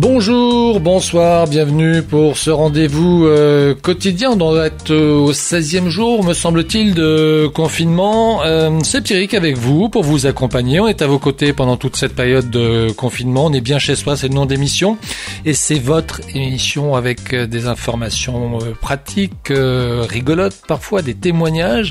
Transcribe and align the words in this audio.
Bonjour, 0.00 0.78
bonsoir, 0.78 1.48
bienvenue 1.48 2.04
pour 2.04 2.36
ce 2.38 2.50
rendez-vous 2.50 3.26
euh, 3.26 3.74
quotidien. 3.74 4.30
On 4.30 4.36
doit 4.36 4.66
être 4.66 4.94
au 4.94 5.32
16e 5.32 5.88
jour, 5.88 6.22
me 6.22 6.34
semble-t-il, 6.34 6.94
de 6.94 7.50
confinement. 7.52 8.44
Euh, 8.44 8.78
c'est 8.84 9.02
Pierrick 9.02 9.34
avec 9.34 9.56
vous 9.56 9.88
pour 9.88 10.04
vous 10.04 10.26
accompagner. 10.26 10.78
On 10.78 10.86
est 10.86 11.02
à 11.02 11.08
vos 11.08 11.18
côtés 11.18 11.52
pendant 11.52 11.76
toute 11.76 11.96
cette 11.96 12.14
période 12.14 12.48
de 12.48 12.92
confinement. 12.92 13.46
On 13.46 13.52
est 13.52 13.60
bien 13.60 13.80
chez 13.80 13.96
soi, 13.96 14.16
c'est 14.16 14.28
le 14.28 14.34
nom 14.34 14.46
d'émission. 14.46 14.98
Et 15.44 15.52
c'est 15.52 15.80
votre 15.80 16.20
émission 16.32 16.94
avec 16.94 17.34
euh, 17.34 17.48
des 17.48 17.66
informations 17.66 18.60
pratiques, 18.80 19.50
rigolotes 19.50 20.62
parfois, 20.68 21.02
des 21.02 21.14
témoignages. 21.14 21.90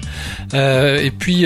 et 0.53 1.11
puis 1.11 1.45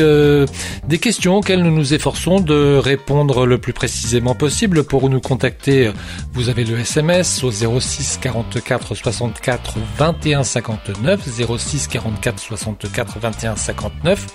des 0.87 0.97
questions 0.99 1.37
auxquelles 1.37 1.63
nous 1.63 1.75
nous 1.75 1.95
efforçons 1.95 2.39
de 2.39 2.77
répondre 2.77 3.47
le 3.47 3.57
plus 3.57 3.73
précisément 3.73 4.35
possible. 4.35 4.83
Pour 4.83 5.09
nous 5.09 5.21
contacter, 5.21 5.91
vous 6.33 6.51
avez 6.51 6.60
le 6.63 6.79
SMS 6.79 7.43
au 7.43 7.51
06 7.51 8.19
44 8.21 8.95
64 8.95 9.77
21 9.97 10.43
59 10.43 11.21
06 11.57 11.87
44 11.87 12.39
64 12.39 13.19
21 13.19 13.55
59. 13.55 14.27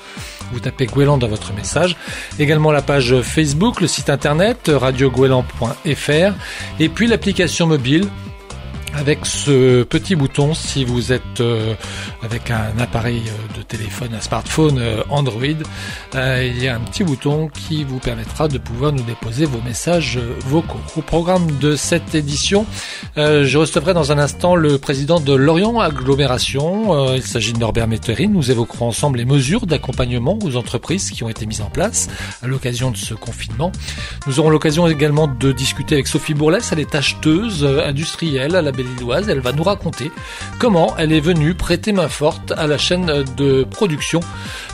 Vous 0.53 0.61
tapez 0.61 0.87
Gouélan 0.87 1.19
dans 1.19 1.29
votre 1.29 1.53
message. 1.53 1.97
Également 2.39 2.73
la 2.73 2.83
page 2.83 3.21
Facebook, 3.23 3.81
le 3.81 3.87
site 3.87 4.11
internet 4.11 4.71
radiogouélan.fr 4.73 6.33
et 6.81 6.89
puis 6.89 7.07
l'application 7.07 7.67
mobile 7.67 8.09
avec 8.95 9.27
ce 9.27 9.83
petit 9.83 10.17
bouton 10.17 10.55
si 10.55 10.85
vous 10.85 11.13
êtes 11.13 11.41
euh, 11.41 11.75
avec 12.23 12.51
un 12.51 12.79
appareil 12.79 13.23
euh, 13.27 13.59
de 13.59 13.63
téléphone, 13.63 14.15
un 14.15 14.21
smartphone 14.21 14.79
euh, 14.79 15.03
Android, 15.11 15.45
il 16.15 16.63
y 16.63 16.69
a 16.69 16.77
un 16.77 16.81
petit 16.81 17.05
bouton 17.05 17.49
qui 17.49 17.85
vous 17.85 17.99
permettra 17.99 18.49
de 18.49 18.59
pouvoir 18.59 18.93
nous 18.93 19.03
déposer 19.03 19.45
vos 19.45 19.61
messages 19.63 20.19
vocaux. 20.47 20.81
Au 20.97 21.03
programme 21.03 21.59
de 21.59 21.77
cette 21.77 22.15
édition, 22.15 22.67
je 23.17 23.59
recevrai 23.59 23.93
dans 23.93 24.13
un 24.13 24.19
instant 24.19 24.57
le 24.57 24.79
président 24.79 25.21
de 25.21 25.35
Lorient 25.35 25.79
Agglomération. 25.79 27.15
il 27.15 27.23
s'agit 27.23 27.53
de 27.53 27.59
Norbert 27.59 27.87
Metterin. 27.87 28.29
Nous 28.29 28.51
évoquerons 28.51 28.89
ensemble 28.89 29.19
les 29.19 29.25
mesures 29.25 29.67
d'accompagnement 29.67 30.39
aux 30.43 30.57
entreprises 30.57 31.11
qui 31.11 31.23
ont 31.23 31.29
été 31.29 31.45
mises 31.47 31.61
en 31.61 31.71
place 31.71 32.09
à 32.43 32.47
l'occasion 32.47 32.91
de 32.91 32.97
ce 32.97 33.15
confinement. 33.15 33.73
Nous 34.27 34.41
aurons 34.41 34.51
l'occasion 34.51 34.89
également 34.89 35.29
de 35.29 35.53
discuter 35.53 35.97
avec 35.97 36.07
Sophie 36.07 36.35
Bourlès, 36.35 36.67
elle 36.73 36.81
est 36.81 36.95
acheteuse 36.95 37.65
industrielle 37.65 38.57
à 38.57 38.63
la 38.63 38.73
elle 39.29 39.41
va 39.41 39.53
nous 39.53 39.63
raconter 39.63 40.11
comment 40.59 40.95
elle 40.99 41.13
est 41.13 41.21
venue 41.21 41.55
prêter 41.55 41.93
main 41.93 42.09
forte 42.09 42.53
à 42.57 42.67
la 42.67 42.79
chaîne 42.79 43.25
de 43.37 43.65
production, 43.65 44.21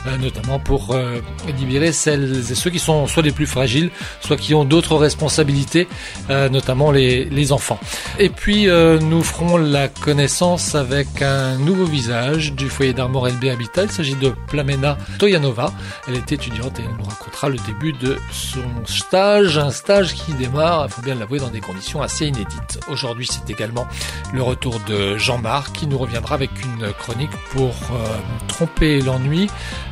euh, 0.07 0.17
notamment 0.17 0.59
pour 0.59 0.91
euh, 0.91 1.19
libérer 1.57 1.91
celles 1.91 2.51
et 2.51 2.55
ceux 2.55 2.69
qui 2.69 2.79
sont 2.79 3.07
soit 3.07 3.23
les 3.23 3.31
plus 3.31 3.45
fragiles, 3.45 3.89
soit 4.21 4.37
qui 4.37 4.53
ont 4.53 4.65
d'autres 4.65 4.95
responsabilités, 4.95 5.87
euh, 6.29 6.49
notamment 6.49 6.91
les, 6.91 7.51
enfants. 7.51 7.79
Et 8.19 8.29
puis 8.29 8.67
nous 8.67 9.21
ferons 9.21 9.57
la 9.57 9.89
connaissance 9.89 10.75
avec 10.75 11.21
un 11.21 11.57
nouveau 11.57 11.83
visage 11.83 12.53
du 12.53 12.69
foyer 12.69 12.93
d'Armor 12.93 13.27
LB 13.27 13.45
Habitat. 13.51 13.83
Il 13.83 13.91
s'agit 13.91 14.15
de 14.15 14.33
Plamena 14.47 14.97
Toyanova. 15.19 15.73
Elle 16.07 16.15
est 16.15 16.31
étudiante 16.31 16.79
et 16.79 16.83
elle 16.83 16.97
nous 16.97 17.03
racontera 17.03 17.49
le 17.49 17.57
début 17.67 17.91
de 17.91 18.17
son 18.31 18.63
stage, 18.85 19.57
un 19.57 19.71
stage 19.71 20.13
qui 20.13 20.31
démarre, 20.33 20.85
il 20.87 20.91
faut 20.91 21.01
bien 21.01 21.15
l'avouer, 21.15 21.39
dans 21.39 21.49
des 21.49 21.59
conditions 21.59 22.01
assez 22.01 22.27
inédites. 22.27 22.79
Aujourd'hui, 22.87 23.27
c'est 23.29 23.49
également 23.49 23.87
le 24.33 24.41
retour 24.41 24.79
de 24.87 25.17
Jean-Marc 25.17 25.73
qui 25.73 25.87
nous 25.87 25.97
reviendra 25.97 26.35
avec 26.35 26.49
une 26.63 26.91
chronique 26.93 27.31
pour 27.51 27.69
euh, 27.69 28.17
tromper 28.47 29.01
l'ennui. 29.01 29.49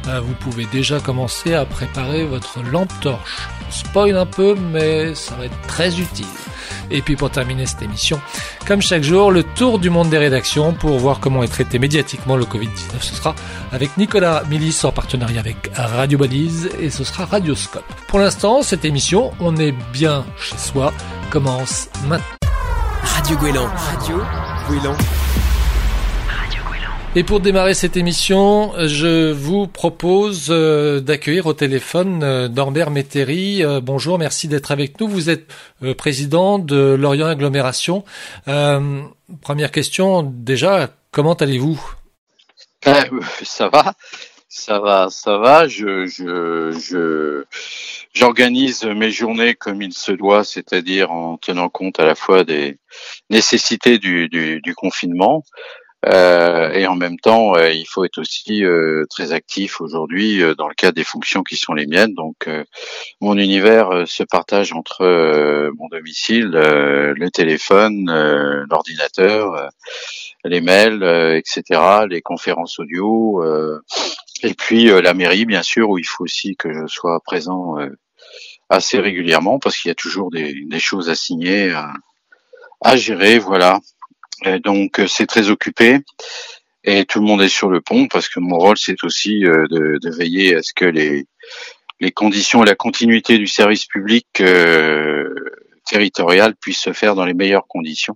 Euh, 0.08 0.19
vous 0.19 0.33
pouvez 0.33 0.66
déjà 0.66 0.99
commencer 0.99 1.53
à 1.53 1.66
préparer 1.66 2.25
votre 2.25 2.61
lampe 2.63 2.91
torche. 3.02 3.47
Spoil 3.69 4.17
un 4.17 4.25
peu, 4.25 4.55
mais 4.55 5.16
ça 5.16 5.35
va 5.35 5.45
être 5.45 5.61
très 5.67 5.99
utile. 5.99 6.25
Et 6.89 7.02
puis 7.02 7.16
pour 7.16 7.30
terminer 7.30 7.65
cette 7.65 7.81
émission, 7.81 8.20
comme 8.67 8.81
chaque 8.81 9.03
jour, 9.03 9.31
le 9.31 9.43
tour 9.43 9.80
du 9.80 9.89
monde 9.89 10.09
des 10.09 10.17
rédactions 10.17 10.73
pour 10.73 10.97
voir 10.97 11.20
comment 11.20 11.43
est 11.43 11.47
traité 11.47 11.80
médiatiquement 11.80 12.36
le 12.36 12.45
Covid-19. 12.45 12.99
Ce 12.99 13.15
sera 13.15 13.36
avec 13.71 13.95
Nicolas 13.97 14.43
Milis 14.49 14.80
en 14.83 14.92
partenariat 14.92 15.39
avec 15.39 15.71
Radio 15.76 16.17
Balise 16.17 16.70
et 16.80 16.89
ce 16.89 17.03
sera 17.03 17.26
Radioscope. 17.26 17.86
Pour 18.08 18.20
l'instant, 18.20 18.61
cette 18.61 18.86
émission, 18.86 19.31
on 19.39 19.55
est 19.58 19.73
bien 19.93 20.26
chez 20.37 20.58
soi, 20.58 20.93
commence 21.30 21.89
maintenant. 22.08 22.51
Radio 23.14 23.38
Gouélan. 23.38 23.67
Radio 23.67 24.17
Gouélan. 24.67 24.95
Et 27.16 27.23
pour 27.23 27.42
démarrer 27.42 27.73
cette 27.73 27.98
émission, 27.98 28.72
je 28.88 29.32
vous 29.32 29.67
propose 29.67 30.48
euh, 30.49 31.02
d'accueillir 31.02 31.45
au 31.45 31.54
téléphone 31.54 32.23
euh, 32.23 32.48
Norbert 32.48 32.89
Métairie. 32.89 33.64
Euh, 33.64 33.82
bonjour, 33.82 34.17
merci 34.17 34.48
d'être 34.48 34.71
avec 34.71 35.00
nous. 35.00 35.08
Vous 35.08 35.30
êtes 35.30 35.54
président 35.98 36.58
de 36.58 36.95
Lorient 36.98 37.27
Agglomération. 37.27 38.05
première 38.45 39.71
question, 39.71 40.23
déjà, 40.23 40.89
comment 41.11 41.33
allez-vous? 41.33 41.80
Ça 43.44 43.67
va, 43.67 43.94
ça 44.54 44.80
va, 44.80 45.08
ça 45.10 45.38
va. 45.38 45.70
Je, 45.70 46.06
je, 46.08 46.72
je, 46.72 47.45
j'organise 48.14 48.84
mes 48.84 49.10
journées 49.10 49.56
comme 49.56 49.82
il 49.82 49.94
se 49.94 50.12
doit, 50.12 50.44
c'est-à-dire 50.44 51.10
en 51.10 51.38
tenant 51.38 51.70
compte 51.70 52.02
à 52.02 52.06
la 52.06 52.16
fois 52.16 52.44
des 52.44 52.78
nécessités 53.30 53.98
du, 53.98 54.28
du, 54.28 54.60
du 54.60 54.76
confinement, 54.76 55.45
euh, 56.08 56.72
et 56.72 56.88
en 56.88 56.95
même 56.95 57.20
temps, 57.20 57.56
euh, 57.56 57.72
il 57.72 57.86
faut 57.86 58.04
être 58.06 58.17
aussi 58.17 58.66
euh, 58.66 59.06
très 59.10 59.34
actif 59.34 59.82
aujourd'hui 59.82 60.42
euh, 60.42 60.56
dans 60.56 60.68
le 60.68 60.73
cadre 60.73 60.95
des 60.95 61.04
fonctions 61.04 61.44
qui 61.44 61.58
sont 61.58 61.73
les 61.73 61.86
miennes. 61.86 62.16
Donc, 62.16 62.50
mon 63.22 63.38
univers 63.38 64.08
se 64.08 64.23
partage 64.23 64.73
entre 64.73 65.72
mon 65.78 65.88
domicile, 65.89 66.50
le 66.50 67.30
téléphone, 67.30 68.06
l'ordinateur, 68.70 69.70
les 70.44 70.62
mails, 70.62 71.04
etc., 71.36 72.06
les 72.10 72.22
conférences 72.22 72.80
audio, 72.80 73.44
et 74.43 74.53
puis 74.53 74.85
la 74.85 75.13
mairie, 75.13 75.45
bien 75.45 75.63
sûr, 75.63 75.89
où 75.89 75.97
il 75.97 76.05
faut 76.05 76.23
aussi 76.23 76.55
que 76.55 76.73
je 76.73 76.87
sois 76.87 77.19
présent 77.23 77.75
assez 78.69 78.99
régulièrement 78.99 79.59
parce 79.59 79.77
qu'il 79.77 79.89
y 79.89 79.91
a 79.91 79.95
toujours 79.95 80.31
des, 80.31 80.63
des 80.65 80.79
choses 80.79 81.09
à 81.09 81.15
signer, 81.15 81.71
à, 81.71 81.93
à 82.81 82.95
gérer, 82.95 83.37
voilà. 83.37 83.79
Donc 84.63 84.99
euh, 84.99 85.07
c'est 85.07 85.27
très 85.27 85.49
occupé 85.49 85.99
et 86.83 87.05
tout 87.05 87.19
le 87.19 87.25
monde 87.25 87.43
est 87.43 87.49
sur 87.49 87.69
le 87.69 87.79
pont 87.79 88.07
parce 88.07 88.27
que 88.27 88.39
mon 88.39 88.57
rôle 88.57 88.77
c'est 88.77 89.03
aussi 89.03 89.45
euh, 89.45 89.67
de, 89.67 89.99
de, 90.02 90.09
veiller 90.09 90.55
à 90.55 90.63
ce 90.63 90.73
que 90.73 90.85
les, 90.85 91.27
les 91.99 92.11
conditions 92.11 92.63
et 92.63 92.65
la 92.65 92.73
continuité 92.73 93.37
du 93.37 93.45
service 93.45 93.85
public 93.85 94.25
euh, 94.39 95.29
territorial 95.85 96.55
puissent 96.55 96.81
se 96.81 96.93
faire 96.93 97.13
dans 97.13 97.25
les 97.25 97.35
meilleures 97.35 97.67
conditions. 97.67 98.15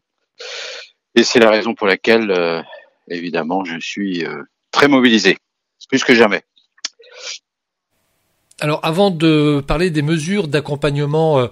Et 1.14 1.24
c'est 1.24 1.40
la 1.40 1.52
raison 1.52 1.76
pour 1.76 1.86
laquelle, 1.86 2.32
euh, 2.32 2.62
évidemment, 3.08 3.64
je 3.64 3.80
suis 3.80 4.26
très 4.72 4.88
mobilisé, 4.88 5.38
plus 5.90 6.04
que 6.04 6.16
jamais. 6.16 6.44
Alors 8.62 8.80
avant 8.84 9.12
de 9.12 9.62
parler 9.68 9.90
des 9.90 10.02
mesures 10.02 10.48
d'accompagnement 10.48 11.40
euh, 11.40 11.48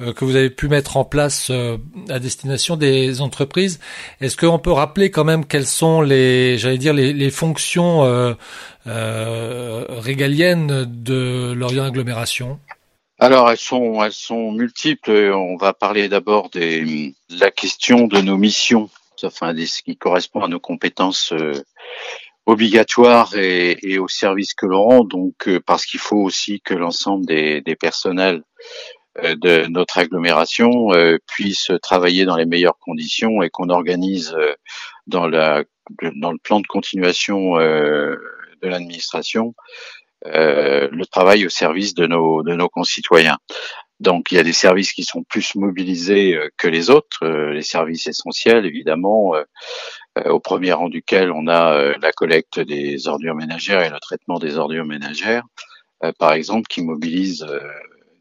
euh, 0.00 0.14
que 0.14 0.24
vous 0.24 0.36
avez 0.36 0.48
pu 0.48 0.68
mettre 0.68 0.96
en 0.96 1.04
place 1.04 1.48
euh, 1.50 1.76
à 2.08 2.18
destination 2.18 2.76
des 2.76 3.20
entreprises, 3.20 3.78
est-ce 4.22 4.38
qu'on 4.38 4.58
peut 4.58 4.72
rappeler 4.72 5.10
quand 5.10 5.24
même 5.24 5.44
quelles 5.44 5.66
sont 5.66 6.00
les, 6.00 6.56
j'allais 6.56 6.78
dire, 6.78 6.94
les, 6.94 7.12
les 7.12 7.30
fonctions 7.30 8.34
régaliennes 8.86 10.86
de 10.86 11.52
l'Orient 11.54 11.84
Agglomération? 11.84 12.58
Alors 13.18 13.50
elles 13.50 13.58
sont 13.58 14.02
elles 14.02 14.12
sont 14.12 14.52
multiples. 14.52 15.32
On 15.34 15.56
va 15.56 15.74
parler 15.74 16.08
d'abord 16.08 16.48
des 16.48 17.14
de 17.28 17.38
la 17.38 17.50
question 17.50 18.06
de 18.06 18.22
nos 18.22 18.38
missions, 18.38 18.88
enfin 19.22 19.52
des, 19.52 19.66
ce 19.66 19.82
qui 19.82 19.98
correspond 19.98 20.42
à 20.42 20.48
nos 20.48 20.60
compétences 20.60 21.34
obligatoire 22.46 23.36
et, 23.36 23.98
au 23.98 24.08
service 24.08 24.54
que 24.54 24.66
l'on 24.66 24.82
rend, 24.82 25.04
donc 25.04 25.48
euh, 25.48 25.60
parce 25.66 25.84
qu'il 25.84 26.00
faut 26.00 26.22
aussi 26.22 26.60
que 26.60 26.74
l'ensemble 26.74 27.26
des, 27.26 27.62
personnels 27.78 28.42
euh, 29.18 29.34
de 29.34 29.66
notre 29.66 29.98
agglomération 29.98 30.92
euh, 30.92 31.18
puissent 31.26 31.72
travailler 31.82 32.24
dans 32.24 32.36
les 32.36 32.46
meilleures 32.46 32.78
conditions 32.78 33.42
et 33.42 33.50
qu'on 33.50 33.68
organise 33.68 34.34
dans, 35.08 35.26
la, 35.26 35.64
dans 36.14 36.30
le 36.30 36.38
plan 36.38 36.60
de 36.60 36.66
continuation 36.68 37.56
de 37.56 38.18
l'administration 38.62 39.54
le 40.24 41.04
travail 41.04 41.46
au 41.46 41.50
service 41.50 41.94
de 41.94 42.06
nos, 42.06 42.42
de 42.42 42.54
nos 42.54 42.68
concitoyens. 42.68 43.38
Donc 43.98 44.30
il 44.30 44.36
y 44.36 44.38
a 44.38 44.42
des 44.42 44.52
services 44.52 44.92
qui 44.92 45.04
sont 45.04 45.22
plus 45.22 45.54
mobilisés 45.54 46.38
que 46.58 46.68
les 46.68 46.90
autres, 46.90 47.26
les 47.26 47.62
services 47.62 48.06
essentiels 48.06 48.66
évidemment, 48.66 49.34
euh, 49.34 49.44
au 50.24 50.40
premier 50.40 50.72
rang 50.72 50.88
duquel 50.88 51.30
on 51.30 51.46
a 51.46 51.74
euh, 51.74 51.94
la 52.00 52.12
collecte 52.12 52.60
des 52.60 53.08
ordures 53.08 53.34
ménagères 53.34 53.82
et 53.82 53.90
le 53.90 54.00
traitement 54.00 54.38
des 54.38 54.56
ordures 54.56 54.84
ménagères, 54.84 55.44
euh, 56.04 56.12
par 56.18 56.32
exemple, 56.32 56.66
qui 56.68 56.82
mobilise 56.82 57.46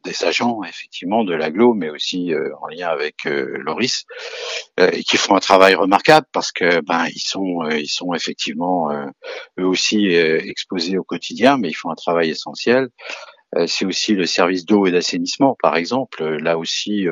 des 0.04 0.24
agents 0.24 0.64
effectivement 0.64 1.24
de 1.24 1.34
l'aglo, 1.34 1.74
mais 1.74 1.90
aussi 1.90 2.32
en 2.62 2.68
lien 2.68 2.90
avec 2.90 3.24
Loris, 3.26 4.06
et 4.78 5.04
qui 5.04 5.18
font 5.18 5.36
un 5.36 5.40
travail 5.40 5.74
remarquable 5.74 6.28
parce 6.32 6.52
que 6.52 6.80
ben 6.82 7.08
ils 7.08 7.28
sont 7.28 7.68
ils 7.72 7.88
sont 7.88 8.14
effectivement 8.14 8.92
eux 9.58 9.66
aussi 9.66 10.10
exposés 10.10 11.00
au 11.00 11.04
quotidien, 11.04 11.58
mais 11.58 11.70
ils 11.70 11.74
font 11.74 11.90
un 11.90 11.96
travail 11.96 12.30
essentiel. 12.30 12.90
C'est 13.68 13.86
aussi 13.86 14.14
le 14.14 14.26
service 14.26 14.66
d'eau 14.66 14.86
et 14.86 14.92
d'assainissement, 14.92 15.56
par 15.62 15.76
exemple. 15.76 16.24
Là 16.38 16.58
aussi, 16.58 17.06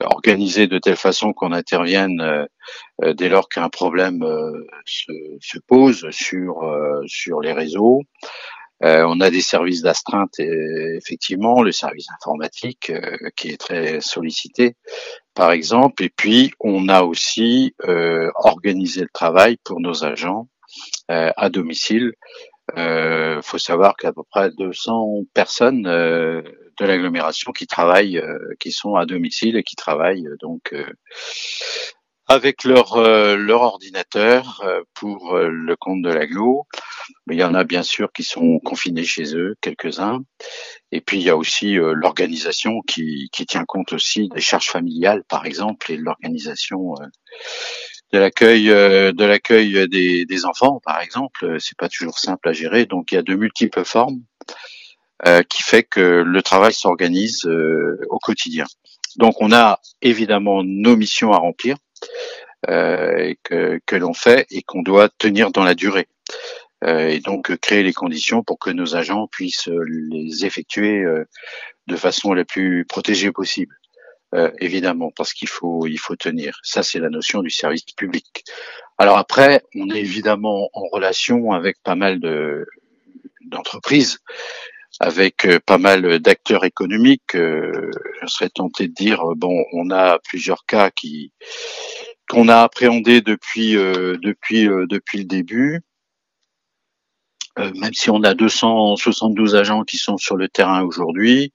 organisé 0.00 0.66
de 0.66 0.78
telle 0.78 0.96
façon 0.96 1.32
qu'on 1.32 1.52
intervienne 1.52 2.46
dès 3.02 3.28
lors 3.28 3.48
qu'un 3.48 3.68
problème 3.68 4.24
se, 4.84 5.12
se, 5.40 5.58
pose 5.66 6.08
sur 6.10 6.60
sur 7.06 7.40
les 7.40 7.52
réseaux. 7.52 8.02
Euh, 8.84 9.04
on 9.08 9.20
a 9.20 9.30
des 9.30 9.40
services 9.40 9.80
d'astreinte, 9.80 10.38
effectivement, 10.38 11.62
le 11.62 11.72
service 11.72 12.08
informatique 12.10 12.90
euh, 12.90 13.16
qui 13.34 13.48
est 13.48 13.56
très 13.56 14.00
sollicité, 14.00 14.74
par 15.34 15.52
exemple. 15.52 16.04
Et 16.04 16.10
puis, 16.10 16.52
on 16.60 16.88
a 16.88 17.02
aussi 17.02 17.74
euh, 17.84 18.30
organisé 18.34 19.00
le 19.00 19.08
travail 19.12 19.56
pour 19.64 19.80
nos 19.80 20.04
agents 20.04 20.48
à 21.08 21.48
domicile. 21.48 22.12
Il 22.74 23.40
faut 23.42 23.58
savoir 23.58 23.96
qu'à 23.96 24.12
peu 24.12 24.22
près 24.28 24.50
200 24.50 25.24
personnes 25.34 25.82
de 25.82 26.84
l'agglomération 26.84 27.52
qui 27.52 27.66
travaillent, 27.66 28.22
qui 28.58 28.72
sont 28.72 28.96
à 28.96 29.06
domicile 29.06 29.56
et 29.56 29.62
qui 29.62 29.76
travaillent 29.76 30.28
donc 30.40 30.74
avec 32.26 32.64
leur 32.64 32.96
leur 33.36 33.62
ordinateur 33.62 34.64
pour 34.94 35.36
le 35.36 35.76
compte 35.76 36.02
de 36.02 36.10
l'aglo. 36.10 36.66
Mais 37.26 37.36
il 37.36 37.40
y 37.40 37.44
en 37.44 37.54
a 37.54 37.64
bien 37.64 37.82
sûr 37.82 38.12
qui 38.12 38.22
sont 38.22 38.58
confinés 38.60 39.04
chez 39.04 39.36
eux, 39.36 39.56
quelques-uns. 39.60 40.20
Et 40.92 41.00
puis 41.00 41.18
il 41.18 41.24
y 41.24 41.30
a 41.30 41.36
aussi 41.36 41.78
euh, 41.78 41.92
l'organisation 41.94 42.80
qui, 42.86 43.28
qui, 43.32 43.46
tient 43.46 43.64
compte 43.64 43.92
aussi 43.92 44.28
des 44.28 44.40
charges 44.40 44.68
familiales, 44.68 45.24
par 45.28 45.46
exemple, 45.46 45.90
et 45.92 45.96
l'organisation 45.96 46.94
euh, 47.00 47.06
de 48.12 48.18
l'accueil 48.18 48.70
euh, 48.70 49.12
de 49.12 49.24
l'accueil 49.24 49.88
des, 49.88 50.44
enfants, 50.44 50.80
par 50.84 51.00
exemple. 51.00 51.56
C'est 51.60 51.76
pas 51.76 51.88
toujours 51.88 52.18
simple 52.18 52.48
à 52.48 52.52
gérer, 52.52 52.86
donc 52.86 53.12
il 53.12 53.16
y 53.16 53.18
a 53.18 53.22
de 53.22 53.34
multiples 53.34 53.84
formes 53.84 54.22
qui 55.48 55.62
fait 55.62 55.82
que 55.82 56.22
le 56.26 56.42
travail 56.42 56.74
s'organise 56.74 57.46
au 57.46 58.18
quotidien. 58.18 58.66
Donc 59.16 59.40
on 59.40 59.50
a 59.50 59.80
évidemment 60.02 60.62
nos 60.62 60.94
missions 60.94 61.32
à 61.32 61.38
remplir. 61.38 61.78
Euh, 62.68 63.34
que, 63.44 63.96
l'on 63.96 64.12
fait 64.12 64.46
et 64.50 64.62
qu'on 64.62 64.82
doit 64.82 65.08
tenir 65.08 65.50
dans 65.52 65.62
la 65.62 65.74
durée. 65.74 66.08
Euh, 66.84 67.08
et 67.08 67.20
donc 67.20 67.50
euh, 67.50 67.56
créer 67.56 67.82
les 67.82 67.92
conditions 67.92 68.42
pour 68.42 68.58
que 68.58 68.70
nos 68.70 68.96
agents 68.96 69.28
puissent 69.28 69.68
euh, 69.68 69.84
les 70.10 70.44
effectuer 70.44 71.04
de 71.86 71.96
façon 71.96 72.32
la 72.32 72.44
plus 72.44 72.84
protégée 72.84 73.32
possible. 73.32 73.78
Euh, 74.34 74.50
évidemment, 74.60 75.10
parce 75.16 75.32
qu'il 75.32 75.48
faut 75.48 75.86
il 75.86 75.98
faut 75.98 76.16
tenir. 76.16 76.58
Ça, 76.62 76.82
c'est 76.82 76.98
la 76.98 77.10
notion 77.10 77.42
du 77.42 77.50
service 77.50 77.84
public. 77.96 78.44
Alors 78.98 79.18
après, 79.18 79.62
on 79.74 79.88
est 79.90 80.00
évidemment 80.00 80.68
en 80.72 80.88
relation 80.92 81.52
avec 81.52 81.76
pas 81.82 81.94
mal 81.94 82.18
de 82.20 82.66
d'entreprises, 83.42 84.18
avec 85.00 85.46
pas 85.66 85.78
mal 85.78 86.18
d'acteurs 86.20 86.64
économiques. 86.64 87.34
je 87.34 88.26
serais 88.26 88.50
tenté 88.50 88.88
de 88.88 88.94
dire 88.94 89.22
bon, 89.36 89.64
on 89.72 89.90
a 89.90 90.18
plusieurs 90.18 90.66
cas 90.66 90.90
qui 90.90 91.32
qu'on 92.28 92.48
a 92.48 92.62
appréhendés 92.62 93.20
depuis 93.20 93.74
depuis 93.74 94.66
depuis 94.66 95.18
le 95.18 95.24
début. 95.24 95.82
Euh, 97.58 97.72
même 97.74 97.94
si 97.94 98.10
on 98.10 98.22
a 98.22 98.34
272 98.34 99.54
agents 99.54 99.84
qui 99.84 99.96
sont 99.96 100.18
sur 100.18 100.36
le 100.36 100.48
terrain 100.48 100.82
aujourd'hui, 100.82 101.52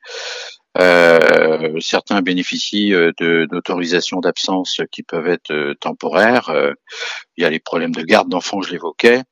euh, 0.79 1.79
certains 1.79 2.21
bénéficient 2.21 2.93
euh, 2.93 3.11
d'autorisations 3.47 4.19
d'absence 4.19 4.81
qui 4.91 5.03
peuvent 5.03 5.27
être 5.27 5.73
temporaires. 5.79 6.51
il 7.37 7.43
y 7.43 7.45
a 7.45 7.49
les 7.49 7.59
problèmes 7.59 7.93
de 7.93 8.03
garde 8.03 8.29
d'enfants, 8.29 8.61
je 8.61 8.71
l'évoquais. 8.71 9.23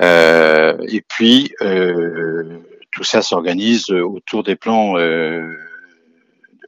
et 0.00 1.02
puis, 1.08 1.52
tout 2.92 3.04
ça 3.04 3.22
s'organise 3.22 3.90
autour 3.90 4.42
des 4.42 4.56
plans 4.56 4.94
de 4.94 5.56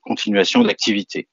continuation 0.05 0.62
d'activité. 0.62 1.29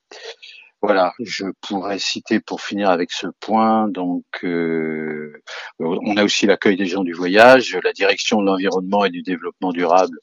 Voilà, 0.84 1.14
je 1.20 1.46
pourrais 1.62 2.00
citer 2.00 2.40
pour 2.40 2.62
finir 2.62 2.90
avec 2.90 3.12
ce 3.12 3.28
point. 3.40 3.88
Donc, 3.88 4.26
euh, 4.44 5.32
on 5.80 6.18
a 6.18 6.24
aussi 6.24 6.48
l'accueil 6.48 6.76
des 6.76 6.88
gens 6.88 7.04
du 7.04 7.14
voyage, 7.14 7.78
la 7.84 7.94
direction 7.94 8.42
de 8.42 8.48
l'environnement 8.48 9.06
et 9.06 9.12
du 9.12 9.22
développement 9.22 9.74
durable, 9.74 10.18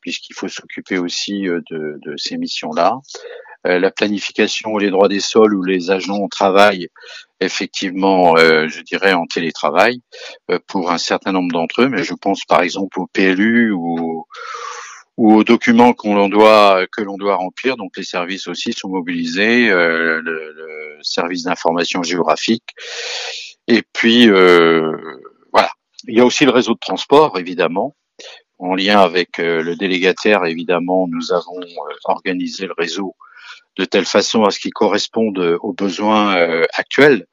puisqu'il 0.00 0.34
faut 0.34 0.48
s'occuper 0.48 0.98
aussi 0.98 1.48
euh, 1.48 1.60
de, 1.70 2.14
ces 2.16 2.36
missions-là. 2.36 2.98
Euh, 3.66 3.78
la 3.78 3.90
planification 3.90 4.78
les 4.78 4.90
droits 4.90 5.08
des 5.08 5.20
sols 5.20 5.54
où 5.54 5.62
les 5.62 5.90
agents 5.90 6.26
travaillent 6.28 6.88
effectivement, 7.40 8.36
je 8.36 8.82
dirais, 8.82 9.14
en 9.14 9.26
télétravail 9.26 10.02
pour 10.66 10.90
un 10.90 10.98
certain 10.98 11.32
nombre 11.32 11.52
d'entre 11.52 11.82
eux, 11.82 11.88
mais 11.88 12.04
je 12.04 12.12
pense 12.12 12.44
par 12.44 12.60
exemple 12.60 13.00
au 13.00 13.06
PLU 13.06 13.72
ou 13.72 14.26
ou 15.20 15.34
aux 15.34 15.44
documents 15.44 15.92
qu'on 15.92 16.30
doit 16.30 16.86
que 16.90 17.02
l'on 17.02 17.18
doit 17.18 17.36
remplir. 17.36 17.76
Donc 17.76 17.94
les 17.98 18.04
services 18.04 18.48
aussi 18.48 18.72
sont 18.72 18.88
mobilisés, 18.88 19.70
euh, 19.70 20.22
le, 20.22 20.52
le, 20.54 20.98
service 21.02 21.44
d'information 21.44 22.02
géographique. 22.02 22.64
Et 23.68 23.82
puis 23.92 24.30
euh, 24.30 24.92
voilà, 25.52 25.70
il 26.06 26.16
y 26.16 26.20
a 26.20 26.24
aussi 26.24 26.46
le 26.46 26.50
réseau 26.50 26.72
de 26.72 26.78
transport 26.78 27.38
évidemment. 27.38 27.94
En 28.60 28.74
lien 28.74 29.00
avec 29.00 29.38
euh, 29.38 29.62
le 29.62 29.74
délégataire, 29.74 30.44
évidemment, 30.44 31.08
nous 31.08 31.32
avons 31.32 31.60
euh, 31.62 31.94
organisé 32.04 32.66
le 32.66 32.74
réseau 32.76 33.16
de 33.78 33.86
telle 33.86 34.04
façon 34.04 34.44
à 34.44 34.50
ce 34.50 34.60
qu'il 34.60 34.74
corresponde 34.74 35.38
aux 35.62 35.72
besoins 35.72 36.36
euh, 36.36 36.64
actuels. 36.74 37.24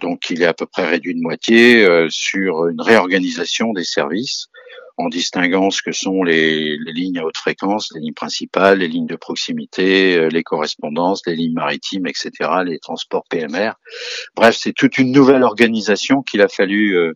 donc, 0.00 0.30
il 0.30 0.42
est 0.42 0.46
à 0.46 0.54
peu 0.54 0.64
près 0.64 0.88
réduit 0.88 1.14
de 1.14 1.20
moitié 1.20 1.86
sur 2.08 2.66
une 2.68 2.80
réorganisation 2.80 3.72
des 3.72 3.84
services 3.84 4.48
en 4.96 5.08
distinguant 5.08 5.70
ce 5.70 5.82
que 5.82 5.92
sont 5.92 6.22
les, 6.22 6.76
les, 6.78 6.92
lignes 6.92 7.18
à 7.18 7.24
haute 7.24 7.36
fréquence, 7.36 7.90
les 7.94 8.00
lignes 8.00 8.14
principales, 8.14 8.78
les 8.78 8.88
lignes 8.88 9.06
de 9.06 9.16
proximité, 9.16 10.16
euh, 10.16 10.28
les 10.28 10.42
correspondances, 10.44 11.22
les 11.26 11.34
lignes 11.34 11.54
maritimes, 11.54 12.06
etc., 12.06 12.30
les 12.64 12.78
transports 12.78 13.24
PMR. 13.28 13.72
Bref, 14.36 14.56
c'est 14.58 14.72
toute 14.72 14.98
une 14.98 15.10
nouvelle 15.10 15.42
organisation 15.42 16.22
qu'il 16.22 16.42
a 16.42 16.48
fallu 16.48 16.96
euh, 16.96 17.12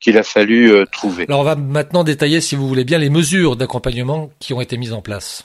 qu'il 0.00 0.18
a 0.18 0.22
fallu 0.22 0.70
euh, 0.70 0.84
trouver. 0.84 1.24
Alors 1.28 1.40
on 1.40 1.44
va 1.44 1.56
maintenant 1.56 2.04
détailler, 2.04 2.40
si 2.40 2.54
vous 2.54 2.68
voulez 2.68 2.84
bien, 2.84 2.98
les 2.98 3.10
mesures 3.10 3.56
d'accompagnement 3.56 4.30
qui 4.38 4.52
ont 4.52 4.60
été 4.60 4.76
mises 4.76 4.92
en 4.92 5.00
place. 5.00 5.44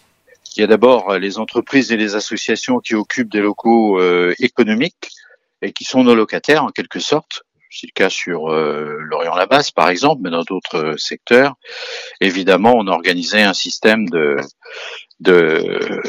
Il 0.55 0.61
y 0.61 0.63
a 0.63 0.67
d'abord 0.67 1.17
les 1.17 1.39
entreprises 1.39 1.91
et 1.91 1.97
les 1.97 2.13
associations 2.13 2.79
qui 2.79 2.93
occupent 2.93 3.31
des 3.31 3.39
locaux 3.39 3.99
économiques 4.37 5.09
et 5.63 5.71
qui 5.71 5.83
sont 5.83 6.03
nos 6.03 6.13
locataires 6.13 6.63
en 6.63 6.69
quelque 6.69 6.99
sorte 6.99 7.41
c'est 7.73 7.87
le 7.87 7.93
cas 7.93 8.09
sur 8.09 8.51
euh, 8.51 8.97
Lorient-la-Basse 8.99 9.71
par 9.71 9.89
exemple, 9.89 10.21
mais 10.23 10.29
dans 10.29 10.43
d'autres 10.43 10.77
euh, 10.77 10.97
secteurs. 10.97 11.55
Évidemment, 12.21 12.73
on 12.75 12.87
a 12.87 12.91
organisé 12.91 13.41
un 13.41 13.53
système 13.53 14.07
de, 14.09 14.37
de 15.19 16.01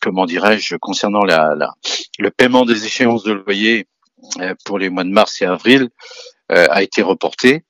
comment 0.00 0.26
dirais-je, 0.26 0.76
concernant 0.76 1.24
la, 1.24 1.54
la, 1.56 1.72
le 2.18 2.30
paiement 2.30 2.64
des 2.64 2.84
échéances 2.86 3.24
de 3.24 3.32
loyer 3.32 3.86
euh, 4.40 4.54
pour 4.64 4.78
les 4.78 4.88
mois 4.88 5.04
de 5.04 5.10
mars 5.10 5.42
et 5.42 5.46
avril 5.46 5.88
a 6.50 6.82
été 6.82 7.02
reporté. 7.02 7.62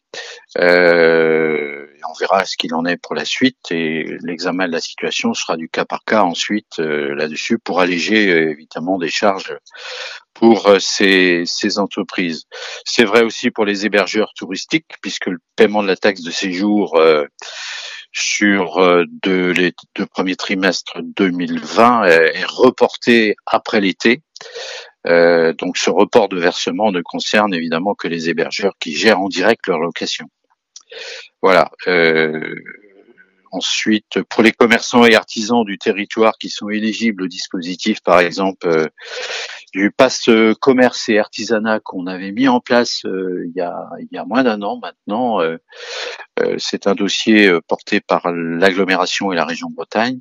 Euh, 0.56 1.88
on 2.08 2.12
verra 2.18 2.44
ce 2.44 2.56
qu'il 2.56 2.74
en 2.74 2.84
est 2.84 2.96
pour 2.96 3.14
la 3.14 3.24
suite 3.24 3.70
et 3.70 4.04
l'examen 4.22 4.66
de 4.66 4.72
la 4.72 4.80
situation 4.80 5.34
sera 5.34 5.56
du 5.56 5.68
cas 5.68 5.84
par 5.84 6.04
cas 6.04 6.22
ensuite 6.22 6.78
euh, 6.78 7.14
là-dessus 7.14 7.58
pour 7.58 7.80
alléger 7.80 8.32
euh, 8.32 8.50
évidemment 8.50 8.98
des 8.98 9.10
charges 9.10 9.56
pour 10.34 10.68
euh, 10.68 10.78
ces, 10.78 11.42
ces 11.46 11.78
entreprises. 11.78 12.44
C'est 12.84 13.04
vrai 13.04 13.22
aussi 13.22 13.50
pour 13.50 13.64
les 13.64 13.84
hébergeurs 13.84 14.32
touristiques 14.34 14.96
puisque 15.02 15.26
le 15.26 15.38
paiement 15.56 15.82
de 15.82 15.88
la 15.88 15.96
taxe 15.96 16.22
de 16.22 16.30
séjour 16.30 17.00
sur 18.12 18.78
de 19.22 19.52
les 19.54 19.72
deux 19.94 20.06
premiers 20.06 20.36
trimestres 20.36 20.98
2020 21.02 22.04
est, 22.04 22.44
reporté 22.44 23.36
après 23.46 23.80
l'été. 23.80 24.22
Donc 25.04 25.76
ce 25.76 25.90
report 25.90 26.28
de 26.28 26.38
versement 26.38 26.90
ne 26.92 27.00
concerne 27.02 27.54
évidemment 27.54 27.94
que 27.94 28.08
les 28.08 28.28
hébergeurs 28.28 28.74
qui 28.78 28.94
gèrent 28.94 29.20
en 29.20 29.28
direct 29.28 29.66
leur 29.66 29.78
location. 29.78 30.28
Voilà. 31.42 31.70
Euh, 31.86 32.54
ensuite, 33.50 34.22
pour 34.28 34.42
les 34.42 34.52
commerçants 34.52 35.06
et 35.06 35.14
artisans 35.14 35.64
du 35.64 35.78
territoire 35.78 36.36
qui 36.38 36.50
sont 36.50 36.68
éligibles 36.68 37.22
au 37.22 37.28
dispositif, 37.28 38.00
par 38.02 38.20
exemple, 38.20 38.68
euh, 38.68 38.86
du 39.72 39.90
passe 39.90 40.30
commerce 40.60 41.08
et 41.08 41.18
artisanat 41.18 41.80
qu'on 41.80 42.06
avait 42.06 42.32
mis 42.32 42.48
en 42.48 42.60
place 42.60 43.04
euh, 43.04 43.44
il, 43.46 43.52
y 43.54 43.60
a, 43.60 43.76
il 44.00 44.08
y 44.10 44.18
a 44.18 44.24
moins 44.24 44.42
d'un 44.42 44.62
an 44.62 44.78
maintenant. 44.80 45.40
C'est 46.56 46.86
un 46.86 46.94
dossier 46.94 47.50
porté 47.66 48.00
par 48.00 48.30
l'agglomération 48.32 49.32
et 49.32 49.36
la 49.36 49.44
région 49.44 49.68
Bretagne 49.70 50.20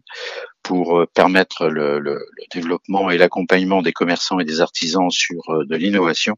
pour 0.67 1.05
permettre 1.13 1.67
le, 1.67 1.99
le 1.99 2.19
développement 2.53 3.09
et 3.09 3.17
l'accompagnement 3.17 3.81
des 3.81 3.93
commerçants 3.93 4.39
et 4.39 4.45
des 4.45 4.59
artisans 4.59 5.09
sur 5.09 5.41
de 5.65 5.75
l'innovation. 5.75 6.35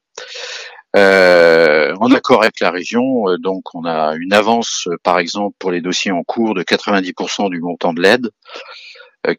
Euh, 0.95 1.93
en 1.99 2.11
accord 2.11 2.41
avec 2.41 2.59
la 2.59 2.71
région, 2.71 3.29
euh, 3.29 3.37
donc 3.37 3.75
on 3.75 3.85
a 3.85 4.15
une 4.15 4.33
avance, 4.33 4.87
euh, 4.87 4.97
par 5.03 5.19
exemple, 5.19 5.55
pour 5.59 5.71
les 5.71 5.81
dossiers 5.81 6.11
en 6.11 6.23
cours 6.23 6.55
de 6.55 6.63
90% 6.63 7.51
du 7.51 7.59
montant 7.59 7.93
de 7.93 8.01
l'aide, 8.01 8.29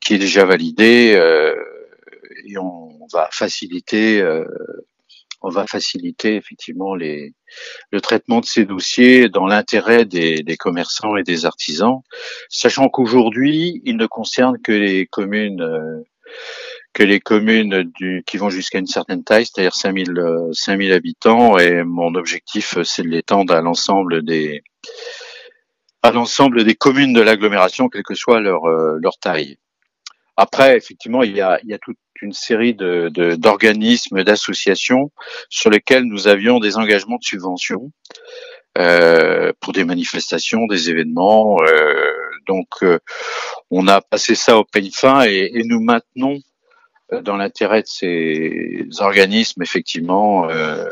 qui 0.02 0.14
est 0.14 0.18
déjà 0.18 0.44
validé, 0.44 1.18
et 2.44 2.58
on 2.58 3.06
va 3.10 3.30
faciliter 3.32 4.22
on 5.42 5.50
va 5.50 5.66
faciliter 5.66 6.36
effectivement 6.36 6.94
les, 6.94 7.34
le 7.90 8.00
traitement 8.00 8.40
de 8.40 8.44
ces 8.44 8.64
dossiers 8.64 9.28
dans 9.28 9.46
l'intérêt 9.46 10.04
des, 10.04 10.42
des, 10.42 10.56
commerçants 10.56 11.16
et 11.16 11.22
des 11.22 11.46
artisans, 11.46 12.00
sachant 12.48 12.88
qu'aujourd'hui, 12.88 13.80
il 13.84 13.96
ne 13.96 14.06
concerne 14.06 14.60
que 14.60 14.72
les 14.72 15.06
communes 15.06 15.62
euh, 15.62 16.02
que 16.92 17.02
les 17.02 17.20
communes 17.20 17.84
du, 17.94 18.24
qui 18.26 18.36
vont 18.36 18.50
jusqu'à 18.50 18.78
une 18.78 18.86
certaine 18.86 19.22
taille, 19.22 19.46
c'est-à-dire 19.46 19.74
5000, 19.74 20.12
5000 20.52 20.92
habitants, 20.92 21.56
et 21.56 21.84
mon 21.84 22.14
objectif, 22.14 22.78
c'est 22.82 23.02
de 23.02 23.08
l'étendre 23.08 23.54
à 23.54 23.60
l'ensemble 23.60 24.24
des 24.24 24.62
à 26.02 26.12
l'ensemble 26.12 26.64
des 26.64 26.74
communes 26.74 27.12
de 27.12 27.20
l'agglomération, 27.20 27.88
quelle 27.88 28.02
que 28.02 28.14
soit 28.14 28.40
leur, 28.40 28.64
euh, 28.64 28.98
leur 29.02 29.18
taille. 29.18 29.58
Après, 30.36 30.76
effectivement, 30.76 31.22
il 31.22 31.36
y 31.36 31.42
a, 31.42 31.60
il 31.62 31.68
y 31.68 31.74
a 31.74 31.78
toute 31.78 31.98
une 32.22 32.32
série 32.32 32.74
de, 32.74 33.08
d'organismes, 33.36 34.22
d'associations 34.22 35.10
sur 35.48 35.70
lesquels 35.70 36.04
nous 36.04 36.28
avions 36.28 36.60
des 36.60 36.76
engagements 36.76 37.16
de 37.16 37.24
subvention 37.24 37.92
euh, 38.78 39.52
pour 39.60 39.72
des 39.72 39.84
manifestations, 39.84 40.66
des 40.66 40.90
événements. 40.90 41.58
Euh, 41.62 42.02
donc, 42.46 42.68
euh, 42.82 42.98
on 43.70 43.88
a 43.88 44.00
passé 44.00 44.34
ça 44.34 44.56
au 44.58 44.64
peigne 44.64 44.90
fin 44.92 45.24
et, 45.24 45.50
et 45.54 45.62
nous 45.64 45.80
maintenons 45.80 46.38
euh, 47.12 47.20
dans 47.22 47.36
l'intérêt 47.36 47.82
de 47.82 47.86
ces 47.86 48.86
organismes, 48.98 49.62
effectivement, 49.62 50.48
euh, 50.48 50.88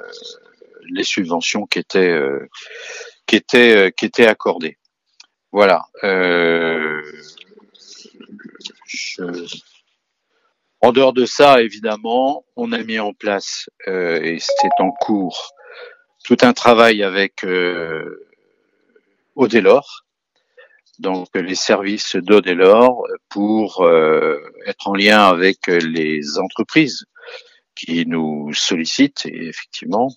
les 0.91 1.05
subventions 1.05 1.67
qui 1.67 1.79
étaient 1.79 2.11
euh, 2.11 2.49
qui 3.27 3.37
étaient 3.37 3.93
qui 3.97 4.07
étaient 4.07 4.27
accordées. 4.27 4.79
Voilà. 5.53 5.87
Je... 8.87 9.45
En 10.81 10.93
dehors 10.93 11.13
de 11.13 11.27
ça, 11.27 11.61
évidemment, 11.61 12.45
on 12.57 12.73
a 12.73 12.83
mis 12.83 12.99
en 12.99 13.13
place 13.13 13.69
et 13.87 14.39
c'est 14.39 14.83
en 14.83 14.91
cours 14.93 15.53
tout 16.25 16.37
un 16.43 16.53
travail 16.53 17.03
avec 17.03 17.45
euh, 17.45 18.29
Audelor, 19.35 20.05
donc 20.99 21.29
les 21.35 21.55
services 21.55 22.17
d'Audelor 22.17 23.07
pour 23.29 23.83
euh, 23.83 24.39
être 24.67 24.89
en 24.89 24.95
lien 24.95 25.23
avec 25.23 25.69
les 25.69 26.39
entreprises 26.39 27.07
qui 27.75 28.05
nous 28.07 28.53
sollicitent. 28.53 29.27
Et 29.27 29.47
effectivement, 29.47 30.09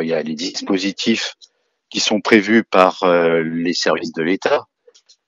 il 0.00 0.06
y 0.06 0.14
a 0.14 0.22
les 0.22 0.34
dispositifs 0.34 1.34
qui 1.90 2.00
sont 2.00 2.20
prévus 2.20 2.64
par 2.64 3.02
euh, 3.02 3.42
les 3.42 3.74
services 3.74 4.12
de 4.12 4.22
l'État, 4.22 4.66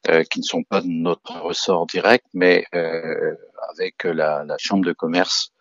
euh, 0.08 0.22
qui 0.24 0.40
ne 0.40 0.44
sont 0.44 0.62
pas 0.62 0.80
de 0.80 0.88
notre 0.88 1.40
ressort 1.40 1.86
direct, 1.86 2.24
mais 2.32 2.64
euh, 2.74 3.34
avec 3.70 4.04
la, 4.04 4.44
la, 4.44 4.56
Chambre 4.58 4.84
de 4.84 4.92
commerce, 4.92 5.52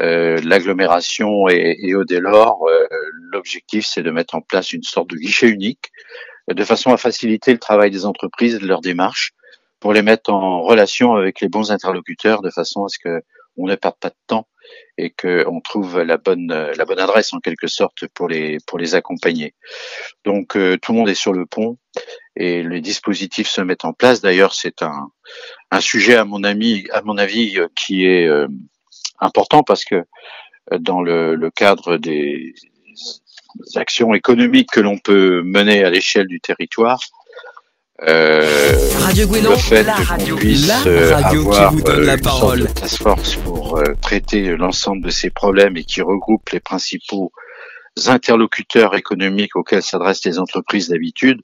euh, 0.00 0.40
l'agglomération 0.44 1.48
et, 1.48 1.76
et 1.80 1.94
Audelor, 1.94 2.68
l'objectif 3.32 3.86
c'est 3.86 4.02
de 4.02 4.10
mettre 4.10 4.34
en 4.34 4.40
place 4.40 4.72
une 4.72 4.82
sorte 4.82 5.08
de 5.10 5.16
guichet 5.16 5.48
unique 5.48 5.90
de 6.48 6.64
façon 6.64 6.92
à 6.92 6.96
faciliter 6.96 7.52
le 7.52 7.58
travail 7.58 7.90
des 7.90 8.04
entreprises 8.06 8.58
de 8.58 8.66
leur 8.66 8.80
démarche 8.80 9.32
pour 9.80 9.92
les 9.92 10.02
mettre 10.02 10.32
en 10.32 10.62
relation 10.62 11.14
avec 11.14 11.40
les 11.40 11.48
bons 11.48 11.70
interlocuteurs 11.70 12.42
de 12.42 12.50
façon 12.50 12.84
à 12.84 12.88
ce 12.88 12.98
que 12.98 13.22
on 13.56 13.66
ne 13.66 13.74
perde 13.74 13.96
pas 14.00 14.10
de 14.10 14.16
temps 14.26 14.48
et 14.98 15.10
qu'on 15.10 15.60
trouve 15.60 16.00
la 16.00 16.16
bonne 16.16 16.48
la 16.48 16.84
bonne 16.84 16.98
adresse 16.98 17.32
en 17.32 17.40
quelque 17.40 17.66
sorte 17.66 18.06
pour 18.14 18.28
les 18.28 18.58
pour 18.66 18.78
les 18.78 18.94
accompagner. 18.94 19.54
Donc 20.24 20.56
euh, 20.56 20.76
tout 20.80 20.92
le 20.92 20.98
monde 20.98 21.08
est 21.08 21.14
sur 21.14 21.32
le 21.32 21.46
pont 21.46 21.78
et 22.36 22.62
les 22.62 22.80
dispositifs 22.80 23.48
se 23.48 23.60
mettent 23.60 23.84
en 23.84 23.92
place. 23.92 24.20
D'ailleurs, 24.20 24.54
c'est 24.54 24.82
un 24.82 25.10
un 25.70 25.80
sujet 25.80 26.16
à 26.16 26.24
mon 26.24 26.44
ami 26.44 26.86
à 26.92 27.02
mon 27.02 27.18
avis 27.18 27.58
qui 27.74 28.06
est 28.06 28.26
euh, 28.26 28.46
important 29.20 29.62
parce 29.62 29.84
que 29.84 29.96
euh, 30.72 30.78
dans 30.78 31.02
le, 31.02 31.34
le 31.34 31.50
cadre 31.50 31.96
des 31.96 32.54
actions 33.76 34.14
économiques 34.14 34.70
que 34.72 34.80
l'on 34.80 34.98
peut 34.98 35.42
mener 35.42 35.84
à 35.84 35.90
l'échelle 35.90 36.26
du 36.26 36.40
territoire. 36.40 37.00
Euh, 38.02 38.88
radio 38.98 39.26
Guénon, 39.28 39.50
le 39.50 39.56
fait 39.56 39.84
la 39.84 39.94
qu'on 39.94 40.02
radio, 40.02 40.36
puisse 40.36 40.66
la 40.66 40.86
euh, 40.86 41.14
radio 41.14 41.40
avoir 41.52 41.70
qui 41.70 41.76
vous 41.76 41.82
donne 41.82 42.00
euh, 42.00 42.06
la 42.06 42.14
une 42.14 42.24
sorte 42.24 42.40
parole. 42.40 42.60
de 42.60 42.66
task 42.66 43.02
force 43.02 43.36
pour 43.36 43.78
euh, 43.78 43.94
traiter 44.02 44.56
l'ensemble 44.56 45.04
de 45.04 45.10
ces 45.10 45.30
problèmes 45.30 45.76
et 45.76 45.84
qui 45.84 46.02
regroupe 46.02 46.50
les 46.50 46.60
principaux 46.60 47.32
interlocuteurs 48.06 48.94
économiques 48.94 49.56
auxquels 49.56 49.82
s'adressent 49.82 50.24
les 50.24 50.38
entreprises 50.38 50.88
d'habitude 50.88 51.40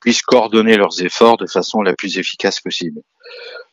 puissent 0.00 0.22
coordonner 0.22 0.76
leurs 0.76 1.02
efforts 1.02 1.36
de 1.36 1.46
façon 1.46 1.82
la 1.82 1.94
plus 1.94 2.18
efficace 2.18 2.60
possible. 2.60 3.00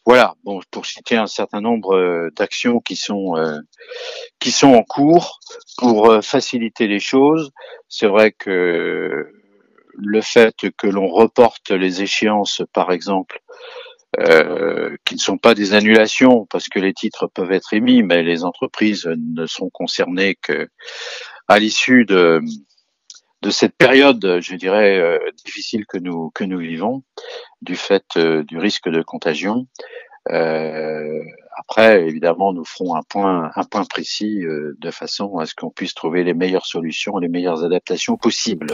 Voilà, 0.05 0.33
bon, 0.43 0.61
pour 0.71 0.85
citer 0.85 1.15
un 1.15 1.27
certain 1.27 1.61
nombre 1.61 1.95
euh, 1.95 2.29
d'actions 2.35 2.79
qui 2.79 2.95
sont 2.95 3.35
euh, 3.37 3.59
qui 4.39 4.51
sont 4.51 4.73
en 4.73 4.83
cours 4.83 5.39
pour 5.77 6.09
euh, 6.09 6.21
faciliter 6.21 6.87
les 6.87 6.99
choses. 6.99 7.51
C'est 7.87 8.07
vrai 8.07 8.31
que 8.31 9.27
le 9.93 10.21
fait 10.21 10.55
que 10.77 10.87
l'on 10.87 11.07
reporte 11.07 11.69
les 11.69 12.01
échéances, 12.01 12.63
par 12.73 12.91
exemple, 12.91 13.41
euh, 14.19 14.97
qui 15.05 15.15
ne 15.15 15.19
sont 15.21 15.37
pas 15.37 15.53
des 15.53 15.73
annulations 15.73 16.45
parce 16.49 16.67
que 16.67 16.79
les 16.79 16.93
titres 16.93 17.27
peuvent 17.27 17.53
être 17.53 17.73
émis, 17.73 18.03
mais 18.03 18.23
les 18.23 18.43
entreprises 18.43 19.09
ne 19.15 19.45
sont 19.45 19.69
concernées 19.69 20.35
que 20.35 20.67
à 21.51 21.59
l'issue 21.59 22.05
de 22.05 22.41
cette 23.49 23.75
période, 23.75 24.39
je 24.41 24.55
dirais, 24.55 24.99
euh, 24.99 25.19
difficile 25.45 25.85
que 25.85 25.97
nous 25.97 26.29
que 26.31 26.43
nous 26.43 26.59
vivons, 26.59 27.03
du 27.61 27.75
fait 27.75 28.05
euh, 28.17 28.43
du 28.43 28.57
risque 28.57 28.89
de 28.89 29.01
contagion. 29.01 29.67
Euh, 30.29 31.19
après, 31.57 32.07
évidemment, 32.07 32.53
nous 32.53 32.63
ferons 32.63 32.95
un 32.95 33.03
point 33.03 33.51
un 33.55 33.63
point 33.63 33.83
précis 33.83 34.43
euh, 34.43 34.77
de 34.79 34.89
façon 34.89 35.37
à 35.37 35.45
ce 35.45 35.53
qu'on 35.53 35.69
puisse 35.69 35.93
trouver 35.93 36.23
les 36.23 36.33
meilleures 36.33 36.65
solutions, 36.65 37.17
les 37.17 37.27
meilleures 37.27 37.63
adaptations 37.63 38.15
possibles. 38.15 38.67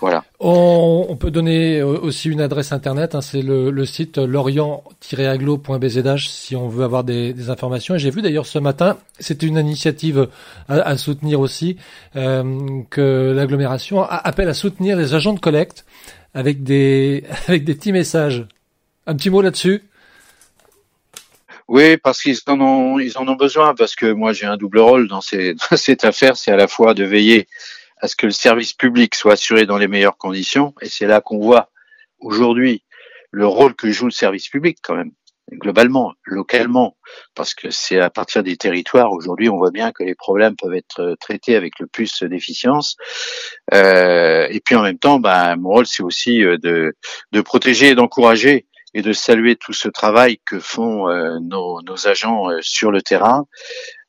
Voilà. 0.00 0.24
On, 0.40 1.06
on 1.08 1.16
peut 1.16 1.30
donner 1.30 1.82
aussi 1.82 2.30
une 2.30 2.40
adresse 2.40 2.72
internet, 2.72 3.14
hein, 3.14 3.20
c'est 3.20 3.42
le, 3.42 3.70
le, 3.70 3.84
site 3.84 4.18
lorient-aglo.bzh 4.18 6.28
si 6.28 6.56
on 6.56 6.68
veut 6.68 6.84
avoir 6.84 7.04
des, 7.04 7.32
des 7.32 7.50
informations. 7.50 7.94
Et 7.94 7.98
j'ai 7.98 8.10
vu 8.10 8.22
d'ailleurs 8.22 8.46
ce 8.46 8.58
matin, 8.58 8.98
c'était 9.18 9.46
une 9.46 9.58
initiative 9.58 10.28
à, 10.68 10.80
à 10.80 10.96
soutenir 10.96 11.40
aussi, 11.40 11.76
euh, 12.16 12.82
que 12.90 13.32
l'agglomération 13.36 14.02
appelle 14.02 14.48
à 14.48 14.54
soutenir 14.54 14.96
les 14.96 15.14
agents 15.14 15.34
de 15.34 15.40
collecte 15.40 15.84
avec 16.34 16.62
des, 16.62 17.24
avec 17.48 17.64
des 17.64 17.74
petits 17.74 17.92
messages. 17.92 18.46
Un 19.06 19.14
petit 19.14 19.30
mot 19.30 19.42
là-dessus? 19.42 19.82
Oui, 21.70 21.96
parce 21.98 22.20
qu'ils 22.20 22.36
en 22.48 22.60
ont, 22.60 22.98
ils 22.98 23.16
en 23.16 23.28
ont 23.28 23.36
besoin, 23.36 23.76
parce 23.76 23.94
que 23.94 24.06
moi 24.10 24.32
j'ai 24.32 24.44
un 24.44 24.56
double 24.56 24.80
rôle 24.80 25.06
dans, 25.06 25.20
ces, 25.20 25.54
dans 25.70 25.76
cette 25.76 26.04
affaire, 26.04 26.36
c'est 26.36 26.50
à 26.50 26.56
la 26.56 26.66
fois 26.66 26.94
de 26.94 27.04
veiller 27.04 27.46
à 27.98 28.08
ce 28.08 28.16
que 28.16 28.26
le 28.26 28.32
service 28.32 28.72
public 28.72 29.14
soit 29.14 29.34
assuré 29.34 29.66
dans 29.66 29.78
les 29.78 29.86
meilleures 29.86 30.16
conditions, 30.16 30.74
et 30.82 30.88
c'est 30.88 31.06
là 31.06 31.20
qu'on 31.20 31.38
voit 31.38 31.70
aujourd'hui 32.18 32.82
le 33.30 33.46
rôle 33.46 33.76
que 33.76 33.88
joue 33.92 34.06
le 34.06 34.10
service 34.10 34.48
public 34.48 34.78
quand 34.82 34.96
même, 34.96 35.12
globalement, 35.52 36.12
localement, 36.24 36.96
parce 37.36 37.54
que 37.54 37.70
c'est 37.70 38.00
à 38.00 38.10
partir 38.10 38.42
des 38.42 38.56
territoires, 38.56 39.12
aujourd'hui 39.12 39.48
on 39.48 39.56
voit 39.56 39.70
bien 39.70 39.92
que 39.92 40.02
les 40.02 40.16
problèmes 40.16 40.56
peuvent 40.56 40.74
être 40.74 41.14
traités 41.20 41.54
avec 41.54 41.78
le 41.78 41.86
plus 41.86 42.24
d'efficience, 42.24 42.96
euh, 43.72 44.48
et 44.50 44.58
puis 44.58 44.74
en 44.74 44.82
même 44.82 44.98
temps, 44.98 45.20
bah, 45.20 45.54
mon 45.54 45.68
rôle 45.68 45.86
c'est 45.86 46.02
aussi 46.02 46.40
de, 46.40 46.96
de 47.30 47.40
protéger 47.42 47.90
et 47.90 47.94
d'encourager 47.94 48.66
et 48.94 49.02
de 49.02 49.12
saluer 49.12 49.56
tout 49.56 49.72
ce 49.72 49.88
travail 49.88 50.38
que 50.44 50.58
font 50.58 51.08
euh, 51.08 51.38
nos, 51.40 51.80
nos, 51.82 52.08
agents 52.08 52.50
euh, 52.50 52.58
sur 52.60 52.90
le 52.90 53.02
terrain. 53.02 53.46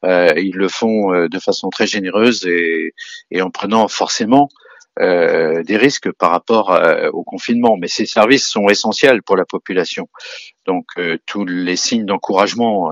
Euh, 0.04 0.34
ils 0.38 0.56
le 0.56 0.68
font 0.68 1.12
de 1.28 1.40
façon 1.40 1.70
très 1.70 1.86
généreuse 1.86 2.46
et, 2.48 2.94
et 3.30 3.42
en 3.42 3.52
prenant 3.52 3.88
forcément 3.88 4.50
des 5.00 5.78
risques 5.78 6.12
par 6.12 6.32
rapport 6.32 6.78
au 7.14 7.24
confinement. 7.24 7.78
Mais 7.80 7.88
ces 7.88 8.06
services 8.06 8.46
sont 8.46 8.68
essentiels 8.68 9.24
pour 9.24 9.38
la 9.38 9.46
population. 9.46 10.10
Donc 10.66 10.86
tous 11.26 11.46
les 11.46 11.76
signes 11.78 12.06
d'encouragement 12.06 12.92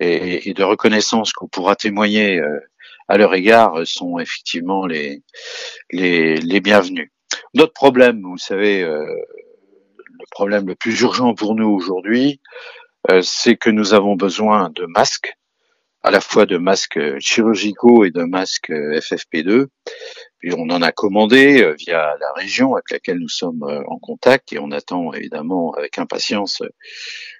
et, 0.00 0.48
et, 0.48 0.54
de 0.54 0.62
reconnaissance 0.62 1.32
qu'on 1.32 1.46
pourra 1.46 1.76
témoigner 1.76 2.40
à 3.06 3.18
leur 3.18 3.34
égard 3.34 3.82
sont 3.84 4.18
effectivement 4.18 4.86
les, 4.86 5.22
les, 5.92 6.36
les 6.36 6.60
bienvenus. 6.60 7.10
Notre 7.54 7.74
problème, 7.74 8.22
vous 8.22 8.38
savez, 8.38 8.82
le 8.82 9.49
problème 10.30 10.66
le 10.66 10.74
plus 10.74 11.00
urgent 11.00 11.34
pour 11.34 11.54
nous 11.54 11.68
aujourd'hui, 11.68 12.40
euh, 13.10 13.20
c'est 13.22 13.56
que 13.56 13.70
nous 13.70 13.94
avons 13.94 14.14
besoin 14.14 14.70
de 14.70 14.84
masques, 14.86 15.34
à 16.02 16.10
la 16.10 16.20
fois 16.20 16.46
de 16.46 16.56
masques 16.56 16.98
chirurgicaux 17.18 18.04
et 18.04 18.10
de 18.10 18.22
masques 18.22 18.70
FFP2. 18.70 19.66
Puis 20.38 20.54
on 20.56 20.70
en 20.70 20.80
a 20.80 20.92
commandé 20.92 21.62
euh, 21.62 21.74
via 21.78 22.16
la 22.18 22.32
région 22.34 22.74
avec 22.74 22.90
laquelle 22.90 23.18
nous 23.18 23.28
sommes 23.28 23.62
euh, 23.62 23.82
en 23.86 23.98
contact 23.98 24.52
et 24.52 24.58
on 24.58 24.70
attend 24.70 25.12
évidemment 25.12 25.72
avec 25.74 25.98
impatience 25.98 26.62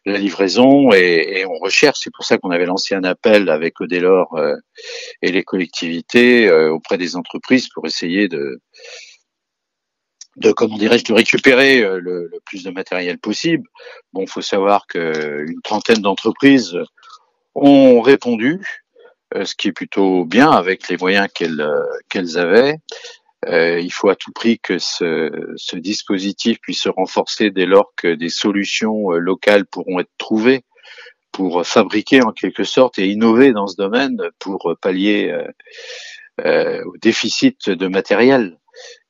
la 0.04 0.18
livraison 0.18 0.92
et, 0.92 1.40
et 1.40 1.46
on 1.46 1.58
recherche. 1.58 2.00
C'est 2.02 2.12
pour 2.12 2.24
ça 2.24 2.36
qu'on 2.36 2.50
avait 2.50 2.66
lancé 2.66 2.94
un 2.94 3.04
appel 3.04 3.48
avec 3.48 3.80
Odelor 3.80 4.38
et 5.22 5.32
les 5.32 5.42
collectivités 5.42 6.50
auprès 6.50 6.96
des 6.98 7.16
entreprises 7.16 7.68
pour 7.68 7.86
essayer 7.86 8.28
de 8.28 8.60
de 10.36 10.52
comment 10.52 10.78
dirais-je 10.78 11.04
de 11.04 11.12
récupérer 11.12 11.80
le, 11.80 11.98
le, 12.00 12.40
plus 12.44 12.62
de 12.62 12.70
matériel 12.70 13.18
possible. 13.18 13.68
Bon, 14.12 14.26
faut 14.26 14.42
savoir 14.42 14.86
qu'une 14.86 15.60
trentaine 15.62 16.02
d'entreprises 16.02 16.76
ont 17.54 18.00
répondu 18.00 18.60
ce 19.32 19.54
qui 19.54 19.68
est 19.68 19.72
plutôt 19.72 20.24
bien 20.24 20.50
avec 20.50 20.88
les 20.88 20.96
moyens 20.96 21.28
qu'elles 21.34 21.64
qu'elles 22.08 22.38
avaient. 22.38 22.76
Euh, 23.46 23.80
il 23.80 23.90
faut 23.90 24.10
à 24.10 24.16
tout 24.16 24.32
prix 24.32 24.58
que 24.58 24.78
ce, 24.78 25.76
dispositif 25.76 26.60
puisse 26.60 26.82
se 26.82 26.88
renforcer 26.88 27.50
dès 27.50 27.64
lors 27.64 27.92
que 27.96 28.14
des 28.14 28.28
solutions 28.28 29.10
locales 29.12 29.66
pourront 29.66 30.00
être 30.00 30.10
trouvées 30.18 30.62
pour 31.32 31.66
fabriquer 31.66 32.22
en 32.22 32.32
quelque 32.32 32.64
sorte 32.64 32.98
et 32.98 33.06
innover 33.06 33.52
dans 33.52 33.66
ce 33.66 33.76
domaine 33.76 34.18
pour 34.38 34.76
pallier 34.82 35.30
euh, 35.30 35.46
euh, 36.44 36.84
au 36.84 36.96
déficit 36.98 37.70
de 37.70 37.86
matériel 37.86 38.58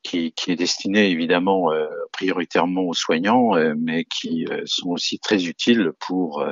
qui, 0.03 0.33
qui 0.33 0.53
est 0.53 0.57
destiné 0.57 1.11
évidemment 1.11 1.73
euh, 1.73 1.87
prioritairement 2.13 2.83
aux 2.83 2.95
soignants, 2.95 3.57
euh, 3.57 3.75
mais 3.79 4.05
qui 4.05 4.47
euh, 4.51 4.63
sont 4.67 4.91
aussi 4.91 5.19
très 5.19 5.45
utiles 5.45 5.93
pour 5.99 6.45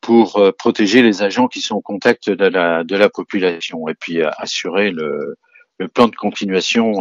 pour 0.00 0.42
protéger 0.58 1.02
les 1.02 1.22
agents 1.22 1.46
qui 1.46 1.60
sont 1.60 1.76
au 1.76 1.82
contact 1.82 2.30
de 2.30 2.46
la 2.46 2.84
de 2.84 2.96
la 2.96 3.10
population 3.10 3.86
et 3.86 3.94
puis 3.94 4.22
assurer 4.22 4.90
le, 4.90 5.36
le 5.78 5.88
plan 5.88 6.08
de 6.08 6.16
continuation 6.16 7.00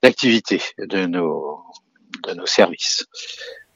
d'activité 0.00 0.62
de 0.78 1.06
nos 1.06 1.58
de 2.24 2.34
nos 2.34 2.46
services. 2.46 3.04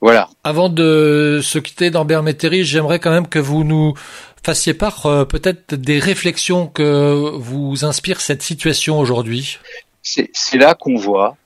Voilà. 0.01 0.29
Avant 0.45 0.69
de 0.69 1.41
se 1.43 1.59
quitter 1.59 1.91
d'Ambert 1.91 2.23
Métairie, 2.23 2.65
j'aimerais 2.65 3.01
quand 3.01 3.11
même 3.11 3.27
que 3.27 3.39
vous 3.39 3.65
nous 3.65 3.95
fassiez 4.45 4.75
part 4.75 5.07
euh, 5.07 5.25
peut-être 5.25 5.75
des 5.75 5.99
réflexions 5.99 6.67
que 6.67 7.31
vous 7.37 7.85
inspire 7.85 8.21
cette 8.21 8.43
situation 8.43 8.99
aujourd'hui. 8.99 9.59
C'est 10.05 10.59
là 10.59 10.75
qu'on 10.75 10.97
voit, 10.97 11.37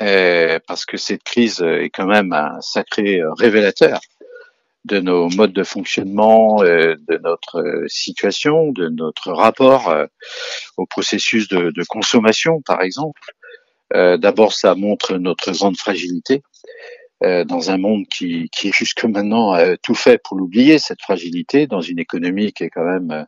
euh, 0.00 0.58
parce 0.66 0.86
que 0.86 0.96
cette 0.96 1.22
crise 1.22 1.60
est 1.60 1.90
quand 1.90 2.06
même 2.06 2.32
un 2.32 2.60
sacré 2.62 3.20
révélateur 3.38 4.00
de 4.86 5.00
nos 5.00 5.28
modes 5.30 5.52
de 5.52 5.64
fonctionnement, 5.64 6.62
euh, 6.62 6.94
de 7.08 7.18
notre 7.18 7.84
situation, 7.88 8.72
de 8.72 8.88
notre 8.88 9.32
rapport 9.32 9.90
euh, 9.90 10.06
au 10.76 10.86
processus 10.86 11.48
de, 11.48 11.70
de, 11.70 11.84
consommation, 11.84 12.62
par 12.62 12.82
exemple. 12.82 13.20
Euh, 13.94 14.16
D'abord, 14.16 14.52
ça 14.52 14.74
montre 14.74 15.18
notre 15.18 15.52
grande 15.52 15.76
fragilité 15.76 16.42
euh, 17.24 17.44
dans 17.44 17.70
un 17.70 17.78
monde 17.78 18.06
qui, 18.08 18.48
qui 18.50 18.72
jusque 18.72 19.04
maintenant 19.04 19.56
tout 19.82 19.94
fait 19.94 20.18
pour 20.22 20.36
l'oublier, 20.36 20.78
cette 20.78 21.02
fragilité, 21.02 21.66
dans 21.66 21.80
une 21.80 21.98
économie 21.98 22.52
qui 22.52 22.64
est 22.64 22.70
quand 22.70 22.84
même 22.84 23.26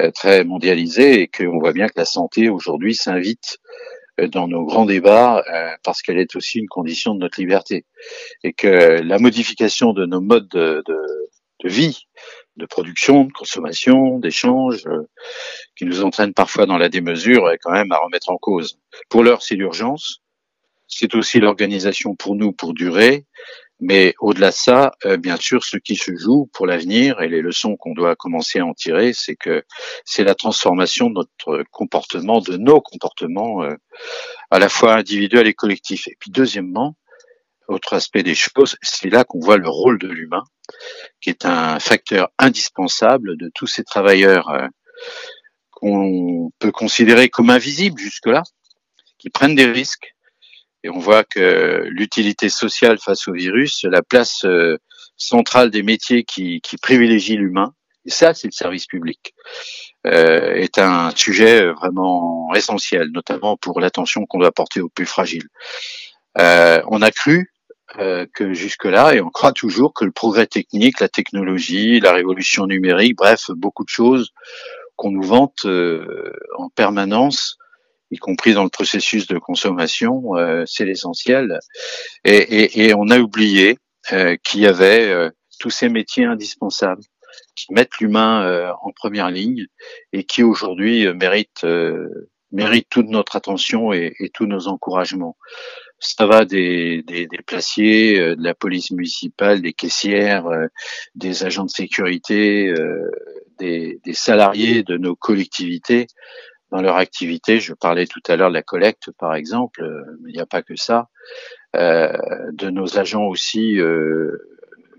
euh, 0.00 0.12
très 0.12 0.44
mondialisée 0.44 1.22
et 1.22 1.28
qu'on 1.28 1.58
voit 1.58 1.72
bien 1.72 1.88
que 1.88 1.94
la 1.96 2.04
santé 2.04 2.48
aujourd'hui 2.48 2.94
s'invite 2.94 3.58
euh, 3.58 3.97
dans 4.32 4.48
nos 4.48 4.64
grands 4.64 4.86
débats 4.86 5.44
parce 5.84 6.02
qu'elle 6.02 6.18
est 6.18 6.34
aussi 6.36 6.58
une 6.58 6.68
condition 6.68 7.14
de 7.14 7.20
notre 7.20 7.40
liberté 7.40 7.84
et 8.42 8.52
que 8.52 9.00
la 9.02 9.18
modification 9.18 9.92
de 9.92 10.06
nos 10.06 10.20
modes 10.20 10.48
de, 10.48 10.82
de, 10.86 10.96
de 11.64 11.68
vie, 11.68 12.06
de 12.56 12.66
production, 12.66 13.24
de 13.24 13.32
consommation, 13.32 14.18
d'échange, 14.18 14.84
qui 15.76 15.84
nous 15.84 16.02
entraîne 16.02 16.34
parfois 16.34 16.66
dans 16.66 16.78
la 16.78 16.88
démesure, 16.88 17.50
est 17.50 17.58
quand 17.58 17.72
même 17.72 17.92
à 17.92 17.98
remettre 17.98 18.30
en 18.30 18.36
cause. 18.36 18.78
Pour 19.08 19.22
l'heure, 19.22 19.42
c'est 19.42 19.54
l'urgence. 19.54 20.22
C'est 20.86 21.14
aussi 21.14 21.38
l'organisation 21.38 22.16
pour 22.16 22.34
nous 22.34 22.52
pour 22.52 22.74
durer. 22.74 23.26
Mais 23.80 24.14
au-delà 24.18 24.50
de 24.50 24.54
ça, 24.54 24.92
euh, 25.04 25.16
bien 25.16 25.36
sûr, 25.36 25.64
ce 25.64 25.76
qui 25.76 25.94
se 25.94 26.14
joue 26.16 26.50
pour 26.52 26.66
l'avenir 26.66 27.20
et 27.20 27.28
les 27.28 27.42
leçons 27.42 27.76
qu'on 27.76 27.94
doit 27.94 28.16
commencer 28.16 28.58
à 28.58 28.66
en 28.66 28.74
tirer, 28.74 29.12
c'est 29.12 29.36
que 29.36 29.64
c'est 30.04 30.24
la 30.24 30.34
transformation 30.34 31.10
de 31.10 31.14
notre 31.14 31.64
comportement, 31.70 32.40
de 32.40 32.56
nos 32.56 32.80
comportements, 32.80 33.62
euh, 33.62 33.76
à 34.50 34.58
la 34.58 34.68
fois 34.68 34.94
individuels 34.94 35.46
et 35.46 35.54
collectifs. 35.54 36.08
Et 36.08 36.16
puis 36.18 36.30
deuxièmement, 36.30 36.96
autre 37.68 37.92
aspect 37.92 38.22
des 38.22 38.34
choses, 38.34 38.76
c'est 38.82 39.10
là 39.10 39.24
qu'on 39.24 39.40
voit 39.40 39.58
le 39.58 39.68
rôle 39.68 39.98
de 39.98 40.08
l'humain, 40.08 40.42
qui 41.20 41.30
est 41.30 41.44
un 41.44 41.78
facteur 41.78 42.30
indispensable 42.38 43.36
de 43.36 43.50
tous 43.54 43.66
ces 43.66 43.84
travailleurs 43.84 44.48
euh, 44.48 44.66
qu'on 45.70 46.50
peut 46.58 46.72
considérer 46.72 47.28
comme 47.28 47.50
invisibles 47.50 48.00
jusque-là, 48.00 48.42
qui 49.18 49.30
prennent 49.30 49.54
des 49.54 49.66
risques, 49.66 50.14
et 50.84 50.90
on 50.90 50.98
voit 50.98 51.24
que 51.24 51.84
l'utilité 51.88 52.48
sociale 52.48 52.98
face 52.98 53.28
au 53.28 53.32
virus, 53.32 53.84
la 53.84 54.02
place 54.02 54.44
euh, 54.44 54.76
centrale 55.16 55.70
des 55.70 55.82
métiers 55.82 56.24
qui, 56.24 56.60
qui 56.60 56.76
privilégient 56.76 57.36
l'humain, 57.36 57.74
et 58.04 58.10
ça 58.10 58.34
c'est 58.34 58.48
le 58.48 58.52
service 58.52 58.86
public, 58.86 59.34
euh, 60.06 60.54
est 60.54 60.78
un 60.78 61.10
sujet 61.14 61.66
vraiment 61.72 62.52
essentiel, 62.54 63.08
notamment 63.12 63.56
pour 63.56 63.80
l'attention 63.80 64.26
qu'on 64.26 64.38
doit 64.38 64.52
porter 64.52 64.80
aux 64.80 64.88
plus 64.88 65.06
fragiles. 65.06 65.48
Euh, 66.38 66.80
on 66.88 67.02
a 67.02 67.10
cru 67.10 67.52
euh, 67.98 68.26
que 68.34 68.52
jusque-là, 68.52 69.14
et 69.14 69.20
on 69.20 69.30
croit 69.30 69.52
toujours 69.52 69.94
que 69.94 70.04
le 70.04 70.12
progrès 70.12 70.46
technique, 70.46 71.00
la 71.00 71.08
technologie, 71.08 72.00
la 72.00 72.12
révolution 72.12 72.66
numérique, 72.66 73.16
bref, 73.16 73.50
beaucoup 73.50 73.82
de 73.82 73.88
choses 73.88 74.30
qu'on 74.96 75.10
nous 75.10 75.22
vante 75.22 75.64
euh, 75.64 76.32
en 76.58 76.68
permanence, 76.68 77.56
y 78.10 78.18
compris 78.18 78.54
dans 78.54 78.64
le 78.64 78.70
processus 78.70 79.26
de 79.26 79.38
consommation, 79.38 80.36
euh, 80.36 80.64
c'est 80.66 80.84
l'essentiel. 80.84 81.58
Et, 82.24 82.36
et, 82.36 82.86
et, 82.86 82.94
on 82.94 83.08
a 83.10 83.18
oublié 83.18 83.78
euh, 84.12 84.36
qu'il 84.42 84.60
y 84.60 84.66
avait 84.66 85.08
euh, 85.08 85.30
tous 85.58 85.70
ces 85.70 85.88
métiers 85.88 86.24
indispensables 86.24 87.02
qui 87.54 87.72
mettent 87.72 87.98
l'humain 88.00 88.46
euh, 88.46 88.70
en 88.82 88.90
première 88.92 89.30
ligne 89.30 89.66
et 90.12 90.24
qui 90.24 90.42
aujourd'hui 90.42 91.06
euh, 91.06 91.14
méritent, 91.14 91.66
méritent 92.52 92.88
toute 92.88 93.08
notre 93.08 93.36
attention 93.36 93.92
et, 93.92 94.14
et, 94.20 94.30
tous 94.30 94.46
nos 94.46 94.68
encouragements. 94.68 95.36
Ça 96.00 96.26
va 96.26 96.44
des, 96.44 97.02
des, 97.02 97.26
des 97.26 97.42
placiers, 97.44 98.36
de 98.36 98.42
la 98.42 98.54
police 98.54 98.92
municipale, 98.92 99.60
des 99.60 99.72
caissières, 99.72 100.46
des 101.16 101.42
agents 101.42 101.64
de 101.64 101.70
sécurité, 101.70 102.72
des, 103.58 104.00
des 104.04 104.12
salariés 104.12 104.84
de 104.84 104.96
nos 104.96 105.16
collectivités 105.16 106.06
dans 106.70 106.82
leur 106.82 106.96
activité. 106.96 107.60
Je 107.60 107.74
parlais 107.74 108.06
tout 108.06 108.20
à 108.28 108.36
l'heure 108.36 108.50
de 108.50 108.54
la 108.54 108.62
collecte, 108.62 109.10
par 109.18 109.34
exemple, 109.34 109.82
euh, 109.82 110.04
mais 110.22 110.30
il 110.30 110.34
n'y 110.34 110.40
a 110.40 110.46
pas 110.46 110.62
que 110.62 110.76
ça. 110.76 111.08
Euh, 111.76 112.16
de 112.52 112.70
nos 112.70 112.98
agents 112.98 113.26
aussi 113.26 113.78
euh, 113.78 114.38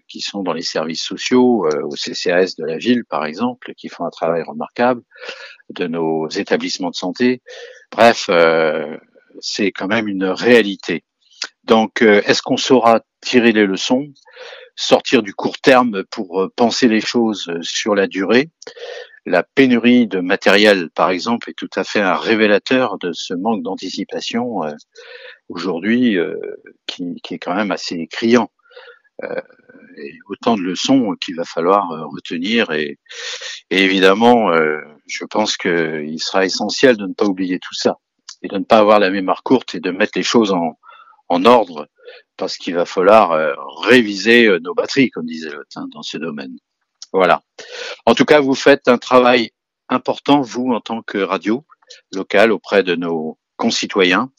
qui 0.07 0.21
sont 0.21 0.43
dans 0.43 0.53
les 0.53 0.61
services 0.61 1.03
sociaux, 1.03 1.67
euh, 1.67 1.81
au 1.83 1.95
CCAS 1.95 2.55
de 2.57 2.65
la 2.65 2.77
ville, 2.77 3.05
par 3.05 3.25
exemple, 3.25 3.73
qui 3.75 3.89
font 3.89 4.05
un 4.05 4.09
travail 4.09 4.43
remarquable, 4.43 5.01
de 5.69 5.87
nos 5.87 6.27
établissements 6.29 6.89
de 6.89 6.95
santé. 6.95 7.41
Bref, 7.91 8.27
euh, 8.29 8.97
c'est 9.39 9.71
quand 9.71 9.87
même 9.87 10.07
une 10.07 10.25
réalité. 10.25 11.03
Donc, 11.63 12.01
est-ce 12.01 12.41
qu'on 12.41 12.57
saura 12.57 13.01
tirer 13.21 13.51
les 13.51 13.65
leçons, 13.65 14.07
sortir 14.75 15.21
du 15.21 15.33
court 15.35 15.59
terme 15.59 16.03
pour 16.09 16.49
penser 16.55 16.87
les 16.87 16.99
choses 16.99 17.51
sur 17.61 17.93
la 17.93 18.07
durée? 18.07 18.49
La 19.29 19.43
pénurie 19.43 20.07
de 20.07 20.21
matériel, 20.21 20.89
par 20.89 21.11
exemple, 21.11 21.51
est 21.51 21.53
tout 21.53 21.69
à 21.75 21.83
fait 21.83 22.01
un 22.01 22.15
révélateur 22.15 22.97
de 22.97 23.11
ce 23.13 23.35
manque 23.35 23.61
d'anticipation 23.61 24.63
euh, 24.63 24.73
aujourd'hui 25.49 26.17
euh, 26.17 26.35
qui, 26.87 27.13
est 27.29 27.37
quand 27.37 27.53
même 27.53 27.71
assez 27.71 28.07
criant. 28.07 28.49
Euh, 29.23 29.39
et 29.97 30.13
autant 30.29 30.55
de 30.55 30.61
leçons 30.61 31.15
qu'il 31.21 31.35
va 31.35 31.43
falloir 31.43 31.89
retenir 32.09 32.71
et, 32.71 32.97
évidemment, 33.69 34.49
je 35.07 35.25
pense 35.25 35.57
qu'il 35.57 36.23
sera 36.23 36.45
essentiel 36.45 36.95
de 36.95 37.05
ne 37.05 37.13
pas 37.13 37.25
oublier 37.25 37.59
tout 37.59 37.73
ça 37.73 37.97
et 38.41 38.47
de 38.47 38.57
ne 38.57 38.63
pas 38.63 38.77
avoir 38.77 38.99
la 38.99 39.09
mémoire 39.09 39.43
courte 39.43 39.75
et 39.75 39.81
de 39.81 39.91
mettre 39.91 40.13
les 40.15 40.23
choses 40.23 40.53
en, 40.53 40.79
en 41.27 41.43
ordre 41.43 41.89
parce 42.37 42.55
qu'il 42.55 42.75
va 42.75 42.85
falloir 42.85 43.57
réviser 43.81 44.47
nos 44.61 44.73
batteries, 44.73 45.09
comme 45.09 45.25
disait 45.25 45.49
l'autre, 45.49 45.75
hein, 45.75 45.87
dans 45.91 46.03
ce 46.03 46.17
domaine. 46.17 46.55
Voilà. 47.13 47.41
En 48.05 48.15
tout 48.15 48.25
cas, 48.25 48.39
vous 48.39 48.55
faites 48.55 48.87
un 48.87 48.97
travail 48.97 49.51
important, 49.89 50.41
vous, 50.41 50.71
en 50.71 50.79
tant 50.79 51.01
que 51.01 51.17
radio 51.17 51.65
locale, 52.13 52.51
auprès 52.51 52.83
de 52.83 52.95
nos 52.95 53.37
concitoyens, 53.57 54.31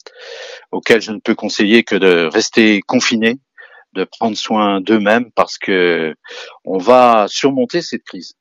auxquels 0.71 1.01
je 1.01 1.11
ne 1.11 1.19
peux 1.19 1.35
conseiller 1.35 1.83
que 1.83 1.95
de 1.95 2.29
rester 2.31 2.81
confinés, 2.81 3.39
de 3.93 4.05
prendre 4.05 4.37
soin 4.37 4.79
d'eux-mêmes, 4.79 5.31
parce 5.35 5.57
que 5.57 6.15
on 6.63 6.77
va 6.77 7.27
surmonter 7.27 7.81
cette 7.81 8.03
crise. 8.03 8.33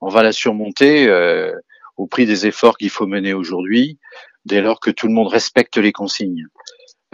On 0.00 0.08
va 0.08 0.22
la 0.22 0.32
surmonter 0.32 1.08
euh, 1.08 1.52
au 1.96 2.06
prix 2.06 2.26
des 2.26 2.46
efforts 2.46 2.78
qu'il 2.78 2.90
faut 2.90 3.06
mener 3.06 3.32
aujourd'hui, 3.32 3.98
dès 4.44 4.60
lors 4.60 4.80
que 4.80 4.90
tout 4.90 5.06
le 5.06 5.12
monde 5.12 5.28
respecte 5.28 5.76
les 5.76 5.92
consignes, 5.92 6.46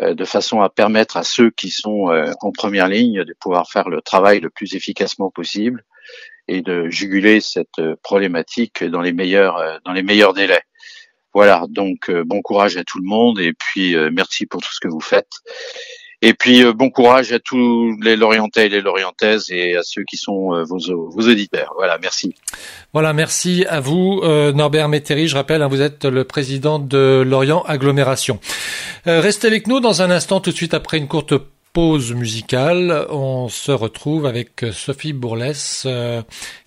euh, 0.01 0.15
de 0.15 0.25
façon 0.25 0.61
à 0.61 0.71
permettre 0.71 1.17
à 1.17 1.25
ceux 1.25 1.51
qui 1.51 1.71
sont 1.71 2.11
euh, 2.11 2.33
en 2.41 2.53
première 2.53 2.89
ligne 2.89 3.25
de 3.25 3.35
pouvoir 3.39 3.71
faire 3.71 3.89
le 3.89 4.01
travail 4.01 4.41
le 4.41 4.51
plus 4.51 4.75
efficacement 4.75 5.31
possible 5.31 5.85
et 6.49 6.63
de 6.63 6.89
juguler 6.91 7.41
cette 7.41 7.79
euh, 7.79 7.95
problématique 8.03 8.85
dans 8.85 9.01
les 9.01 9.13
meilleurs 9.13 9.57
euh, 9.57 9.79
dans 9.85 9.93
les 9.93 10.03
meilleurs 10.03 10.35
délais. 10.35 10.63
Voilà, 11.33 11.65
donc 11.69 12.11
euh, 12.11 12.23
bon 12.25 12.43
courage 12.43 12.77
à 12.77 12.85
tout 12.85 12.99
le 12.99 13.07
monde 13.07 13.41
et 13.41 13.53
puis 13.53 13.97
merci 14.13 14.47
pour 14.47 14.61
tout 14.61 14.73
ce 14.73 14.79
que 14.81 14.89
vous 14.89 15.01
faites. 15.01 15.31
Et 16.23 16.33
puis 16.33 16.65
bon 16.73 16.91
courage 16.91 17.33
à 17.33 17.41
tous 17.41 17.99
les 18.01 18.17
Lorientais 18.17 18.67
et 18.67 18.69
les 18.69 18.81
Lorientaises 18.81 19.51
et 19.51 19.77
à 19.77 19.83
ceux 19.83 20.05
qui 20.05 20.17
sont 20.17 20.65
vos, 20.65 20.79
auditeurs. 20.79 21.73
Voilà, 21.77 21.99
merci. 22.01 22.35
Voilà, 22.95 23.13
merci 23.13 23.67
à 23.69 23.81
vous, 23.81 24.23
Norbert 24.55 24.89
Métairie. 24.89 25.29
Je 25.29 25.35
rappelle, 25.35 25.61
hein, 25.61 25.67
vous 25.67 25.83
êtes 25.83 26.07
le 26.07 26.25
président 26.25 26.79
de 26.79 27.23
Lorient 27.27 27.63
Agglomération. 27.65 28.39
restez 29.05 29.49
avec 29.49 29.67
nous 29.67 29.81
dans 29.81 30.01
un 30.01 30.11
instant, 30.11 30.41
tout 30.41 30.51
de 30.51 30.57
suite 30.57 30.73
après 30.73 30.97
une 30.97 31.09
courte 31.09 31.35
pause 31.75 32.13
musicale, 32.15 33.05
on 33.11 33.49
se 33.49 33.73
retrouve 33.73 34.27
avec 34.27 34.65
Sophie 34.73 35.13
Bourlès, 35.13 35.89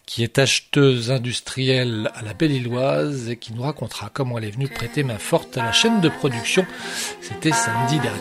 qui 0.06 0.22
est 0.22 0.38
acheteuse 0.38 1.12
industrielle 1.12 2.12
à 2.14 2.24
la 2.24 2.34
Belle-Îloise 2.34 3.30
et 3.30 3.38
qui 3.38 3.54
nous 3.54 3.64
racontera 3.64 4.10
comment 4.14 4.38
elle 4.38 4.44
est 4.44 4.52
venue 4.52 4.68
prêter 4.68 5.04
main 5.04 5.18
forte 5.18 5.58
à 5.58 5.64
la 5.64 5.72
chaîne 5.72 6.02
de 6.02 6.10
production. 6.10 6.66
C'était 7.22 7.54
samedi 7.54 8.00
dernier. 8.00 8.20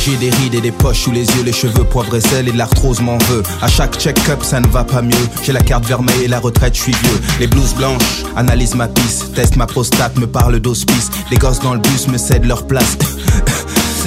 J'ai 0.00 0.16
des 0.18 0.30
rides 0.30 0.54
et 0.54 0.60
des 0.60 0.70
poches 0.70 1.00
sous 1.00 1.12
les 1.12 1.24
yeux, 1.24 1.42
les 1.42 1.52
cheveux 1.52 1.84
poivre 1.84 2.14
et 2.14 2.20
sel 2.20 2.48
et 2.48 2.52
l'arthrose 2.52 3.00
m'en 3.00 3.16
veut. 3.16 3.42
À 3.62 3.68
chaque 3.68 3.98
check-up, 3.98 4.42
ça 4.42 4.60
ne 4.60 4.68
va 4.68 4.84
pas 4.84 5.00
mieux. 5.00 5.28
J'ai 5.42 5.52
la 5.52 5.62
carte 5.62 5.86
vermeille 5.86 6.24
et 6.24 6.28
la 6.28 6.40
retraite, 6.40 6.74
je 6.74 6.82
suis 6.82 6.92
vieux. 6.92 7.20
Les 7.40 7.46
blouses 7.46 7.74
blanches 7.74 8.22
analyse 8.36 8.74
ma 8.74 8.88
pisse, 8.88 9.32
teste 9.34 9.56
ma 9.56 9.66
prostate, 9.66 10.16
me 10.16 10.26
parle 10.26 10.60
d'hospice. 10.60 11.10
Les 11.30 11.38
gosses 11.38 11.60
dans 11.60 11.72
le 11.72 11.80
bus 11.80 12.06
me 12.08 12.18
cèdent 12.18 12.46
leur 12.46 12.66
place. 12.66 12.98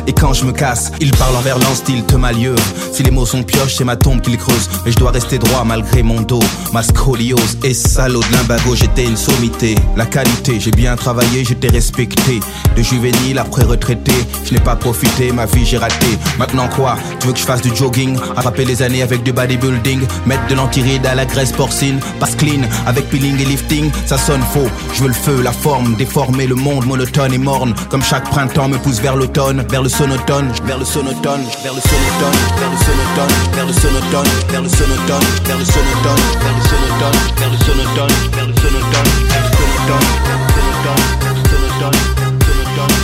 Et 0.08 0.14
quand 0.14 0.34
je 0.34 0.46
me 0.46 0.52
casse, 0.52 0.92
ils 1.00 1.12
parlent 1.12 1.36
envers 1.36 1.58
l'an 1.60 1.76
style 1.76 2.04
te 2.06 2.16
malieux. 2.16 2.56
Si 2.92 3.04
les 3.04 3.12
mots 3.12 3.26
sont 3.26 3.44
pioches, 3.44 3.76
c'est 3.76 3.84
ma 3.84 3.96
tombe 3.96 4.22
qu'ils 4.22 4.38
creusent. 4.38 4.70
Mais 4.86 4.92
je 4.92 4.98
dois 4.98 5.12
rester 5.12 5.38
droit 5.38 5.64
malgré 5.64 6.04
mon 6.04 6.22
dos. 6.22 6.44
Ma 6.74 6.84
scoliose 6.84 7.58
et 7.64 7.74
salaud 7.74 8.22
de 8.22 8.36
l'imbago, 8.36 8.76
j'étais 8.76 9.06
une 9.06 9.18
sommité. 9.18 9.76
La 9.96 10.06
qualité, 10.06 10.60
j'ai 10.60 10.72
bien 10.72 10.96
travaillé, 10.96 11.44
j'étais 11.46 11.70
respecté. 11.70 12.40
De 12.76 12.82
juvénile 12.82 13.40
après 13.40 13.64
retraité, 13.64 14.14
je 14.46 14.54
n'ai 14.54 14.60
pas 14.60 14.76
profité, 14.76 15.32
ma 15.32 15.46
vie 15.46 15.66
j'ai 15.66 15.78
raté. 15.78 16.18
Maintenant 16.40 16.68
quoi? 16.68 16.98
Tu 17.20 17.28
veux 17.28 17.34
que 17.34 17.40
je 17.40 17.46
fasse 17.46 17.62
du 17.62 17.76
jogging? 17.76 18.18
Attraper 18.38 18.66
les 18.66 18.82
années 18.82 19.02
avec 19.04 19.24
du 19.24 19.32
bodybuilding 19.34 20.02
Mettre 20.26 20.48
de 20.48 20.56
l'antiride 20.56 21.06
à 21.06 21.16
la 21.16 21.26
graisse 21.26 21.52
porcine 21.52 22.00
Passe 22.20 22.36
clean 22.36 22.62
avec 22.86 23.10
peeling 23.10 23.40
et 23.40 23.46
lifting 23.46 23.92
Ça 24.06 24.18
sonne 24.18 24.42
faux, 24.54 24.68
je 24.94 25.02
veux 25.02 25.08
le 25.08 25.14
feu, 25.14 25.42
la 25.42 25.52
forme 25.52 25.96
Déformer 25.96 26.48
le 26.48 26.56
monde 26.56 26.86
monotone 26.86 27.34
et 27.34 27.38
morne 27.38 27.74
Comme 27.90 28.04
chaque 28.04 28.30
printemps 28.30 28.68
me 28.68 28.78
pousse 28.78 29.00
vers 29.00 29.16
l'automne 29.16 29.66
Vers 29.70 29.84
le 29.84 29.90
sonotone, 30.02 30.52
vers 30.66 30.80
le 30.80 30.86
sonotone 30.86 31.44
Vers 31.64 31.74
le 31.74 31.82
sonotone, 31.82 32.34
vers 32.58 32.72
le 32.72 32.78
sonotone 32.78 33.30
Vers 33.54 33.66
le 33.68 33.74
sonotone, 33.74 34.26
vers 34.50 34.62
le 34.62 34.70
sonotone 34.70 35.22
Vers 35.46 35.58
le 35.58 35.66
sonotone, 35.66 36.08
vers 36.42 36.50
le 36.50 36.66
sonotone 36.66 37.22
Vers 37.38 37.52
le 37.52 37.58
sonotone, 37.58 38.08
vers 38.32 38.42
le 38.42 38.52
sonotone 38.52 39.22
Vers 39.30 39.38
le 39.38 39.58
sonotone, 40.82 41.70
sonotone, 41.72 42.36
sonotone 42.36 43.02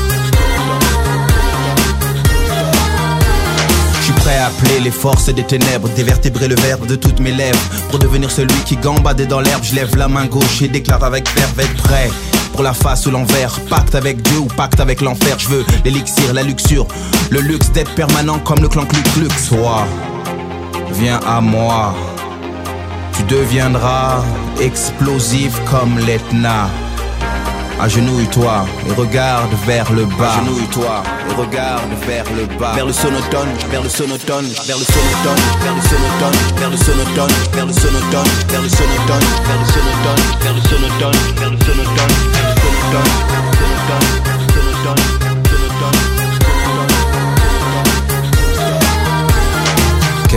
prêt 4.21 4.37
à 4.37 4.47
appeler 4.47 4.79
les 4.79 4.91
forces 4.91 5.29
des 5.33 5.43
ténèbres, 5.43 5.89
dévertébrer 5.89 6.47
le 6.47 6.55
verbe 6.55 6.87
de 6.87 6.95
toutes 6.95 7.19
mes 7.19 7.31
lèvres. 7.31 7.59
Pour 7.89 7.99
devenir 7.99 8.31
celui 8.31 8.57
qui 8.65 8.75
gambade 8.77 9.21
dans 9.27 9.41
l'herbe, 9.41 9.63
je 9.63 9.75
lève 9.75 9.95
la 9.95 10.07
main 10.07 10.25
gauche 10.25 10.61
et 10.61 10.67
déclare 10.67 11.03
avec 11.03 11.29
verve 11.35 11.67
prêt. 11.83 12.09
La 12.59 12.73
face 12.73 13.05
ou 13.05 13.11
l'envers, 13.11 13.59
pacte 13.69 13.93
avec 13.93 14.21
Dieu 14.23 14.39
ou 14.39 14.45
pacte 14.47 14.79
avec 14.79 15.01
l'enfer. 15.01 15.37
Je 15.37 15.47
veux 15.47 15.65
l'élixir, 15.85 16.33
la 16.33 16.41
luxure, 16.41 16.87
le 17.29 17.39
luxe 17.39 17.69
d'être 17.71 17.93
permanent 17.93 18.39
comme 18.39 18.59
le 18.61 18.67
clan 18.67 18.85
Klux 18.85 19.27
Toi, 19.47 19.85
viens 20.93 21.19
à 21.25 21.39
moi. 21.39 21.93
Tu 23.15 23.23
deviendras 23.23 24.23
explosif 24.59 25.53
comme 25.69 25.99
l'Etna. 25.99 26.67
Agenouille-toi 27.79 28.65
et 28.87 28.93
regarde 28.93 29.53
vers 29.65 29.91
le 29.93 30.05
bas. 30.05 30.33
Agenouille-toi 30.33 31.03
et 31.29 31.33
regarde 31.33 31.91
vers 32.07 32.25
le 32.35 32.45
bas. 32.57 32.73
Vers 32.73 32.87
le 32.87 32.93
sonotone, 32.93 33.49
vers 33.69 33.83
le 33.83 33.89
sonotone, 33.89 34.45
vers 34.65 34.77
le 34.77 34.83
sonotone, 34.83 35.37
vers 35.61 35.75
le 35.75 35.81
sonotone, 35.81 36.33
vers 36.57 36.69
le 36.71 36.77
sonotone, 36.77 37.31
vers 37.53 37.65
le 37.65 37.73
sonotone, 37.73 38.25
vers 38.47 38.61
le 38.65 38.69
sonotone, 38.73 39.33
vers 39.43 39.61
le 39.61 39.61
sonotone, 39.61 39.61
vers 39.61 39.61
le 39.61 39.61
sonotone, 39.67 40.17
vers 40.41 40.53
le 40.53 40.61
sonotone, 40.61 41.13
vers 41.37 41.51
le 41.51 41.57
sonotone, 41.57 41.87
sonotone, 43.67 44.43
sonotone. 44.85 45.16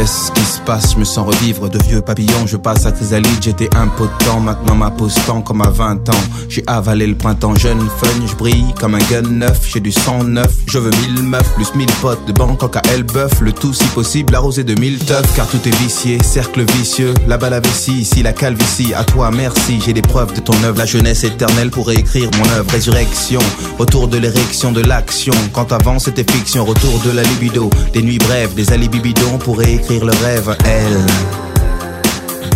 Qu'est-ce 0.01 0.33
qui 0.33 0.41
se 0.41 0.59
passe? 0.61 0.95
Je 0.95 0.99
me 0.99 1.05
sens 1.05 1.27
revivre 1.27 1.69
de 1.69 1.79
vieux 1.83 2.01
papillons. 2.01 2.47
Je 2.47 2.57
passe 2.57 2.87
à 2.87 2.91
chrysalide, 2.91 3.43
j'étais 3.43 3.69
impotent. 3.77 4.41
Maintenant 4.41 4.75
ma 4.75 4.91
tend 5.27 5.43
comme 5.43 5.61
à 5.61 5.69
20 5.69 6.09
ans. 6.09 6.23
J'ai 6.49 6.65
avalé 6.67 7.07
le 7.07 7.15
printemps 7.15 7.55
jeune, 7.55 7.81
fun, 7.99 8.09
je 8.27 8.35
brille 8.35 8.73
comme 8.81 8.95
un 8.95 9.11
gun 9.11 9.29
neuf. 9.29 9.61
J'ai 9.71 9.81
du 9.81 9.93
sang 9.93 10.25
neuf, 10.25 10.55
je 10.67 10.79
veux 10.79 10.91
mille 11.03 11.23
meufs, 11.25 11.55
plus 11.55 11.75
mille 11.75 11.93
potes 12.01 12.25
de 12.27 12.33
Bangkok 12.33 12.77
à 12.77 12.83
Elbeuf. 12.95 13.43
Le 13.43 13.53
tout 13.53 13.75
si 13.75 13.85
possible 13.89 14.35
arrosé 14.35 14.65
de 14.65 14.75
mille 14.81 14.99
teufs. 15.01 15.35
Car 15.37 15.47
tout 15.47 15.61
est 15.69 15.77
vicié, 15.83 16.17
cercle 16.23 16.65
vicieux. 16.79 17.13
Là-bas 17.29 17.51
la 17.51 17.61
vessie, 17.61 18.01
ici 18.01 18.23
la 18.23 18.33
calvitie. 18.33 18.95
À 18.95 19.05
toi 19.05 19.31
merci, 19.31 19.83
j'ai 19.85 19.93
des 19.93 20.01
preuves 20.01 20.33
de 20.33 20.41
ton 20.41 20.55
œuvre. 20.65 20.79
La 20.79 20.87
jeunesse 20.87 21.25
éternelle 21.25 21.69
pour 21.69 21.89
réécrire 21.89 22.31
mon 22.39 22.51
œuvre. 22.53 22.71
Résurrection, 22.71 23.41
retour 23.79 24.09
de 24.09 24.17
l'érection 24.17 24.73
de 24.73 24.81
l'action. 24.81 25.35
Quand 25.53 25.73
avant 25.73 25.99
c'était 25.99 26.25
fiction, 26.25 26.65
retour 26.65 27.01
de 27.05 27.11
la 27.11 27.23
libido. 27.23 27.69
Des 27.93 28.01
nuits 28.01 28.17
brèves, 28.17 28.55
des 28.55 28.73
alibis 28.73 29.01
bidons 29.01 29.37
pour 29.37 29.59
le 29.99 30.13
rêve, 30.25 30.57
elle, 30.65 31.07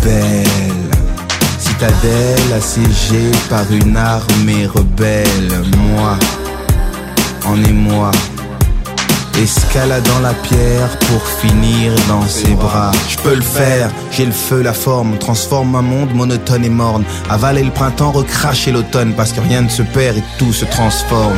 belle. 0.01 0.45
Citadelle 1.59 2.53
assiégée 2.55 3.31
par 3.49 3.69
une 3.71 3.97
armée 3.97 4.67
rebelle, 4.67 5.51
moi, 5.77 6.17
en 7.45 7.61
émoi. 7.63 8.11
Escaladant 9.41 10.19
la 10.21 10.33
pierre 10.33 10.97
pour 11.09 11.21
finir 11.27 11.91
dans 12.07 12.25
ses 12.25 12.53
bras. 12.53 12.93
Je 13.09 13.17
peux 13.17 13.35
le 13.35 13.41
faire, 13.41 13.89
j'ai 14.11 14.25
le 14.25 14.31
feu, 14.31 14.61
la 14.61 14.71
forme, 14.71 15.17
transforme 15.17 15.75
un 15.75 15.81
monde 15.81 16.13
monotone 16.13 16.63
et 16.63 16.69
morne. 16.69 17.03
Avaler 17.29 17.63
le 17.63 17.71
printemps, 17.71 18.13
recracher 18.13 18.71
l'automne, 18.71 19.13
parce 19.13 19.33
que 19.33 19.41
rien 19.41 19.61
ne 19.61 19.69
se 19.69 19.81
perd 19.81 20.17
et 20.17 20.23
tout 20.39 20.53
se 20.53 20.63
transforme. 20.63 21.35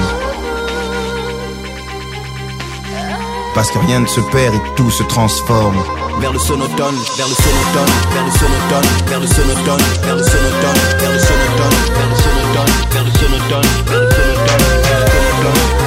Parce 3.57 3.71
que 3.71 3.79
rien 3.79 4.01
ne 4.01 4.05
se 4.05 4.21
perd 4.21 4.53
et 4.53 4.61
tout 4.75 4.91
se 4.91 5.01
transforme. 5.01 5.83
Vers 6.19 6.31
le 6.31 6.37
sonotone, 6.37 6.95
vers 7.17 7.27
le 7.27 7.33
sonotone, 7.33 7.89
vers 8.13 8.23
le 8.23 8.31
sonotone, 8.31 8.85
vers 9.07 9.19
le 9.19 9.25
sonotone, 9.25 9.81
vers 10.03 10.15
le 10.15 10.23
sonotone, 10.23 10.77
vers 10.99 11.11
le 11.11 11.17
sonotone, 11.17 11.71
vers 11.89 12.07
le 12.07 12.15
sonotone, 12.15 12.69
vers 12.91 13.03
le 13.03 13.11
sonotone, 13.11 13.65
vers 13.87 13.99
le 13.99 14.11
sonotone. 14.11 15.86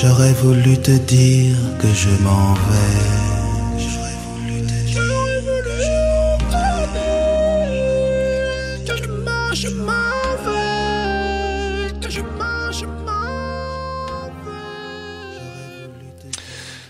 J'aurais 0.00 0.32
voulu 0.32 0.78
te 0.78 0.92
dire 0.92 1.56
que 1.80 1.92
je 1.92 2.10
m'en 2.22 2.54
vais. 2.54 3.17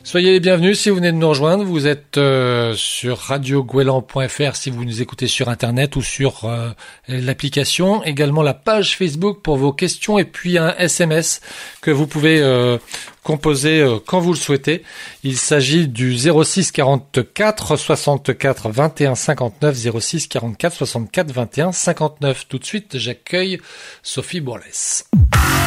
Soyez 0.08 0.32
les 0.32 0.40
bienvenus 0.40 0.80
si 0.80 0.88
vous 0.88 0.96
venez 0.96 1.12
de 1.12 1.18
nous 1.18 1.28
rejoindre. 1.28 1.64
Vous 1.64 1.86
êtes 1.86 2.16
euh, 2.16 2.72
sur 2.74 3.18
radiogouelan.fr 3.18 4.56
si 4.56 4.70
vous 4.70 4.86
nous 4.86 5.02
écoutez 5.02 5.26
sur 5.26 5.50
Internet 5.50 5.96
ou 5.96 6.02
sur 6.02 6.46
euh, 6.46 6.70
l'application. 7.08 8.02
Également 8.02 8.40
la 8.40 8.54
page 8.54 8.96
Facebook 8.96 9.42
pour 9.42 9.58
vos 9.58 9.70
questions 9.70 10.18
et 10.18 10.24
puis 10.24 10.56
un 10.56 10.74
SMS 10.78 11.42
que 11.82 11.90
vous 11.90 12.06
pouvez 12.06 12.40
euh, 12.40 12.78
composer 13.22 13.82
euh, 13.82 13.98
quand 13.98 14.20
vous 14.20 14.32
le 14.32 14.38
souhaitez. 14.38 14.82
Il 15.24 15.36
s'agit 15.36 15.88
du 15.88 16.16
06 16.16 16.72
44 16.72 17.76
64 17.76 18.70
21 18.70 19.14
59 19.14 19.76
06 20.00 20.26
44 20.28 20.74
64 20.74 21.32
21 21.32 21.72
59. 21.72 22.46
Tout 22.48 22.58
de 22.58 22.64
suite, 22.64 22.96
j'accueille 22.96 23.60
Sophie 24.02 24.40
Bourlès. 24.40 25.04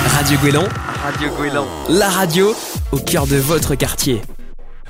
Radio 0.07 0.39
Guélan, 0.43 0.67
Radio 1.03 1.29
Guélan, 1.39 1.67
la 1.89 2.09
radio 2.09 2.55
au 2.91 2.97
cœur 2.97 3.23
de 3.23 3.37
votre 3.37 3.75
quartier. 3.75 4.21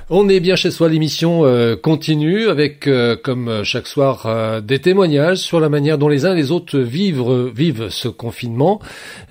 On 0.10 0.28
est 0.28 0.40
bien 0.40 0.56
chez 0.56 0.72
soi, 0.72 0.90
l'émission 0.90 1.46
euh, 1.46 1.76
continue 1.76 2.50
avec, 2.50 2.88
euh, 2.88 3.16
comme 3.16 3.48
euh, 3.48 3.64
chaque 3.64 3.86
soir, 3.86 4.62
des 4.62 4.80
témoignages 4.80 5.38
sur 5.38 5.60
la 5.60 5.70
manière 5.70 5.98
dont 5.98 6.08
les 6.08 6.26
uns 6.26 6.34
et 6.34 6.36
les 6.36 6.52
autres 6.52 6.80
vivent, 6.80 7.52
vivent 7.54 7.90
ce 7.90 8.08
confinement. 8.08 8.80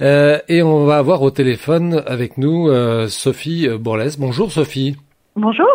et 0.01 0.63
on 0.63 0.85
va 0.85 0.99
avoir 0.99 1.23
au 1.23 1.31
téléphone 1.31 2.03
avec 2.07 2.39
nous 2.39 2.69
Sophie 3.09 3.69
Borlès. 3.69 4.19
Bonjour 4.19 4.51
Sophie. 4.51 4.97
Bonjour. 5.37 5.67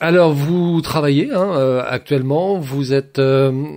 Alors 0.00 0.32
vous 0.32 0.80
travaillez 0.80 1.32
hein, 1.32 1.82
actuellement, 1.88 2.58
vous 2.58 2.94
êtes 2.94 3.20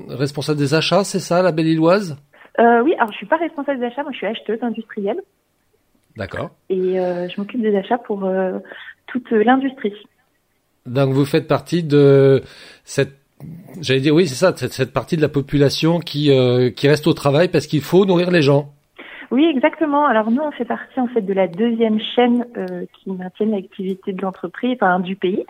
responsable 0.09 0.59
des 0.59 0.73
achats, 0.73 1.03
c'est 1.03 1.19
ça, 1.19 1.41
la 1.41 1.51
Belle-Illoise 1.51 2.17
Oui, 2.59 2.93
alors 2.99 3.11
je 3.11 3.17
suis 3.17 3.25
pas 3.25 3.37
responsable 3.37 3.79
des 3.79 3.85
achats, 3.85 4.03
moi 4.03 4.11
je 4.11 4.17
suis 4.17 4.27
acheteuse 4.27 4.59
industrielle. 4.61 5.21
D'accord. 6.17 6.51
Et 6.69 6.95
je 6.95 7.39
m'occupe 7.39 7.61
des 7.61 7.75
achats 7.75 7.97
pour 7.97 8.29
toute 9.07 9.31
l'industrie. 9.31 9.93
Donc 10.85 11.13
vous 11.13 11.25
faites 11.25 11.47
partie 11.47 11.83
de 11.83 12.41
cette 12.83 13.17
j'allais 13.81 14.01
dire 14.01 14.13
oui, 14.13 14.27
c'est 14.27 14.35
ça, 14.35 14.55
cette, 14.55 14.73
cette, 14.73 14.93
partie 14.93 15.15
de 15.15 15.21
la 15.21 15.29
population 15.29 15.99
qui 15.99 16.31
qui 16.75 16.87
reste 16.87 17.07
au 17.07 17.13
travail 17.13 17.47
parce 17.47 17.67
qu'il 17.67 17.81
faut 17.81 18.05
nourrir 18.05 18.31
les 18.31 18.41
gens. 18.41 18.73
Oui, 19.31 19.45
exactement. 19.45 20.05
Alors 20.05 20.29
nous, 20.29 20.41
on 20.41 20.51
fait 20.51 20.65
partie 20.65 20.99
en 20.99 21.07
fait 21.07 21.21
de 21.21 21.33
la 21.33 21.47
deuxième 21.47 21.99
chaîne 22.15 22.45
qui 22.93 23.11
maintient 23.11 23.47
l'activité 23.47 24.11
de 24.11 24.21
l'entreprise, 24.21 24.77
enfin 24.81 24.99
du 24.99 25.15
pays 25.15 25.45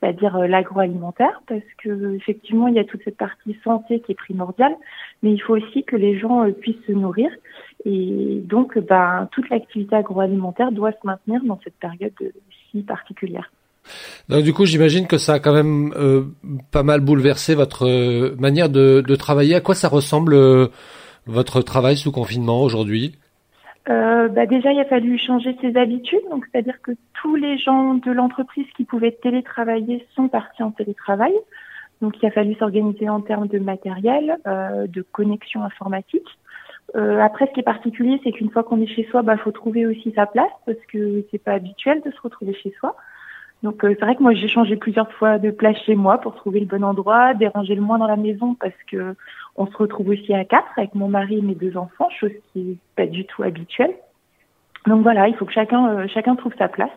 c'est-à-dire 0.00 0.36
euh, 0.36 0.46
l'agroalimentaire, 0.46 1.42
parce 1.46 1.62
que 1.82 2.14
effectivement 2.14 2.68
il 2.68 2.74
y 2.74 2.78
a 2.78 2.84
toute 2.84 3.02
cette 3.04 3.16
partie 3.16 3.56
santé 3.64 4.00
qui 4.00 4.12
est 4.12 4.16
primordiale, 4.16 4.74
mais 5.22 5.32
il 5.32 5.38
faut 5.38 5.56
aussi 5.56 5.84
que 5.84 5.96
les 5.96 6.18
gens 6.18 6.44
euh, 6.44 6.52
puissent 6.52 6.84
se 6.86 6.92
nourrir, 6.92 7.30
et 7.86 8.42
donc 8.44 8.78
ben, 8.78 9.28
toute 9.32 9.48
l'activité 9.48 9.96
agroalimentaire 9.96 10.72
doit 10.72 10.92
se 10.92 10.98
maintenir 11.04 11.40
dans 11.44 11.58
cette 11.64 11.76
période 11.76 12.12
si 12.70 12.82
particulière. 12.82 13.50
Donc 14.28 14.42
du 14.42 14.52
coup, 14.52 14.66
j'imagine 14.66 15.06
que 15.06 15.16
ça 15.16 15.34
a 15.34 15.38
quand 15.38 15.54
même 15.54 15.94
euh, 15.96 16.24
pas 16.72 16.82
mal 16.82 17.00
bouleversé 17.00 17.54
votre 17.54 17.86
manière 18.36 18.68
de, 18.68 19.00
de, 19.06 19.14
travailler. 19.14 19.54
À 19.54 19.60
quoi 19.60 19.76
ça 19.76 19.88
ressemble 19.88 20.36
votre 21.26 21.62
travail 21.62 21.96
sous 21.96 22.12
confinement 22.12 22.62
aujourd'hui? 22.62 23.14
Euh, 23.88 24.28
bah 24.28 24.46
déjà, 24.46 24.72
il 24.72 24.80
a 24.80 24.84
fallu 24.84 25.18
changer 25.18 25.56
ses 25.60 25.76
habitudes. 25.76 26.22
Donc, 26.30 26.44
c'est-à-dire 26.50 26.80
que 26.82 26.92
tous 27.22 27.36
les 27.36 27.58
gens 27.58 27.94
de 27.94 28.10
l'entreprise 28.10 28.66
qui 28.76 28.84
pouvaient 28.84 29.16
télétravailler 29.22 30.06
sont 30.14 30.28
partis 30.28 30.62
en 30.62 30.72
télétravail. 30.72 31.32
Donc, 32.02 32.14
il 32.20 32.26
a 32.26 32.30
fallu 32.30 32.54
s'organiser 32.54 33.08
en 33.08 33.20
termes 33.20 33.46
de 33.46 33.58
matériel, 33.58 34.38
euh, 34.46 34.86
de 34.86 35.02
connexion 35.02 35.62
informatique. 35.62 36.26
Euh, 36.94 37.20
après, 37.20 37.46
ce 37.46 37.52
qui 37.52 37.60
est 37.60 37.64
particulier, 37.64 38.20
c'est 38.22 38.32
qu'une 38.32 38.50
fois 38.50 38.62
qu'on 38.62 38.80
est 38.80 38.86
chez 38.86 39.04
soi, 39.10 39.22
bah, 39.22 39.36
faut 39.36 39.50
trouver 39.50 39.86
aussi 39.86 40.12
sa 40.14 40.26
place 40.26 40.52
parce 40.64 40.78
que 40.92 41.24
c'est 41.30 41.42
pas 41.42 41.52
habituel 41.52 42.00
de 42.02 42.10
se 42.10 42.20
retrouver 42.20 42.54
chez 42.54 42.72
soi. 42.78 42.94
Donc, 43.62 43.82
euh, 43.84 43.94
c'est 43.98 44.04
vrai 44.04 44.14
que 44.14 44.22
moi, 44.22 44.34
j'ai 44.34 44.48
changé 44.48 44.76
plusieurs 44.76 45.10
fois 45.12 45.38
de 45.38 45.50
place 45.50 45.76
chez 45.84 45.96
moi 45.96 46.18
pour 46.18 46.36
trouver 46.36 46.60
le 46.60 46.66
bon 46.66 46.84
endroit, 46.84 47.34
déranger 47.34 47.74
le 47.74 47.80
moins 47.80 47.98
dans 47.98 48.06
la 48.06 48.16
maison 48.16 48.54
parce 48.54 48.76
que 48.90 49.14
on 49.56 49.66
se 49.66 49.76
retrouve 49.76 50.10
aussi 50.10 50.34
à 50.34 50.44
quatre 50.44 50.78
avec 50.78 50.94
mon 50.94 51.08
mari 51.08 51.38
et 51.38 51.42
mes 51.42 51.54
deux 51.54 51.76
enfants, 51.76 52.08
chose 52.10 52.32
qui 52.52 52.60
n'est 52.60 52.76
pas 52.94 53.06
du 53.06 53.24
tout 53.24 53.42
habituelle. 53.42 53.94
Donc 54.86 55.02
voilà, 55.02 55.28
il 55.28 55.34
faut 55.34 55.46
que 55.46 55.52
chacun, 55.52 55.88
euh, 55.88 56.06
chacun 56.08 56.36
trouve 56.36 56.52
sa 56.58 56.68
place. 56.68 56.90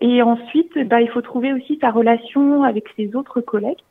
Et 0.00 0.22
ensuite, 0.22 0.78
bah, 0.88 1.00
il 1.00 1.08
faut 1.10 1.20
trouver 1.20 1.52
aussi 1.52 1.78
sa 1.80 1.90
relation 1.90 2.64
avec 2.64 2.86
ses 2.96 3.14
autres 3.14 3.40
collègues. 3.40 3.82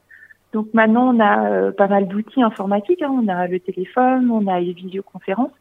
Donc 0.53 0.67
maintenant, 0.73 1.15
on 1.15 1.19
a 1.19 1.49
euh, 1.49 1.71
pas 1.71 1.87
mal 1.87 2.07
d'outils 2.07 2.43
informatiques. 2.43 3.01
Hein. 3.01 3.11
On 3.11 3.27
a 3.27 3.47
le 3.47 3.59
téléphone, 3.59 4.29
on 4.31 4.47
a 4.47 4.59
les 4.59 4.73
visioconférences. 4.73 5.51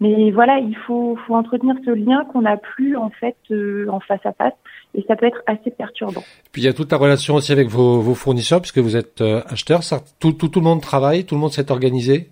Mais 0.00 0.30
voilà, 0.30 0.58
il 0.58 0.74
faut, 0.86 1.18
faut 1.26 1.34
entretenir 1.34 1.74
ce 1.84 1.90
lien 1.90 2.24
qu'on 2.32 2.40
n'a 2.42 2.56
plus 2.56 2.96
en 2.96 3.10
fait 3.10 3.36
euh, 3.50 3.86
en 3.90 4.00
face 4.00 4.24
à 4.24 4.32
face 4.32 4.54
et 4.94 5.04
ça 5.06 5.14
peut 5.14 5.26
être 5.26 5.42
assez 5.46 5.70
perturbant. 5.70 6.22
Puis 6.52 6.62
il 6.62 6.64
y 6.64 6.68
a 6.68 6.72
toute 6.72 6.90
la 6.90 6.96
relation 6.96 7.34
aussi 7.34 7.52
avec 7.52 7.68
vos, 7.68 8.00
vos 8.00 8.14
fournisseurs 8.14 8.62
puisque 8.62 8.78
vous 8.78 8.96
êtes 8.96 9.20
euh, 9.20 9.42
acheteur. 9.46 9.82
Ça, 9.82 9.98
tout, 10.18 10.32
tout, 10.32 10.48
tout 10.48 10.60
le 10.60 10.64
monde 10.64 10.80
travaille, 10.80 11.26
tout 11.26 11.34
le 11.34 11.40
monde 11.42 11.52
s'est 11.52 11.70
organisé? 11.70 12.28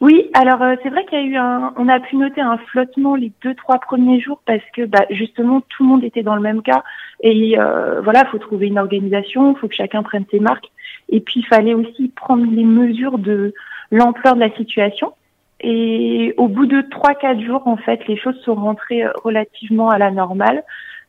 Oui, 0.00 0.30
alors 0.34 0.62
euh, 0.62 0.74
c'est 0.82 0.90
vrai 0.90 1.04
qu'il 1.06 1.18
y 1.18 1.22
a 1.22 1.24
eu 1.24 1.36
un, 1.36 1.72
on 1.76 1.88
a 1.88 1.98
pu 2.00 2.16
noter 2.16 2.40
un 2.40 2.58
flottement 2.58 3.16
les 3.16 3.32
deux 3.42 3.54
trois 3.54 3.78
premiers 3.78 4.20
jours 4.20 4.40
parce 4.46 4.62
que 4.74 4.84
bah, 4.84 5.06
justement 5.10 5.62
tout 5.62 5.82
le 5.82 5.88
monde 5.88 6.04
était 6.04 6.22
dans 6.22 6.36
le 6.36 6.42
même 6.42 6.62
cas 6.62 6.84
et 7.20 7.58
euh, 7.58 8.00
voilà, 8.02 8.26
faut 8.26 8.38
trouver 8.38 8.66
une 8.66 8.78
organisation, 8.78 9.54
faut 9.56 9.68
que 9.68 9.74
chacun 9.74 10.02
prenne 10.02 10.24
ses 10.30 10.38
marques 10.38 10.70
et 11.08 11.20
puis 11.20 11.40
il 11.40 11.46
fallait 11.46 11.74
aussi 11.74 12.08
prendre 12.08 12.46
les 12.50 12.64
mesures 12.64 13.18
de 13.18 13.54
l'ampleur 13.90 14.34
de 14.34 14.40
la 14.40 14.54
situation. 14.56 15.12
Et 15.60 16.34
au 16.36 16.48
bout 16.48 16.66
de 16.66 16.82
trois 16.82 17.14
quatre 17.14 17.40
jours, 17.40 17.66
en 17.66 17.76
fait, 17.76 18.06
les 18.08 18.16
choses 18.16 18.38
sont 18.44 18.54
rentrées 18.54 19.04
euh, 19.04 19.12
relativement 19.24 19.88
à 19.88 19.98
la 19.98 20.10
normale. 20.10 20.62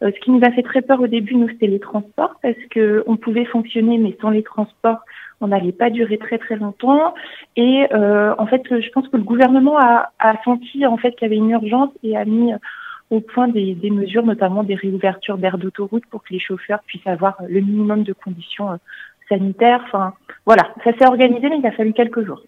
Euh, 0.04 0.12
ce 0.16 0.20
qui 0.22 0.32
nous 0.32 0.42
a 0.46 0.52
fait 0.52 0.64
très 0.64 0.82
peur 0.82 1.02
au 1.02 1.08
début, 1.08 1.36
nous, 1.36 1.50
c'était 1.50 1.68
les 1.68 1.80
transports, 1.80 2.36
parce 2.42 2.56
que 2.72 3.04
on 3.08 3.18
pouvait 3.18 3.46
fonctionner, 3.46 3.98
mais 3.98 4.16
sans 4.22 4.30
les 4.30 4.44
transports, 4.44 5.00
on 5.42 5.48
n'allait 5.48 5.74
pas 5.74 5.90
durer 5.90 6.18
très 6.18 6.38
très 6.38 6.56
longtemps. 6.56 7.14
Et 7.58 7.88
euh, 7.94 8.34
en 8.38 8.48
fait, 8.48 8.64
je 8.70 8.90
pense 8.92 9.08
que 9.10 9.18
le 9.18 9.24
gouvernement 9.24 9.78
a, 9.78 10.12
a 10.20 10.42
senti 10.44 10.86
en 10.86 10.98
fait 10.98 11.12
qu'il 11.12 11.24
y 11.24 11.26
avait 11.26 11.36
une 11.36 11.52
urgence 11.52 11.92
et 12.04 12.16
a 12.16 12.24
mis 12.24 12.54
au 13.10 13.22
point 13.22 13.48
des, 13.48 13.74
des 13.76 13.90
mesures, 13.90 14.24
notamment 14.24 14.64
des 14.64 14.76
réouvertures 14.76 15.38
d'aires 15.38 15.58
d'autoroute 15.58 16.06
pour 16.10 16.24
que 16.24 16.34
les 16.34 16.40
chauffeurs 16.40 16.80
puissent 16.86 17.08
avoir 17.08 17.38
le 17.48 17.62
minimum 17.62 18.04
de 18.04 18.14
conditions 18.14 18.80
sanitaires. 19.30 19.82
Enfin, 19.86 20.14
voilà, 20.46 20.74
ça 20.84 20.92
s'est 20.98 21.06
organisé, 21.06 21.50
mais 21.50 21.60
il 21.60 21.66
a 21.66 21.72
fallu 21.72 21.94
quelques 21.94 22.26
jours. 22.26 22.42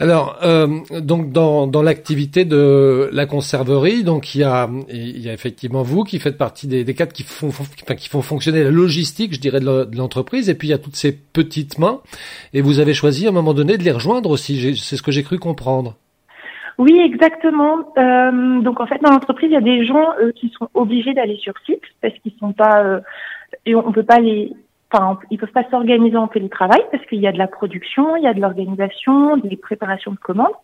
Alors, 0.00 0.38
euh, 0.42 0.66
donc 1.02 1.30
dans, 1.30 1.66
dans 1.66 1.82
l'activité 1.82 2.46
de 2.46 3.10
la 3.12 3.26
conserverie, 3.26 4.02
donc 4.02 4.34
il 4.34 4.40
y 4.40 4.44
a, 4.44 4.66
il 4.88 5.20
y 5.20 5.28
a 5.28 5.34
effectivement 5.34 5.82
vous 5.82 6.04
qui 6.04 6.18
faites 6.18 6.38
partie 6.38 6.66
des, 6.66 6.84
des 6.84 6.94
cadres 6.94 7.12
qui 7.12 7.22
font, 7.22 7.48
enfin, 7.48 7.94
qui 7.94 8.08
font 8.08 8.22
fonctionner 8.22 8.64
la 8.64 8.70
logistique, 8.70 9.34
je 9.34 9.40
dirais, 9.40 9.60
de 9.60 9.96
l'entreprise, 9.98 10.48
et 10.48 10.54
puis 10.54 10.68
il 10.68 10.70
y 10.70 10.74
a 10.74 10.78
toutes 10.78 10.96
ces 10.96 11.12
petites 11.12 11.78
mains, 11.78 12.00
et 12.54 12.62
vous 12.62 12.78
avez 12.78 12.94
choisi 12.94 13.26
à 13.26 13.28
un 13.28 13.32
moment 13.32 13.52
donné 13.52 13.76
de 13.76 13.82
les 13.82 13.90
rejoindre 13.90 14.30
aussi. 14.30 14.74
C'est 14.74 14.96
ce 14.96 15.02
que 15.02 15.12
j'ai 15.12 15.22
cru 15.22 15.38
comprendre. 15.38 15.96
Oui, 16.78 16.98
exactement. 16.98 17.92
Euh, 17.98 18.60
donc 18.62 18.80
en 18.80 18.86
fait, 18.86 19.02
dans 19.02 19.10
l'entreprise, 19.10 19.50
il 19.50 19.54
y 19.54 19.56
a 19.56 19.60
des 19.60 19.84
gens 19.84 20.14
euh, 20.22 20.32
qui 20.32 20.50
sont 20.58 20.70
obligés 20.72 21.12
d'aller 21.12 21.36
sur 21.36 21.52
site 21.66 21.82
parce 22.00 22.14
qu'ils 22.20 22.32
sont 22.40 22.54
pas 22.54 23.02
et 23.66 23.74
on 23.74 23.92
peut 23.92 24.02
pas 24.02 24.18
les 24.18 24.50
enfin, 24.92 25.18
ils 25.30 25.38
peuvent 25.38 25.52
pas 25.52 25.68
s'organiser 25.70 26.16
en 26.16 26.28
télétravail 26.28 26.82
parce 26.90 27.04
qu'il 27.06 27.20
y 27.20 27.26
a 27.26 27.32
de 27.32 27.38
la 27.38 27.46
production, 27.46 28.16
il 28.16 28.24
y 28.24 28.26
a 28.26 28.34
de 28.34 28.40
l'organisation, 28.40 29.36
des 29.36 29.56
préparations 29.56 30.12
de 30.12 30.18
commandes. 30.18 30.54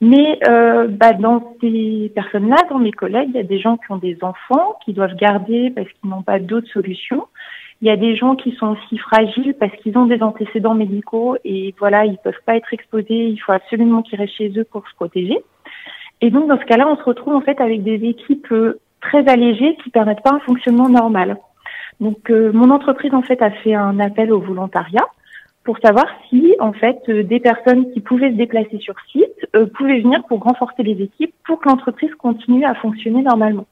Mais 0.00 0.40
euh, 0.48 0.88
bah, 0.88 1.12
dans 1.12 1.54
ces 1.60 2.10
personnes-là, 2.14 2.56
dans 2.68 2.80
mes 2.80 2.90
collègues, 2.90 3.28
il 3.28 3.36
y 3.36 3.40
a 3.40 3.44
des 3.44 3.60
gens 3.60 3.76
qui 3.76 3.92
ont 3.92 3.98
des 3.98 4.18
enfants, 4.22 4.76
qui 4.84 4.92
doivent 4.92 5.14
garder 5.14 5.70
parce 5.70 5.86
qu'ils 5.88 6.10
n'ont 6.10 6.22
pas 6.22 6.40
d'autres 6.40 6.66
solutions. 6.72 7.28
Il 7.80 7.88
y 7.88 7.90
a 7.90 7.96
des 7.96 8.16
gens 8.16 8.34
qui 8.34 8.52
sont 8.56 8.68
aussi 8.68 8.98
fragiles 8.98 9.54
parce 9.60 9.72
qu'ils 9.76 9.96
ont 9.96 10.06
des 10.06 10.22
antécédents 10.22 10.74
médicaux 10.74 11.36
et 11.44 11.74
voilà, 11.78 12.04
ils 12.04 12.18
peuvent 12.18 12.34
pas 12.44 12.56
être 12.56 12.72
exposés. 12.74 13.28
Il 13.28 13.38
faut 13.38 13.52
absolument 13.52 14.02
qu'ils 14.02 14.18
restent 14.18 14.34
chez 14.34 14.52
eux 14.56 14.64
pour 14.64 14.86
se 14.88 14.94
protéger. 14.96 15.38
Et 16.20 16.30
donc 16.30 16.48
dans 16.48 16.58
ce 16.58 16.64
cas-là, 16.64 16.88
on 16.88 16.96
se 16.96 17.04
retrouve 17.04 17.34
en 17.34 17.40
fait 17.40 17.60
avec 17.60 17.84
des 17.84 18.04
équipes 18.04 18.50
euh, 18.50 18.80
très 19.00 19.28
allégées 19.28 19.76
qui 19.84 19.90
permettent 19.90 20.22
pas 20.22 20.34
un 20.34 20.40
fonctionnement 20.40 20.88
normal. 20.88 21.36
Donc 22.02 22.30
euh, 22.30 22.50
mon 22.52 22.70
entreprise 22.70 23.14
en 23.14 23.22
fait 23.22 23.40
a 23.42 23.52
fait 23.52 23.74
un 23.74 24.00
appel 24.00 24.32
au 24.32 24.40
volontariat 24.40 25.06
pour 25.62 25.78
savoir 25.78 26.06
si 26.28 26.56
en 26.58 26.72
fait 26.72 26.98
euh, 27.08 27.22
des 27.22 27.38
personnes 27.38 27.92
qui 27.92 28.00
pouvaient 28.00 28.32
se 28.32 28.36
déplacer 28.36 28.78
sur 28.80 28.96
site 29.12 29.46
euh, 29.54 29.66
pouvaient 29.66 30.00
venir 30.00 30.24
pour 30.24 30.40
renforcer 30.40 30.82
les 30.82 31.00
équipes 31.00 31.32
pour 31.46 31.60
que 31.60 31.68
l'entreprise 31.68 32.10
continue 32.18 32.64
à 32.64 32.74
fonctionner 32.74 33.22
normalement. 33.22 33.66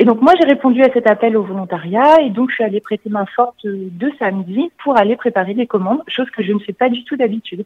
Et 0.00 0.04
donc 0.04 0.20
moi 0.20 0.32
j'ai 0.40 0.48
répondu 0.48 0.82
à 0.82 0.92
cet 0.92 1.08
appel 1.08 1.36
au 1.36 1.44
volontariat 1.44 2.20
et 2.20 2.30
donc 2.30 2.50
je 2.50 2.56
suis 2.56 2.64
allée 2.64 2.80
prêter 2.80 3.08
main 3.08 3.26
forte 3.36 3.64
de 3.64 4.10
samedi 4.18 4.72
pour 4.82 4.98
aller 4.98 5.14
préparer 5.14 5.54
les 5.54 5.68
commandes, 5.68 6.02
chose 6.08 6.28
que 6.36 6.42
je 6.42 6.52
ne 6.52 6.58
fais 6.58 6.72
pas 6.72 6.88
du 6.88 7.04
tout 7.04 7.16
d'habitude. 7.16 7.64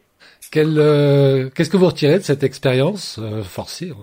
Qu'est-ce 0.51 1.69
que 1.71 1.77
vous 1.77 1.87
retirez 1.87 2.19
de 2.19 2.23
cette 2.23 2.43
expérience 2.43 3.19
forcée 3.43 3.93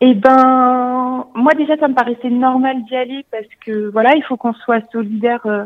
eh 0.00 0.14
ben, 0.14 1.26
moi 1.34 1.54
déjà, 1.54 1.76
ça 1.76 1.88
me 1.88 1.94
paraissait 1.94 2.30
normal 2.30 2.84
d'y 2.84 2.94
aller 2.94 3.26
parce 3.32 3.48
que 3.64 3.90
voilà, 3.90 4.14
il 4.14 4.22
faut 4.22 4.36
qu'on 4.36 4.54
soit 4.54 4.88
solidaire 4.92 5.44
euh, 5.46 5.64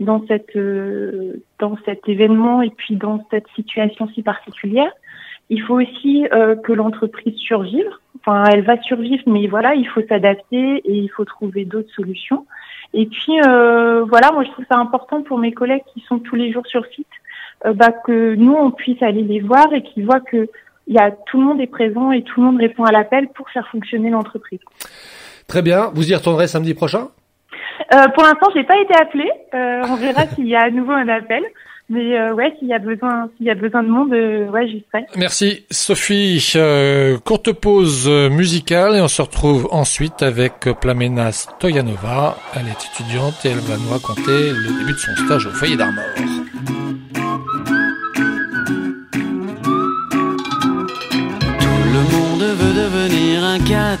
dans 0.00 0.24
cette 0.26 0.56
euh, 0.56 1.42
dans 1.58 1.76
cet 1.84 2.08
événement 2.08 2.62
et 2.62 2.70
puis 2.70 2.96
dans 2.96 3.24
cette 3.30 3.46
situation 3.54 4.08
si 4.08 4.22
particulière. 4.22 4.90
Il 5.50 5.60
faut 5.60 5.78
aussi 5.78 6.26
euh, 6.32 6.56
que 6.56 6.72
l'entreprise 6.72 7.36
survive. 7.36 7.86
Enfin, 8.20 8.44
elle 8.44 8.62
va 8.62 8.80
survivre, 8.80 9.22
mais 9.26 9.46
voilà, 9.48 9.74
il 9.74 9.86
faut 9.86 10.00
s'adapter 10.08 10.76
et 10.78 10.94
il 10.94 11.08
faut 11.08 11.26
trouver 11.26 11.66
d'autres 11.66 11.92
solutions. 11.92 12.46
Et 12.94 13.04
puis 13.04 13.32
voilà, 13.42 14.32
moi 14.32 14.44
je 14.44 14.50
trouve 14.52 14.64
ça 14.70 14.78
important 14.78 15.22
pour 15.22 15.38
mes 15.38 15.52
collègues 15.52 15.82
qui 15.92 16.00
sont 16.08 16.20
tous 16.20 16.36
les 16.36 16.52
jours 16.52 16.66
sur 16.66 16.86
site, 16.86 17.06
bah, 17.74 17.92
que 17.92 18.34
nous 18.36 18.54
on 18.54 18.70
puisse 18.70 19.02
aller 19.02 19.22
les 19.22 19.40
voir 19.40 19.70
et 19.74 19.82
qu'ils 19.82 20.06
voient 20.06 20.20
que 20.20 20.48
il 20.86 20.94
y 20.94 20.98
a 20.98 21.10
tout 21.10 21.40
le 21.40 21.46
monde 21.46 21.60
est 21.60 21.66
présent 21.66 22.12
et 22.12 22.22
tout 22.22 22.40
le 22.40 22.46
monde 22.46 22.58
répond 22.58 22.84
à 22.84 22.92
l'appel 22.92 23.28
pour 23.34 23.48
faire 23.50 23.66
fonctionner 23.68 24.10
l'entreprise. 24.10 24.60
Très 25.46 25.62
bien. 25.62 25.90
Vous 25.94 26.10
y 26.10 26.14
retournerez 26.14 26.46
samedi 26.46 26.74
prochain? 26.74 27.08
Euh, 27.92 28.08
Pour 28.14 28.22
l'instant, 28.22 28.48
j'ai 28.54 28.64
pas 28.64 28.78
été 28.78 28.94
appelée. 28.94 29.30
Euh, 29.54 29.82
on 29.88 29.96
verra 29.96 30.26
s'il 30.34 30.46
y 30.46 30.54
a 30.54 30.62
à 30.62 30.70
nouveau 30.70 30.92
un 30.92 31.08
appel. 31.08 31.42
Mais 31.90 32.18
euh, 32.18 32.32
ouais, 32.32 32.54
s'il 32.58 32.68
y 32.68 32.72
a 32.72 32.78
besoin, 32.78 33.28
s'il 33.36 33.46
y 33.46 33.50
a 33.50 33.54
besoin 33.54 33.82
de 33.82 33.88
monde, 33.88 34.12
euh, 34.14 34.48
ouais, 34.48 34.66
j'y 34.66 34.82
serai. 34.90 35.04
Merci 35.16 35.66
Sophie. 35.70 36.52
Euh, 36.56 37.18
courte 37.18 37.52
pause 37.52 38.08
musicale 38.08 38.96
et 38.96 39.00
on 39.02 39.08
se 39.08 39.20
retrouve 39.20 39.68
ensuite 39.70 40.22
avec 40.22 40.66
Plamena 40.80 41.30
Stoyanova. 41.30 42.38
Elle 42.54 42.68
est 42.68 42.86
étudiante 42.90 43.44
et 43.44 43.50
elle 43.50 43.58
va 43.58 43.76
nous 43.76 43.90
raconter 43.90 44.50
le 44.50 44.78
début 44.78 44.92
de 44.92 44.98
son 44.98 45.14
stage 45.26 45.46
au 45.46 45.50
foyer 45.50 45.76
d'Armor. 45.76 46.04
Un 53.10 53.58
cat. 53.58 53.98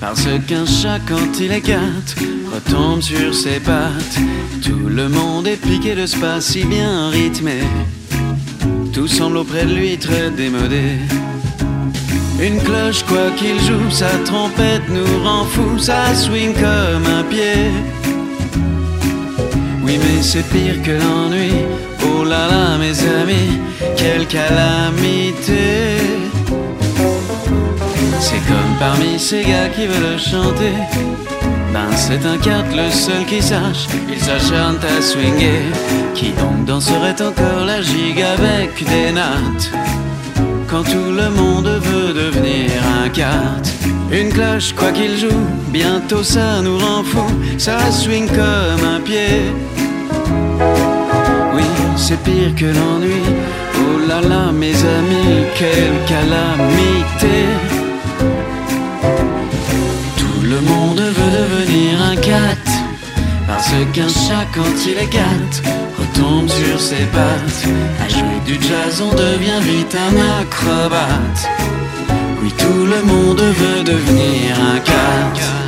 Parce 0.00 0.26
qu'un 0.46 0.66
chat, 0.66 1.00
quand 1.08 1.40
il 1.40 1.52
écarte, 1.52 2.16
retombe 2.52 3.02
sur 3.02 3.34
ses 3.34 3.58
pattes. 3.58 4.18
Tout 4.62 4.88
le 4.88 5.08
monde 5.08 5.46
est 5.46 5.56
piqué 5.56 5.94
de 5.94 6.06
ce 6.06 6.16
pas 6.16 6.40
si 6.40 6.64
bien 6.64 7.08
rythmé. 7.10 7.60
Tout 8.92 9.08
semble 9.08 9.38
auprès 9.38 9.64
de 9.64 9.74
lui 9.74 9.98
très 9.98 10.30
démodé. 10.30 10.98
Une 12.40 12.60
cloche, 12.60 13.02
quoi 13.04 13.30
qu'il 13.36 13.58
joue, 13.60 13.90
sa 13.90 14.10
trompette 14.24 14.88
nous 14.88 15.24
rend 15.24 15.44
fous, 15.44 15.78
ça 15.78 16.14
swing 16.14 16.52
comme 16.54 17.06
un 17.06 17.24
pied. 17.24 17.70
Oui, 19.84 19.98
mais 19.98 20.22
c'est 20.22 20.46
pire 20.50 20.80
que 20.82 20.92
l'ennui. 20.92 21.52
Oh 22.06 22.24
là 22.24 22.46
là, 22.48 22.78
mes 22.78 22.98
amis, 23.20 23.58
quelle 23.96 24.26
calamité. 24.26 26.03
C'est 28.20 28.44
comme 28.46 28.74
parmi 28.78 29.18
ces 29.18 29.42
gars 29.42 29.68
qui 29.74 29.86
veulent 29.86 30.18
chanter. 30.18 30.74
Ben 31.72 31.90
c'est 31.96 32.24
un 32.24 32.38
cat 32.38 32.64
le 32.74 32.90
seul 32.90 33.24
qui 33.26 33.42
sache, 33.42 33.86
il 34.08 34.20
s'acharne 34.20 34.78
à 34.96 35.02
swinguer. 35.02 35.62
Qui 36.14 36.30
donc 36.30 36.64
danserait 36.64 37.20
encore 37.20 37.64
la 37.66 37.82
gigue 37.82 38.22
avec 38.22 38.84
des 38.84 39.12
nattes? 39.12 39.70
Quand 40.68 40.84
tout 40.84 41.12
le 41.12 41.30
monde 41.30 41.68
veut 41.82 42.12
devenir 42.14 42.70
un 43.02 43.08
cat 43.08 43.62
Une 44.10 44.30
cloche, 44.30 44.72
quoi 44.72 44.92
qu'il 44.92 45.18
joue, 45.18 45.44
bientôt 45.68 46.22
ça 46.22 46.62
nous 46.62 46.78
rend 46.78 47.02
fou. 47.02 47.26
Ça 47.58 47.78
swing 47.90 48.28
comme 48.28 48.88
un 48.96 49.00
pied. 49.00 49.52
Oui, 51.54 51.64
c'est 51.96 52.20
pire 52.22 52.54
que 52.56 52.66
l'ennui. 52.66 53.22
Oh 53.76 54.08
là 54.08 54.20
là, 54.20 54.52
mes 54.52 54.74
amis, 54.74 55.46
quelle 55.56 55.98
calamité. 56.06 57.73
Le 60.54 60.60
monde 60.60 61.00
veut 61.00 61.32
devenir 61.40 62.00
un 62.00 62.14
cat. 62.14 62.70
Parce 63.48 63.72
qu'un 63.92 64.08
chat, 64.08 64.46
quand 64.54 64.86
il 64.86 64.98
est 64.98 65.08
cat, 65.10 65.52
retombe 65.98 66.48
sur 66.48 66.80
ses 66.80 67.06
pattes. 67.06 67.66
À 68.00 68.08
jouer 68.08 68.40
du 68.46 68.54
jazz, 68.62 69.02
on 69.02 69.12
devient 69.12 69.60
vite 69.62 69.96
un 69.96 70.40
acrobate. 70.40 71.48
Oui, 72.40 72.52
tout 72.56 72.86
le 72.86 73.02
monde 73.02 73.40
veut 73.40 73.82
devenir 73.82 74.56
un 74.60 74.78
cat. 74.78 75.63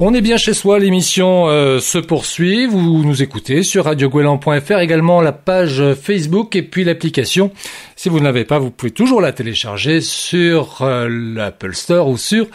On 0.00 0.14
est 0.14 0.20
bien 0.22 0.38
chez 0.38 0.54
soi, 0.54 0.78
l'émission 0.78 1.46
euh, 1.48 1.78
se 1.78 1.98
poursuit. 1.98 2.66
Vous 2.66 3.04
nous 3.04 3.22
écoutez 3.22 3.62
sur 3.62 3.84
radioguélan.fr, 3.84 4.78
également 4.78 5.20
la 5.20 5.32
page 5.32 5.82
Facebook 6.00 6.56
et 6.56 6.62
puis 6.62 6.84
l'application. 6.84 7.50
Si 7.96 8.08
vous 8.08 8.18
ne 8.18 8.24
l'avez 8.24 8.46
pas, 8.46 8.58
vous 8.58 8.70
pouvez 8.70 8.92
toujours 8.92 9.20
la 9.20 9.32
télécharger 9.32 10.00
sur 10.00 10.80
euh, 10.80 11.08
l'Apple 11.10 11.74
Store 11.74 12.08
ou 12.08 12.16
sur 12.16 12.46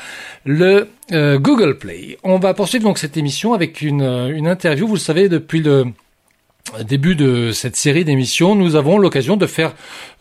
le 0.44 0.88
euh, 1.12 1.38
Google 1.38 1.78
Play. 1.78 2.18
On 2.24 2.40
va 2.40 2.56
poursuivre 2.56 2.86
donc 2.86 2.98
cette 2.98 3.16
émission 3.16 3.54
avec 3.54 3.82
une 3.82 4.02
interview. 4.48 4.88
Vous 4.88 4.96
le 4.96 5.00
savez, 5.00 5.30
depuis 5.30 5.60
le 5.60 5.86
début 6.84 7.16
de 7.16 7.52
cette 7.52 7.76
série 7.76 8.06
d'émissions, 8.06 8.56
nous 8.56 8.76
avons 8.76 8.98
l'occasion 8.98 9.38
de 9.38 9.46
faire 9.46 9.74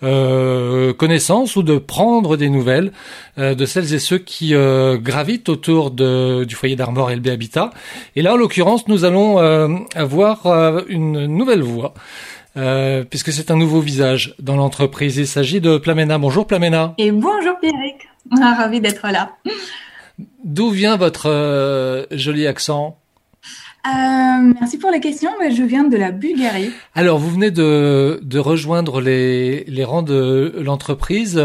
euh, 0.03 0.93
connaissance 0.93 1.57
ou 1.57 1.63
de 1.63 1.79
prendre 1.79 2.37
des 2.37 2.51
nouvelles 2.51 2.93
euh, 3.39 3.55
de 3.55 3.65
celles 3.65 3.95
et 3.95 3.99
ceux 3.99 4.19
qui 4.19 4.55
euh, 4.55 4.99
gravitent 4.99 5.49
autour 5.49 5.91
de, 5.91 6.45
du 6.45 6.55
foyer 6.55 6.77
d'Armor 6.77 7.11
LB 7.11 7.29
Habitat. 7.29 7.71
Et 8.17 8.23
là, 8.23 8.35
en 8.35 8.37
l'occurrence, 8.37 8.89
nous 8.89 9.05
allons 9.05 9.39
avoir 9.95 10.83
une 10.89 11.27
nouvelle 11.27 11.63
voix. 11.63 11.95
puisque 13.11 13.33
c'est 13.33 13.51
un 13.51 13.57
nouveau 13.57 13.81
visage 13.81 14.35
dans 14.39 14.57
l'entreprise. 14.57 15.17
Il 15.17 15.27
s'agit 15.27 15.61
de 15.61 15.79
Plamena. 15.79 16.19
Bonjour 16.19 16.47
Plamena. 16.47 16.95
Et 16.99 17.13
bonjour 17.13 17.59
Pierrick. 17.61 18.09
Ravi 18.31 18.81
d'être 18.81 19.09
là. 19.11 19.37
D'où 20.45 20.71
vient 20.71 20.97
votre 20.97 22.07
joli 22.11 22.47
accent? 22.47 23.02
Euh, 23.87 24.53
merci 24.61 24.79
pour 24.79 24.91
la 24.91 24.99
question. 24.99 25.31
Je 25.51 25.63
viens 25.63 25.85
de 25.85 25.97
la 25.97 26.13
Bulgarie. 26.13 26.71
Alors, 26.95 27.19
vous 27.19 27.31
venez 27.31 27.51
de, 27.51 28.21
de 28.23 28.39
rejoindre 28.39 29.01
les, 29.01 29.65
les 29.65 29.85
rangs 29.85 30.03
de 30.03 30.55
l'entreprise 30.61 31.39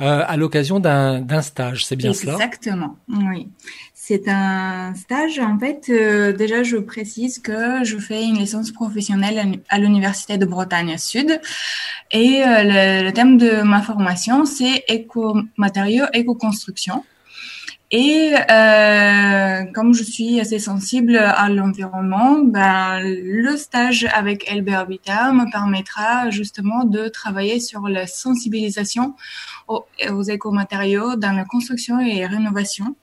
euh, 0.00 0.24
à 0.26 0.36
l'occasion 0.36 0.78
d'un 0.78 1.42
stage, 1.42 1.86
c'est 1.86 1.96
bien 1.96 2.12
cela? 2.12 2.34
Exactement, 2.34 2.96
oui. 3.08 3.48
C'est 3.94 4.28
un 4.28 4.94
stage. 4.94 5.38
En 5.38 5.58
fait, 5.58 5.86
euh, 5.88 6.32
déjà, 6.32 6.62
je 6.62 6.76
précise 6.76 7.38
que 7.38 7.82
je 7.82 7.96
fais 7.96 8.22
une 8.22 8.36
licence 8.36 8.70
professionnelle 8.70 9.60
à 9.68 9.78
l'Université 9.78 10.38
de 10.38 10.44
Bretagne 10.44 10.96
Sud. 10.98 11.40
Et 12.12 12.42
euh, 12.42 12.62
le, 12.62 13.04
le, 13.04 13.12
thème 13.12 13.38
de 13.38 13.62
ma 13.62 13.82
formation, 13.82 14.44
c'est 14.44 14.84
éco-matériaux, 14.88 16.04
éco-construction. 16.12 17.02
Et 17.92 18.32
euh, 18.50 19.62
comme 19.72 19.94
je 19.94 20.02
suis 20.02 20.40
assez 20.40 20.58
sensible 20.58 21.16
à 21.16 21.48
l'environnement, 21.48 22.38
ben, 22.42 23.00
le 23.00 23.56
stage 23.56 24.08
avec 24.12 24.52
LB 24.52 24.70
Habitat 24.70 25.32
me 25.32 25.48
permettra 25.50 26.30
justement 26.30 26.84
de 26.84 27.06
travailler 27.06 27.60
sur 27.60 27.86
la 27.88 28.08
sensibilisation 28.08 29.14
aux, 29.68 29.84
aux 30.10 30.22
écomatériaux 30.22 31.14
dans 31.14 31.30
la 31.30 31.44
construction 31.44 32.00
et 32.00 32.26
rénovation 32.26 32.96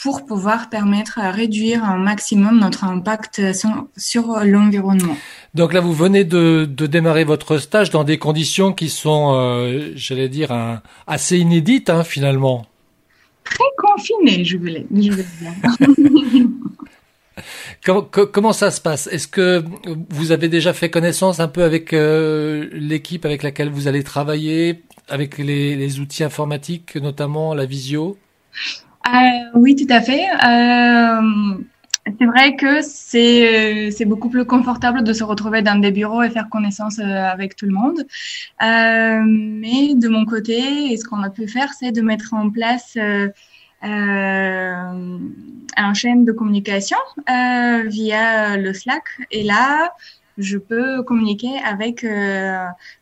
pour 0.00 0.24
pouvoir 0.24 0.70
permettre 0.70 1.18
à 1.18 1.32
réduire 1.32 1.84
un 1.84 1.98
maximum 1.98 2.60
notre 2.60 2.84
impact 2.84 3.42
sur, 3.96 4.44
l'environnement. 4.44 5.16
Donc 5.54 5.74
là, 5.74 5.80
vous 5.80 5.92
venez 5.92 6.24
de, 6.24 6.64
démarrer 6.64 7.24
votre 7.24 7.58
stage 7.58 7.90
dans 7.90 8.04
des 8.04 8.18
conditions 8.18 8.72
qui 8.72 8.88
sont, 8.88 9.34
euh, 9.34 9.90
j'allais 9.96 10.30
dire, 10.30 10.80
assez 11.06 11.38
inédites 11.38 11.90
hein, 11.90 12.02
finalement 12.02 12.69
très 13.50 13.64
confiné, 13.76 14.44
je 14.44 14.56
voulais, 14.56 14.86
je 14.90 15.10
dire. 15.10 15.24
comment, 17.84 18.02
comment, 18.02 18.52
ça 18.52 18.70
se 18.70 18.80
passe? 18.80 19.06
Est-ce 19.08 19.28
que 19.28 19.62
vous 20.10 20.32
avez 20.32 20.48
déjà 20.48 20.72
fait 20.72 20.90
connaissance 20.90 21.40
un 21.40 21.48
peu 21.48 21.62
avec 21.62 21.92
euh, 21.92 22.68
l'équipe 22.72 23.24
avec 23.24 23.42
laquelle 23.42 23.70
vous 23.70 23.88
allez 23.88 24.02
travailler, 24.02 24.82
avec 25.08 25.38
les, 25.38 25.76
les 25.76 26.00
outils 26.00 26.24
informatiques, 26.24 26.96
notamment 26.96 27.54
la 27.54 27.66
visio? 27.66 28.16
Euh, 29.06 29.10
Oui, 29.54 29.74
tout 29.76 29.92
à 29.92 30.00
fait. 30.00 30.24
Euh, 30.24 31.58
c'est 32.06 32.26
vrai 32.26 32.56
que 32.56 32.80
c'est 32.82 33.88
euh, 33.88 33.90
c'est 33.90 34.06
beaucoup 34.06 34.30
plus 34.30 34.44
confortable 34.44 35.04
de 35.04 35.12
se 35.12 35.24
retrouver 35.24 35.62
dans 35.62 35.78
des 35.78 35.92
bureaux 35.92 36.22
et 36.22 36.30
faire 36.30 36.48
connaissance 36.48 36.98
euh, 36.98 37.04
avec 37.04 37.56
tout 37.56 37.66
le 37.66 37.72
monde. 37.72 38.06
Euh, 38.62 39.22
mais 39.24 39.94
de 39.94 40.08
mon 40.08 40.24
côté, 40.24 40.96
ce 40.96 41.04
qu'on 41.04 41.22
a 41.22 41.30
pu 41.30 41.46
faire, 41.46 41.72
c'est 41.74 41.92
de 41.92 42.00
mettre 42.00 42.34
en 42.34 42.50
place 42.50 42.96
un 43.82 44.94
chaîne 45.94 46.24
de 46.24 46.32
communication 46.32 46.98
via 47.26 48.56
le 48.56 48.72
Slack. 48.72 49.04
Et 49.30 49.42
là, 49.42 49.92
je 50.38 50.58
peux 50.58 51.02
communiquer 51.02 51.58
avec 51.64 52.06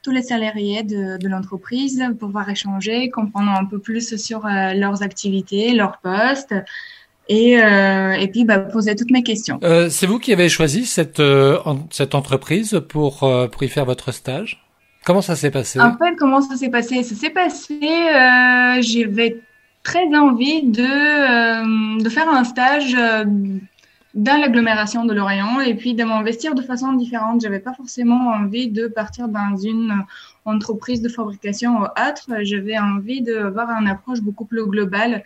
tous 0.02 0.10
les 0.10 0.22
salariés 0.22 0.82
de, 0.82 1.18
de 1.18 1.28
l'entreprise, 1.28 2.04
pouvoir 2.18 2.48
échanger, 2.50 3.10
comprendre 3.10 3.50
un 3.50 3.64
peu 3.64 3.78
plus 3.78 4.16
sur 4.16 4.46
leurs 4.46 5.02
activités, 5.02 5.72
leurs 5.72 5.98
postes 5.98 6.54
et, 7.28 7.62
euh, 7.62 8.12
et 8.12 8.28
puis 8.28 8.44
bah, 8.44 8.58
poser 8.58 8.96
toutes 8.96 9.10
mes 9.10 9.22
questions. 9.22 9.58
Euh, 9.62 9.88
c'est 9.90 10.06
vous 10.06 10.18
qui 10.18 10.32
avez 10.32 10.48
choisi 10.48 10.86
cette, 10.86 11.20
euh, 11.20 11.58
cette 11.90 12.14
entreprise 12.14 12.80
pour, 12.88 13.18
pour 13.52 13.62
y 13.62 13.68
faire 13.68 13.84
votre 13.84 14.12
stage? 14.12 14.64
Comment 15.04 15.22
ça 15.22 15.36
s'est 15.36 15.50
passé? 15.50 15.80
En 15.80 15.96
fait, 15.96 16.16
comment 16.16 16.40
ça 16.40 16.56
s'est 16.56 16.70
passé? 16.70 17.02
Ça 17.02 17.14
s'est 17.14 17.30
passé, 17.30 17.78
j'avais 18.80 19.40
très 19.82 20.06
envie 20.14 20.64
de, 20.64 22.02
de 22.02 22.08
faire 22.10 22.28
un 22.28 22.44
stage 22.44 22.96
dans 24.14 24.40
l'agglomération 24.40 25.04
de 25.04 25.14
Lorient 25.14 25.60
et 25.60 25.74
puis 25.74 25.94
de 25.94 26.02
m'investir 26.02 26.54
de 26.54 26.62
façon 26.62 26.92
différente. 26.94 27.40
J'avais 27.40 27.60
pas 27.60 27.72
forcément 27.74 28.30
envie 28.30 28.68
de 28.68 28.86
partir 28.86 29.28
dans 29.28 29.56
une 29.56 30.04
entreprise 30.44 31.00
de 31.02 31.08
fabrication 31.08 31.78
ou 31.78 31.84
autre. 31.84 32.26
J'avais 32.40 32.78
envie 32.78 33.22
d'avoir 33.22 33.70
une 33.70 33.86
approche 33.86 34.20
beaucoup 34.20 34.44
plus 34.44 34.66
globale 34.66 35.22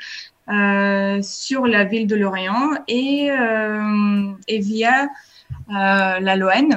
sur 1.22 1.66
la 1.66 1.84
ville 1.84 2.06
de 2.06 2.16
Lorient 2.16 2.70
et, 2.88 3.30
euh, 3.30 4.32
via 4.48 5.04
euh, 5.04 6.20
la 6.20 6.36
LON, 6.36 6.68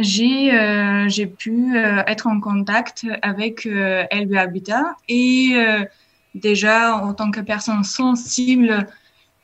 j'ai 0.00 0.52
euh, 0.52 1.26
pu 1.38 1.76
euh, 1.76 2.02
être 2.06 2.26
en 2.26 2.40
contact 2.40 3.06
avec 3.22 3.64
LB 3.66 4.34
Habitat 4.34 4.96
et 5.08 5.56
déjà 6.34 6.96
en 6.96 7.14
tant 7.14 7.30
que 7.30 7.40
personne 7.40 7.84
sensible 7.84 8.86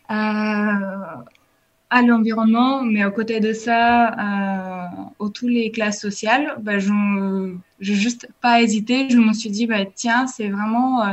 à, 0.09 2.03
l'environnement, 2.03 2.83
mais 2.83 3.03
à 3.03 3.11
côté 3.11 3.41
de 3.41 3.53
ça, 3.53 4.13
euh, 4.13 4.87
aux 5.19 5.29
toutes 5.29 5.51
les 5.51 5.71
classes 5.71 6.01
sociales, 6.01 6.55
bah, 6.61 6.79
je 6.79 6.91
n'ai 6.93 7.59
juste 7.81 8.29
pas 8.41 8.63
hésité. 8.63 9.09
Je 9.11 9.19
me 9.19 9.33
suis 9.33 9.51
dit, 9.51 9.67
bah, 9.67 9.85
tiens, 9.95 10.27
c'est 10.27 10.49
vraiment 10.49 11.03
euh, 11.03 11.13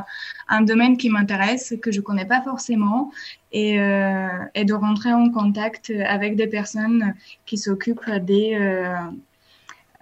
un 0.50 0.62
domaine 0.62 0.98
qui 0.98 1.10
m'intéresse, 1.10 1.76
que 1.82 1.92
je 1.92 2.02
connais 2.02 2.26
pas 2.26 2.42
forcément, 2.42 3.12
et, 3.52 3.80
euh, 3.80 4.28
et, 4.56 4.66
de 4.66 4.74
rentrer 4.74 5.14
en 5.14 5.30
contact 5.30 5.92
avec 6.06 6.36
des 6.36 6.48
personnes 6.48 7.14
qui 7.46 7.58
s'occupent 7.58 8.10
des, 8.10 8.58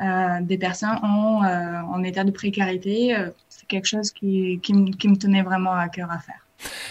euh, 0.02 0.39
des 0.41 0.58
personnes 0.58 0.98
en, 1.04 1.43
en, 1.43 2.04
état 2.04 2.24
de 2.24 2.32
précarité. 2.32 3.16
C'est 3.50 3.68
quelque 3.68 3.86
chose 3.86 4.12
qui, 4.12 4.60
qui, 4.64 4.91
qui 4.91 5.08
me 5.08 5.18
tenait 5.18 5.43
vraiment 5.43 5.74
à 5.74 5.89
cœur 5.89 6.12
à 6.12 6.20
faire. 6.20 6.47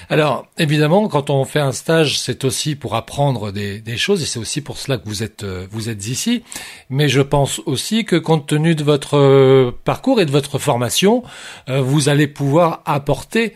Alors, 0.08 0.46
évidemment, 0.58 1.08
quand 1.08 1.30
on 1.30 1.44
fait 1.44 1.60
un 1.60 1.72
stage, 1.72 2.18
c'est 2.20 2.44
aussi 2.44 2.76
pour 2.76 2.94
apprendre 2.94 3.50
des, 3.50 3.96
choses, 3.96 4.22
et 4.22 4.26
c'est 4.26 4.38
aussi 4.38 4.60
pour 4.60 4.78
cela 4.78 4.98
que 4.98 5.06
vous 5.06 5.22
êtes 5.22 5.42
euh, 5.42 5.66
vous 5.70 5.88
êtes 5.88 6.06
ici. 6.06 6.44
Mais 6.90 7.08
je 7.08 7.20
pense 7.20 7.60
aussi 7.66 8.04
que 8.04 8.16
compte 8.16 8.46
tenu 8.46 8.74
de 8.74 8.84
votre 8.84 9.16
euh, 9.16 9.72
parcours 9.84 10.20
et 10.20 10.26
de 10.26 10.30
votre 10.30 10.58
formation, 10.58 11.24
euh, 11.68 11.80
vous 11.80 12.08
allez 12.08 12.26
pouvoir 12.26 12.82
apporter 12.84 13.54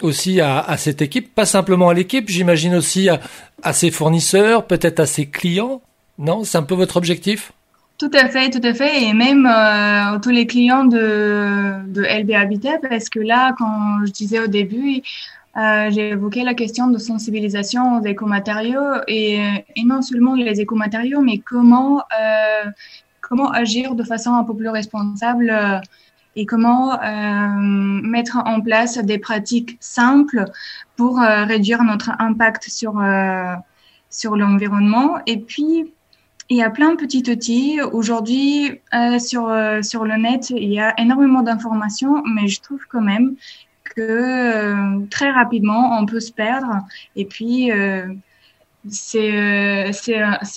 aussi 0.00 0.40
à, 0.40 0.76
cette 0.76 1.02
équipe, 1.02 1.34
pas 1.34 1.44
simplement 1.44 1.88
à 1.88 1.94
l'équipe, 1.94 2.28
j'imagine 2.28 2.76
aussi 2.76 3.08
à 3.08 3.72
ses 3.72 3.90
fournisseurs, 3.90 4.64
peut-être 4.68 5.00
à 5.00 5.06
ses 5.06 5.26
clients. 5.26 5.82
Non, 6.18 6.44
c'est 6.44 6.56
un 6.56 6.62
peu 6.62 6.76
votre 6.76 6.96
objectif? 6.96 7.52
Tout 8.00 8.10
à 8.14 8.28
fait, 8.28 8.48
tout 8.48 8.66
à 8.66 8.72
fait, 8.72 9.04
et 9.04 9.12
même 9.12 9.46
euh, 9.46 10.18
tous 10.20 10.30
les 10.30 10.46
clients 10.46 10.84
de, 10.84 11.86
de 11.86 12.02
LB 12.02 12.30
Habitat, 12.32 12.78
parce 12.88 13.10
que 13.10 13.20
là, 13.20 13.54
quand 13.58 14.06
je 14.06 14.10
disais 14.10 14.40
au 14.40 14.46
début, 14.46 15.02
euh, 15.56 15.90
j'ai 15.90 16.10
évoqué 16.10 16.42
la 16.42 16.54
question 16.54 16.88
de 16.88 16.96
sensibilisation 16.98 17.98
aux 17.98 18.04
écomatériaux 18.04 19.02
et, 19.06 19.36
et 19.76 19.84
non 19.84 20.00
seulement 20.00 20.34
les 20.34 20.60
écomatériaux, 20.60 21.20
mais 21.20 21.38
comment 21.38 22.02
euh, 22.18 22.70
comment 23.30 23.50
agir 23.50 23.94
de 23.94 24.02
façon 24.02 24.34
un 24.34 24.44
peu 24.44 24.56
plus 24.56 24.70
responsable 24.70 25.50
euh, 25.50 25.78
et 26.36 26.46
comment 26.46 27.00
euh, 27.00 27.48
mettre 28.02 28.38
en 28.44 28.60
place 28.60 28.98
des 28.98 29.18
pratiques 29.18 29.76
simples 29.80 30.46
pour 30.96 31.20
euh, 31.20 31.44
réduire 31.44 31.82
notre 31.84 32.10
impact 32.18 32.68
sur 32.68 33.00
sur 34.08 34.36
l'environnement. 34.36 35.18
Et 35.26 35.38
puis 35.38 35.92
il 36.50 36.56
y 36.56 36.62
a 36.62 36.70
plein 36.70 36.92
de 36.92 36.96
petits 36.96 37.22
outils. 37.30 37.80
Aujourd'hui, 37.80 38.80
euh, 38.92 39.18
sur, 39.20 39.48
euh, 39.48 39.82
sur 39.82 40.04
le 40.04 40.16
net, 40.16 40.50
il 40.50 40.72
y 40.72 40.80
a 40.80 41.00
énormément 41.00 41.42
d'informations, 41.42 42.24
mais 42.24 42.48
je 42.48 42.60
trouve 42.60 42.84
quand 42.88 43.00
même 43.00 43.36
que 43.84 44.00
euh, 44.00 45.06
très 45.10 45.30
rapidement, 45.30 45.96
on 45.98 46.06
peut 46.06 46.18
se 46.18 46.32
perdre. 46.32 46.80
Et 47.14 47.24
puis, 47.24 47.70
c'est 48.88 50.14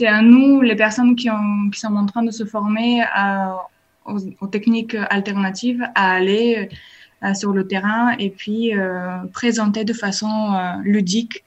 à 0.08 0.22
nous, 0.24 0.62
les 0.62 0.76
personnes 0.76 1.16
qui, 1.16 1.30
ont, 1.30 1.70
qui 1.72 1.80
sont 1.80 1.96
en 1.96 2.08
train 2.08 2.24
de 2.24 2.32
se 2.32 2.46
former 2.46 3.04
aux, 4.06 4.48
techniques 4.48 4.98
alternatives, 5.12 5.84
à 5.94 6.14
aller 6.14 6.70
sur 7.36 7.54
le 7.54 7.68
terrain 7.68 8.16
et 8.18 8.32
puis 8.32 8.72
présenter 9.32 9.86
de 9.86 9.94
façon 9.94 10.58
ludique 10.84 11.44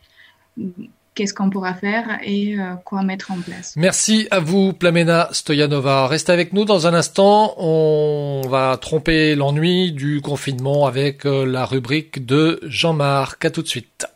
qu'est-ce 1.17 1.35
qu'on 1.35 1.51
pourra 1.51 1.75
faire 1.75 2.21
et 2.23 2.57
euh, 2.57 2.75
quoi 2.85 3.03
mettre 3.03 3.33
en 3.33 3.41
place. 3.41 3.73
Merci 3.75 4.29
à 4.31 4.39
vous, 4.39 4.73
Plamena 4.73 5.29
Stoyanova. 5.33 6.07
Restez 6.07 6.31
avec 6.31 6.53
nous 6.53 6.65
dans 6.65 6.87
un 6.87 6.95
instant. 6.95 7.55
On 7.57 8.43
va 8.49 8.77
tromper 8.77 9.35
l'ennui 9.35 9.91
du 9.91 10.21
confinement 10.21 10.87
avec 10.87 11.27
euh, 11.27 11.45
la 11.45 11.65
rubrique 11.65 12.25
de 12.25 12.61
Jean-Marc. 12.63 13.45
À 13.45 13.51
tout 13.51 13.63
de 13.63 13.69
suite. 13.69 14.07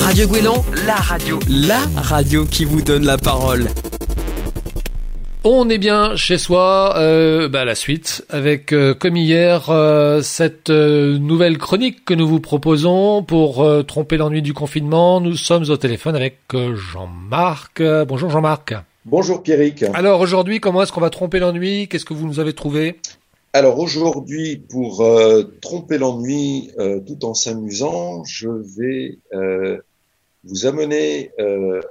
Radio 0.00 0.28
Guélan, 0.28 0.64
la 0.86 0.94
radio, 0.94 1.38
la 1.48 1.80
radio 1.96 2.44
qui 2.44 2.64
vous 2.64 2.82
donne 2.82 3.04
la 3.04 3.18
parole. 3.18 3.68
On 5.46 5.68
est 5.68 5.76
bien 5.76 6.16
chez 6.16 6.38
soi, 6.38 6.94
euh, 6.96 7.50
bah, 7.50 7.66
la 7.66 7.74
suite, 7.74 8.24
avec 8.30 8.72
euh, 8.72 8.94
comme 8.94 9.14
hier 9.14 9.68
euh, 9.68 10.22
cette 10.22 10.70
euh, 10.70 11.18
nouvelle 11.18 11.58
chronique 11.58 12.06
que 12.06 12.14
nous 12.14 12.26
vous 12.26 12.40
proposons 12.40 13.22
pour 13.22 13.62
euh, 13.62 13.82
tromper 13.82 14.16
l'ennui 14.16 14.40
du 14.40 14.54
confinement. 14.54 15.20
Nous 15.20 15.36
sommes 15.36 15.64
au 15.68 15.76
téléphone 15.76 16.16
avec 16.16 16.38
Jean-Marc. 16.54 17.82
bonjour 18.08 18.30
Jean-Marc. 18.30 18.72
Bonjour 19.04 19.42
Pierrick. 19.42 19.84
Alors 19.92 20.20
aujourd'hui, 20.20 20.60
comment 20.60 20.82
est-ce 20.82 20.92
qu'on 20.92 21.02
va 21.02 21.10
tromper 21.10 21.40
l'ennui? 21.40 21.88
Qu'est-ce 21.88 22.06
que 22.06 22.14
vous 22.14 22.26
nous 22.26 22.40
avez 22.40 22.54
trouvé? 22.54 22.98
Alors 23.52 23.78
aujourd'hui, 23.78 24.56
pour 24.56 25.06
tromper 25.60 25.98
l'ennui 25.98 26.70
tout 27.06 27.22
en 27.26 27.34
s'amusant, 27.34 28.24
je 28.24 28.48
vais 28.48 29.18
vous 30.44 30.64
amener 30.64 31.32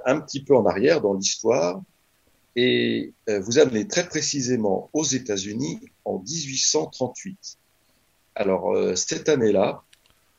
un 0.04 0.18
petit 0.18 0.42
peu 0.42 0.56
en 0.56 0.66
arrière 0.66 1.00
dans 1.00 1.14
l'histoire 1.14 1.80
et 2.56 3.12
euh, 3.28 3.40
vous 3.40 3.58
amenez 3.58 3.86
très 3.86 4.06
précisément 4.06 4.90
aux 4.92 5.04
États-Unis 5.04 5.80
en 6.04 6.18
1838. 6.20 7.58
Alors, 8.34 8.74
euh, 8.74 8.94
cette 8.94 9.28
année-là, 9.28 9.82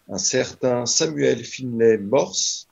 un 0.09 0.17
certain 0.17 0.85
Samuel 0.85 1.43
Finlay 1.43 1.97
Morse 1.97 2.67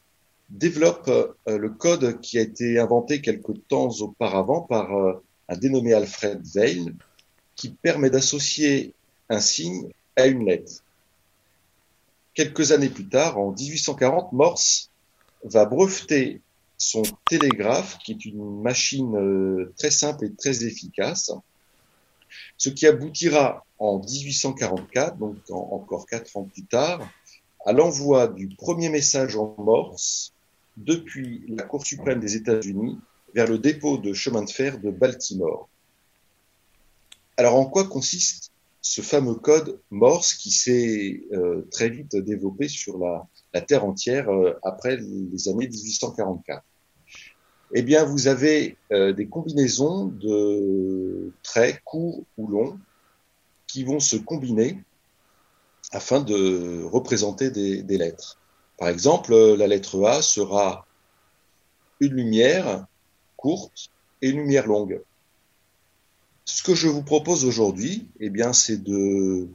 développe 0.50 1.08
euh, 1.10 1.58
le 1.58 1.70
code 1.70 2.22
qui 2.22 2.38
a 2.38 2.41
été 2.41 2.80
inventé 2.80 3.22
quelque 3.22 3.52
temps 3.52 3.89
auparavant 4.00 4.62
par 4.62 4.91
un 5.50 5.58
dénommé 5.58 5.94
Alfred 5.94 6.41
Vail, 6.56 6.94
qui 7.56 7.70
permet 7.70 8.10
d'associer 8.10 8.94
un 9.30 9.39
signe 9.39 9.89
à 10.16 10.28
une 10.28 10.46
lettre. 10.46 10.84
Quelques 12.34 12.72
années 12.72 12.89
plus 12.89 13.08
tard, 13.08 13.38
en 13.38 13.52
1840, 13.52 14.32
Morse 14.32 14.89
va 15.44 15.66
breveter 15.66 16.41
son 16.84 17.04
télégraphe, 17.30 17.98
qui 18.00 18.12
est 18.12 18.26
une 18.26 18.62
machine 18.62 19.16
euh, 19.16 19.74
très 19.78 19.92
simple 19.92 20.26
et 20.26 20.34
très 20.34 20.66
efficace, 20.66 21.32
ce 22.58 22.70
qui 22.70 22.86
aboutira 22.86 23.66
en 23.80 24.00
1844, 24.00 25.18
donc 25.18 25.38
encore 25.50 26.06
quatre 26.06 26.36
ans 26.38 26.44
plus 26.44 26.66
tard, 26.66 27.08
à 27.66 27.72
l'envoi 27.72 28.28
du 28.28 28.50
premier 28.50 28.90
message 28.90 29.36
en 29.36 29.56
morse 29.58 30.34
depuis 30.78 31.46
la 31.48 31.64
Cour 31.64 31.86
suprême 31.86 32.20
des 32.20 32.36
États-Unis 32.36 33.00
vers 33.34 33.48
le 33.48 33.58
dépôt 33.58 33.98
de 33.98 34.14
chemin 34.14 34.44
de 34.44 34.50
fer 34.50 34.80
de 34.80 34.92
Baltimore. 34.92 35.70
Alors 37.38 37.56
en 37.56 37.66
quoi 37.66 37.86
consiste 37.86 38.52
ce 38.82 39.02
fameux 39.02 39.36
code 39.36 39.80
morse 39.92 40.34
qui 40.34 40.52
s'est 40.52 41.24
euh, 41.32 41.66
très 41.72 41.90
vite 41.90 42.16
développé 42.18 42.68
sur 42.68 42.98
la, 42.98 43.62
Terre 43.62 43.86
entière 43.86 44.30
euh, 44.30 44.60
après 44.64 44.98
les 44.98 45.48
années 45.48 45.68
1844 45.68 46.64
eh 47.74 47.82
bien, 47.82 48.05
vous 48.05 48.28
avez 48.28 48.78
euh, 48.91 49.13
des 49.13 49.28
combinaisons 49.28 50.05
de 50.05 51.32
traits 51.41 51.82
courts 51.84 52.24
ou 52.38 52.47
longs 52.47 52.80
qui 53.67 53.84
vont 53.84 53.99
se 53.99 54.15
combiner 54.15 54.84
afin 55.91 56.21
de 56.21 56.84
représenter 56.84 57.49
des, 57.49 57.82
des, 57.82 57.97
lettres. 57.97 58.38
Par 58.78 58.89
exemple, 58.89 59.34
la 59.36 59.67
lettre 59.67 60.03
A 60.05 60.21
sera 60.21 60.86
une 61.99 62.13
lumière 62.13 62.86
courte 63.38 63.89
et 64.21 64.30
une 64.30 64.38
lumière 64.38 64.67
longue. 64.67 65.01
Ce 66.45 66.61
que 66.61 66.76
je 66.76 66.88
vous 66.88 67.03
propose 67.03 67.45
aujourd'hui, 67.45 68.07
eh 68.19 68.30
bien, 68.30 68.53
c'est 68.53 68.84
de 68.84 69.47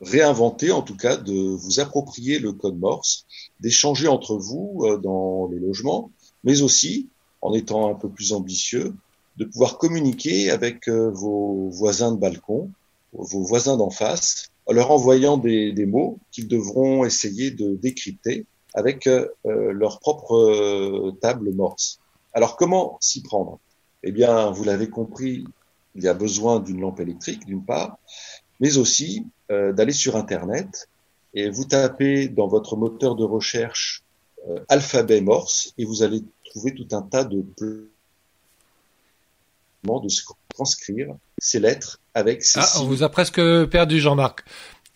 réinventer, 0.00 0.72
en 0.72 0.82
tout 0.82 0.96
cas, 0.96 1.16
de 1.16 1.32
vous 1.32 1.80
approprier 1.80 2.38
le 2.38 2.52
code 2.52 2.78
Morse, 2.78 3.26
d'échanger 3.60 4.08
entre 4.08 4.36
vous 4.36 4.82
euh, 4.84 4.96
dans 4.96 5.48
les 5.48 5.58
logements, 5.58 6.10
mais 6.44 6.62
aussi 6.62 7.08
en 7.42 7.54
étant 7.54 7.90
un 7.90 7.94
peu 7.94 8.08
plus 8.08 8.32
ambitieux, 8.32 8.94
de 9.36 9.44
pouvoir 9.44 9.78
communiquer 9.78 10.50
avec 10.50 10.88
euh, 10.88 11.10
vos 11.10 11.68
voisins 11.70 12.12
de 12.12 12.18
balcon, 12.18 12.70
vos 13.12 13.42
voisins 13.42 13.76
d'en 13.76 13.90
face, 13.90 14.50
en 14.66 14.72
leur 14.72 14.90
envoyant 14.90 15.36
des, 15.36 15.72
des 15.72 15.86
mots 15.86 16.18
qu'ils 16.30 16.48
devront 16.48 17.04
essayer 17.04 17.50
de 17.50 17.74
décrypter 17.74 18.46
avec 18.74 19.06
euh, 19.06 19.28
euh 19.46 19.72
leur 19.72 19.98
propre 20.00 20.34
euh, 20.34 21.12
table 21.20 21.52
morse. 21.52 21.98
Alors 22.32 22.56
comment 22.56 22.96
s'y 23.00 23.22
prendre? 23.22 23.58
Eh 24.02 24.12
bien, 24.12 24.50
vous 24.50 24.64
l'avez 24.64 24.88
compris, 24.88 25.44
il 25.94 26.04
y 26.04 26.08
a 26.08 26.14
besoin 26.14 26.60
d'une 26.60 26.80
lampe 26.80 27.00
électrique 27.00 27.44
d'une 27.46 27.64
part, 27.64 27.98
mais 28.60 28.78
aussi 28.78 29.26
euh, 29.50 29.72
d'aller 29.72 29.92
sur 29.92 30.16
Internet 30.16 30.88
et 31.34 31.50
vous 31.50 31.64
tapez 31.64 32.28
dans 32.28 32.46
votre 32.46 32.76
moteur 32.76 33.14
de 33.14 33.24
recherche 33.24 34.02
alphabet 34.68 35.20
morse 35.20 35.74
et 35.76 35.84
vous 35.84 36.02
allez 36.02 36.24
trouver 36.50 36.74
tout 36.74 36.88
un 36.92 37.02
tas 37.02 37.24
de 37.24 37.44
de 39.84 40.08
transcrire 40.54 41.14
ces 41.38 41.58
lettres 41.58 42.00
avec 42.14 42.44
ces 42.44 42.60
Ah, 42.60 42.68
on 42.80 42.84
vous 42.84 43.02
a 43.02 43.08
presque 43.08 43.40
perdu, 43.66 43.98
Jean-Marc. 43.98 44.44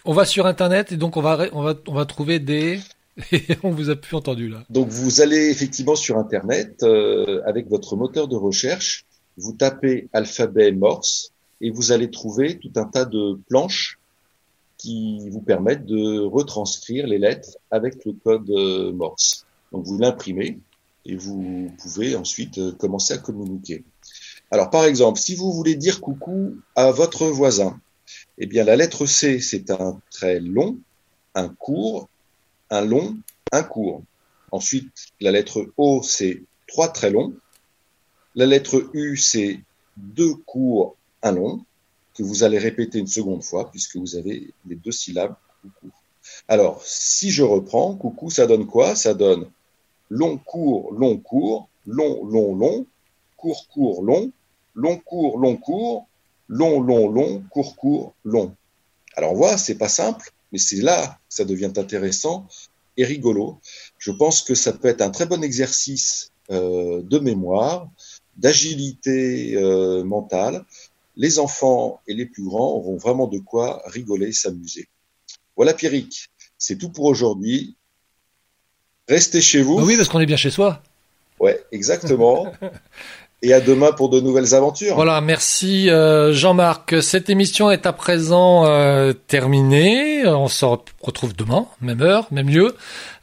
On 0.05 0.13
va 0.13 0.27
sur 0.27 0.47
Internet 0.47 0.93
et 0.93 0.97
donc 0.97 1.17
on 1.17 1.23
va, 1.23 1.49
on 1.53 1.63
va, 1.63 1.75
on 1.89 1.95
va 1.95 2.05
trouver 2.05 2.39
des... 2.39 2.81
on 3.63 3.71
vous 3.71 3.91
a 3.91 3.97
plus 3.97 4.17
entendu 4.17 4.49
là. 4.49 4.65
Donc 4.71 4.89
vous 4.89 5.21
allez 5.21 5.49
effectivement 5.49 5.97
sur 5.97 6.19
Internet 6.19 6.83
euh, 6.83 7.41
avec 7.47 7.69
votre 7.69 7.97
moteur 7.97 8.29
de 8.29 8.37
recherche, 8.37 9.07
vous 9.37 9.53
tapez 9.53 10.09
alphabet 10.13 10.73
morse 10.73 11.31
et 11.61 11.71
vous 11.71 11.93
allez 11.93 12.11
trouver 12.11 12.59
tout 12.59 12.73
un 12.77 12.85
tas 12.85 13.05
de 13.05 13.39
planches 13.49 13.99
qui 14.79 15.31
vous 15.31 15.41
permettent 15.41 15.87
de 15.87 16.21
retranscrire 16.21 17.07
les 17.07 17.19
lettres 17.19 17.57
avec 17.71 18.05
le 18.05 18.13
code 18.13 18.51
euh, 18.51 18.93
Morse. 18.93 19.47
Donc 19.73 19.85
vous 19.87 19.97
l'imprimez 19.97 20.59
et 21.07 21.17
vous 21.17 21.71
pouvez 21.79 22.17
ensuite 22.17 22.59
euh, 22.59 22.73
commencer 22.73 23.15
à 23.15 23.19
communiquer. 23.19 23.85
Alors 24.51 24.71
par 24.71 24.85
exemple, 24.85 25.19
si 25.19 25.35
vous 25.35 25.53
voulez 25.53 25.75
dire 25.75 26.01
coucou 26.01 26.57
à 26.77 26.91
votre 26.91 27.27
voisin, 27.27 27.81
eh 28.39 28.47
bien 28.47 28.65
la 28.65 28.77
lettre 28.77 29.07
C, 29.07 29.41
c'est 29.41 29.71
un 29.71 30.01
très 30.11 30.41
long, 30.41 30.79
un 31.35 31.49
court, 31.49 32.09
un 32.71 32.83
long, 32.83 33.17
un 33.53 33.63
court. 33.63 34.03
Ensuite, 34.51 34.93
la 35.21 35.33
lettre 35.33 35.67
O, 35.77 36.03
c'est 36.03 36.43
trois 36.67 36.89
très 36.89 37.11
longs. 37.11 37.35
La 38.35 38.47
lettre 38.47 38.91
U, 38.93 39.17
c'est 39.17 39.61
deux 39.97 40.35
courts, 40.35 40.97
un 41.23 41.33
long, 41.33 41.65
que 42.15 42.23
vous 42.23 42.45
allez 42.45 42.59
répéter 42.59 42.99
une 42.99 43.07
seconde 43.07 43.43
fois, 43.43 43.71
puisque 43.71 43.97
vous 43.97 44.17
avez 44.17 44.53
les 44.67 44.77
deux 44.77 44.93
syllabes 44.93 45.35
coucou. 45.63 45.93
Alors, 46.49 46.83
si 46.85 47.31
je 47.31 47.43
reprends, 47.43 47.95
coucou, 47.95 48.31
ça 48.31 48.47
donne 48.47 48.67
quoi? 48.67 48.95
Ça 48.95 49.15
donne 49.15 49.47
long, 50.15 50.39
court, 50.39 50.93
long, 50.93 51.19
court, 51.19 51.69
long, 51.87 52.25
long, 52.25 52.55
long, 52.55 52.87
court, 53.37 53.67
court, 53.69 54.03
long, 54.03 54.31
long, 54.77 54.99
court, 54.99 55.39
long, 55.39 55.57
court, 55.57 56.07
long, 56.49 56.81
long, 56.81 57.09
long, 57.09 57.43
court, 57.51 57.75
court, 57.77 58.15
long. 58.25 58.55
Alors, 59.17 59.33
on 59.33 59.37
voit, 59.37 59.59
c'est 59.59 59.75
pas 59.75 59.89
simple, 59.89 60.31
mais 60.53 60.59
c'est 60.59 60.81
là 60.81 61.19
que 61.29 61.35
ça 61.35 61.45
devient 61.45 61.73
intéressant 61.77 62.47
et 62.97 63.05
rigolo. 63.05 63.59
Je 63.99 64.13
pense 64.13 64.43
que 64.43 64.55
ça 64.55 64.73
peut 64.73 64.89
être 64.89 65.03
un 65.03 65.11
très 65.11 65.27
bon 65.27 65.43
exercice 65.43 66.31
euh, 66.51 67.03
de 67.03 67.19
mémoire, 67.19 67.91
d'agilité 68.37 69.57
euh, 69.57 70.05
mentale. 70.05 70.65
Les 71.17 71.41
enfants 71.41 72.01
et 72.07 72.15
les 72.15 72.27
plus 72.27 72.45
grands 72.45 72.73
auront 72.75 72.99
vraiment 72.99 73.27
de 73.27 73.41
quoi 73.41 73.83
rigoler, 73.87 74.33
s'amuser. 74.33 74.87
Voilà 75.57 75.75
Pierrick, 75.75 76.29
c'est 76.57 76.79
tout 76.79 76.91
pour 76.91 77.07
aujourd'hui. 77.07 77.77
Restez 79.09 79.41
chez 79.41 79.63
vous. 79.63 79.81
oui, 79.81 79.97
parce 79.97 80.09
qu'on 80.09 80.21
est 80.21 80.27
bien 80.27 80.37
chez 80.37 80.51
soi. 80.51 80.81
Ouais, 81.41 81.63
exactement. 81.73 82.53
et 83.45 83.53
à 83.53 83.61
demain 83.61 83.93
pour 83.93 84.09
de 84.09 84.21
nouvelles 84.21 84.55
aventures. 84.55 84.95
Voilà, 84.95 85.21
merci 85.21 85.91
euh, 85.91 86.33
Jean-Marc. 86.33 87.03
Cette 87.03 87.29
émission 87.29 87.71
est 87.71 87.85
à 87.85 87.93
présent 87.93 88.65
euh, 88.65 89.13
terminée. 89.13 90.27
On 90.27 90.49
se 90.49 90.65
retrouve 90.65 91.37
demain, 91.37 91.67
même 91.83 92.01
heure, 92.01 92.27
même 92.31 92.49
lieu. 92.49 92.75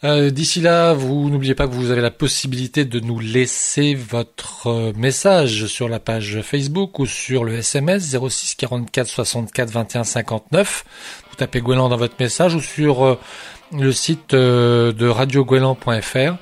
Euh, 0.04 0.30
d'ici 0.30 0.62
là, 0.62 0.94
vous 0.94 1.30
n'oubliez 1.32 1.56
pas 1.56 1.68
que 1.68 1.74
vous 1.74 1.90
avez 1.90 2.02
la 2.02 2.12
possibilité 2.12 2.86
de 2.86 3.00
nous 3.00 3.20
laisser 3.20 3.96
votre 3.96 4.94
message 4.96 5.66
sur 5.66 5.90
la 5.90 6.00
page 6.00 6.42
Facebook 6.44 7.00
ou 7.00 7.08
sur 7.08 7.44
le 7.44 7.56
SMS 7.56 8.16
06 8.16 8.56
44 8.56 9.08
64 9.08 9.70
21 9.72 10.04
59. 10.04 10.86
Vous 11.32 11.36
tapez 11.36 11.62
Gouelan 11.62 11.90
dans 11.90 11.98
votre 11.98 12.16
message 12.20 12.54
ou 12.54 12.62
sur 12.62 13.18
le 13.78 13.92
site 13.92 14.34
de 14.36 15.08
radiogouelan.fr. 15.08 16.38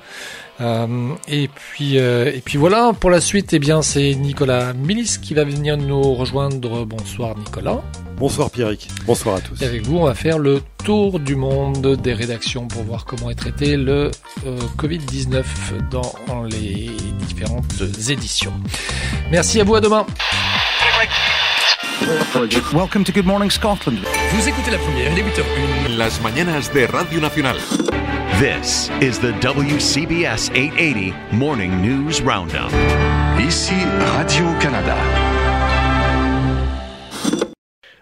Euh, 0.60 1.14
et 1.26 1.48
puis 1.48 1.98
euh, 1.98 2.30
et 2.34 2.40
puis 2.40 2.58
voilà 2.58 2.92
pour 2.98 3.10
la 3.10 3.20
suite. 3.20 3.52
Eh 3.52 3.58
bien, 3.58 3.82
c'est 3.82 4.14
Nicolas 4.14 4.72
Milis 4.74 5.16
qui 5.20 5.34
va 5.34 5.44
venir 5.44 5.76
nous 5.76 6.14
rejoindre. 6.14 6.84
Bonsoir 6.84 7.36
Nicolas. 7.36 7.80
Bonsoir 8.18 8.50
Pierrick. 8.50 8.88
Bonsoir 9.06 9.36
à 9.36 9.40
tous. 9.40 9.62
Et 9.62 9.64
avec 9.64 9.86
vous, 9.86 9.96
on 9.96 10.04
va 10.04 10.14
faire 10.14 10.38
le 10.38 10.60
tour 10.84 11.18
du 11.18 11.34
monde 11.34 11.96
des 11.96 12.12
rédactions 12.12 12.68
pour 12.68 12.82
voir 12.82 13.06
comment 13.06 13.30
est 13.30 13.34
traité 13.34 13.76
le 13.76 14.10
euh, 14.46 14.58
Covid-19 14.76 15.44
dans 15.90 16.44
les 16.44 16.90
différentes 17.26 17.82
éditions. 18.10 18.52
Merci 19.30 19.60
à 19.60 19.64
vous. 19.64 19.76
À 19.76 19.80
demain. 19.80 20.04
Welcome 22.00 23.04
to 23.04 23.12
Good 23.12 23.26
Morning 23.26 23.50
Scotland. 23.50 23.98
Vous 24.32 24.48
écoutez 24.48 24.70
la 24.70 24.78
première, 24.78 25.14
les 25.14 25.22
8h01. 25.22 25.98
Las 25.98 26.20
mañanas 26.22 26.70
de 26.72 26.86
Radio 26.86 27.20
Nacional. 27.20 27.56
This 28.38 28.90
is 29.02 29.20
the 29.20 29.32
WCBS 29.42 30.50
880 30.54 31.12
Morning 31.32 31.82
News 31.82 32.22
Roundup. 32.24 32.72
Ici 33.38 33.74
Radio-Canada. 34.16 34.96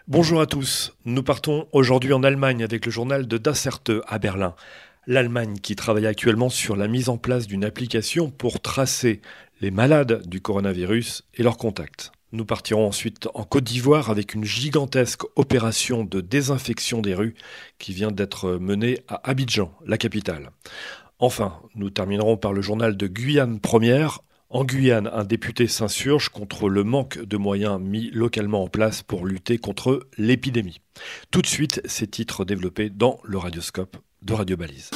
Bonjour 0.07 0.41
à 0.41 0.47
tous. 0.47 0.95
Nous 1.05 1.25
partons 1.25 1.67
aujourd'hui 1.73 2.13
en 2.13 2.23
Allemagne 2.23 2.63
avec 2.63 2.87
le 2.87 2.93
journal 2.93 3.27
de 3.27 3.37
Dasserte 3.37 3.91
à 4.07 4.21
Berlin. 4.21 4.55
L'Allemagne 5.09 5.57
qui 5.61 5.75
travaille 5.75 6.07
actuellement 6.07 6.51
sur 6.51 6.77
la 6.77 6.87
mise 6.87 7.09
en 7.09 7.17
place 7.17 7.49
d'une 7.49 7.65
application 7.65 8.31
pour 8.31 8.61
tracer 8.61 9.23
les 9.61 9.73
malades 9.73 10.23
du 10.29 10.41
coronavirus 10.41 11.25
et 11.35 11.43
leurs 11.43 11.57
contacts. 11.57 12.13
Nous 12.31 12.45
partirons 12.45 12.87
ensuite 12.87 13.27
en 13.33 13.45
Côte 13.45 13.65
d'Ivoire 13.65 14.11
avec 14.11 14.35
une 14.35 14.45
gigantesque 14.45 15.23
opération 15.37 16.05
de 16.05 16.21
désinfection 16.21 17.01
des 17.01 17.15
rues 17.15 17.35
qui 17.79 17.95
vient 17.95 18.11
d'être 18.11 18.59
menée 18.59 19.01
à 19.09 19.31
Abidjan, 19.31 19.73
la 19.87 19.97
capitale. 19.97 20.51
Enfin, 21.19 21.55
nous 21.75 21.89
terminerons 21.89 22.37
par 22.37 22.53
le 22.53 22.61
journal 22.61 22.97
de 22.97 23.07
Guyane 23.07 23.61
Première. 23.61 24.21
En 24.51 24.65
Guyane, 24.65 25.11
un 25.13 25.25
député 25.25 25.69
s'insurge 25.69 26.29
contre 26.29 26.69
le 26.69 26.85
manque 26.85 27.19
de 27.19 27.37
moyens 27.39 27.81
mis 27.81 28.11
localement 28.11 28.65
en 28.65 28.69
place 28.69 29.03
pour 29.03 29.27
lutter 29.27 29.59
contre 29.59 30.07
l'épidémie. 30.19 30.81
Tout 31.31 31.43
de 31.43 31.47
suite, 31.47 31.81
ces 31.87 32.07
titres 32.07 32.45
développés 32.45 32.91
dans 32.91 33.21
le 33.25 33.39
radioscope 33.39 33.97
de 34.23 34.35
Radio 34.35 34.57
Balise. 34.57 34.91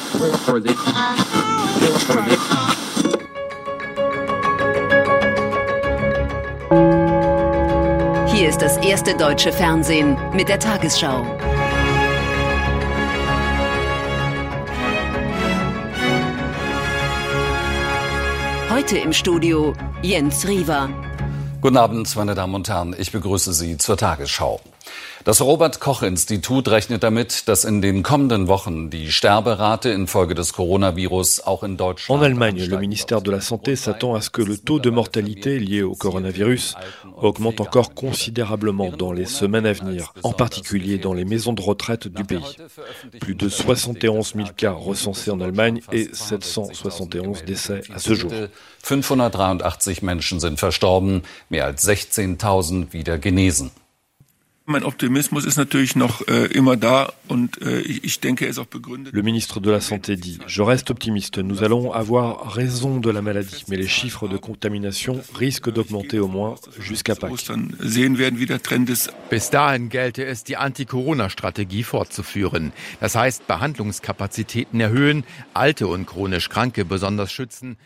Hier 8.43 8.49
ist 8.49 8.61
das 8.61 8.77
erste 8.79 9.17
deutsche 9.17 9.53
Fernsehen 9.53 10.17
mit 10.33 10.49
der 10.49 10.59
Tagesschau. 10.59 11.25
Heute 18.69 18.99
im 18.99 19.13
Studio 19.13 19.75
Jens 20.03 20.45
Riewer. 20.49 20.89
Guten 21.61 21.77
Abend, 21.77 22.17
meine 22.17 22.35
Damen 22.35 22.57
und 22.57 22.69
Herren. 22.69 22.97
Ich 22.99 23.13
begrüße 23.13 23.53
Sie 23.53 23.79
zur 23.79 23.97
Tagesschau. 23.97 24.61
Das 25.25 25.41
Robert 25.41 25.79
Koch 25.79 26.03
Institut 26.03 26.67
rechnet 26.67 27.05
damit, 27.05 27.47
dass 27.47 27.65
in 27.65 27.81
den 27.81 28.03
kommenden 28.03 28.49
Wochen 28.49 28.91
die 28.91 29.13
Sterberate 29.13 29.91
infolge 29.91 30.35
des 30.35 30.53
Coronavirus 30.53 31.47
auch 31.47 31.63
in 31.63 31.77
Deutschland. 31.77 32.21
En 32.21 32.25
Allemagne, 32.25 32.65
le 32.65 32.79
ministère 32.79 33.23
de 33.23 33.31
la 33.31 33.41
Santé 33.41 33.77
s'attend 33.77 34.17
à 34.17 34.21
ce 34.21 34.31
que 34.31 34.43
le 34.43 34.59
taux 34.59 34.81
de 34.81 34.91
mortalité 34.91 35.61
lié 35.61 35.83
au 35.83 35.95
coronavirus 35.95 36.75
augmente 37.17 37.61
encore 37.61 37.95
considérablement 37.95 38.91
dans 38.91 39.13
les 39.13 39.27
semaines 39.27 39.67
à 39.67 39.73
venir, 39.73 40.13
en 40.25 40.33
particulier 40.33 40.99
dans 40.99 41.15
les 41.15 41.25
maisons 41.25 41.53
de 41.53 41.63
retraite 41.63 42.09
du 42.09 42.25
pays. 42.25 42.57
Plus 43.21 43.37
de 43.37 43.49
71 43.49 44.33
000 44.35 44.49
cas 44.57 44.73
recensés 44.73 45.31
en 45.31 45.41
Allemagne 45.41 45.83
et 45.93 46.09
771 46.13 47.45
décès 47.45 47.83
à 47.95 48.01
ce 48.01 48.15
jour. 48.15 48.33
583 48.83 50.03
Menschen 50.03 50.41
sind 50.41 50.59
verstorben, 50.59 51.23
mehr 51.49 51.67
als 51.67 51.87
16.000 51.87 52.93
wieder 52.93 53.19
genesen. 53.19 53.71
Le 59.13 59.23
ministre 59.23 59.61
de 59.61 59.71
la 59.71 59.81
Santé 59.81 60.17
dit 60.17 60.39
Je 60.47 60.63
reste 60.63 60.91
optimiste. 60.91 61.39
Nous 61.39 61.63
allons 61.65 61.93
avoir 61.93 62.53
raison 62.53 62.99
de 62.99 63.11
la 63.11 63.23
maladie, 63.23 63.65
mais 63.69 63.77
les 63.77 63.89
chiffres 63.89 64.29
de 64.29 64.37
contamination 64.37 65.21
risquent 65.35 65.73
d'augmenter 65.73 66.19
au 66.19 66.29
moins 66.29 66.57
jusqu'à 66.79 67.15
Pâques. 67.15 67.51
Sehen 67.81 68.19
werden, 68.19 68.39
wie 68.39 68.47
der 68.47 68.63
Trend 68.63 68.89
ist. 68.91 69.13
Bis 69.31 69.51
dahin 69.51 69.89
gelte 69.89 70.25
es, 70.25 70.45
die 70.45 70.57
Anti-Corona-Strategie 70.57 71.83
fortzuführen. 71.83 72.73
Das 73.01 73.15
heißt, 73.15 73.47
Behandlungskapazitäten 73.47 74.81
erhöhen, 74.81 75.25
alte 75.55 75.87
und 75.87 76.07
chronisch 76.07 76.49
Kranke 76.49 76.85
besonders 76.85 77.33
schützen. 77.33 77.77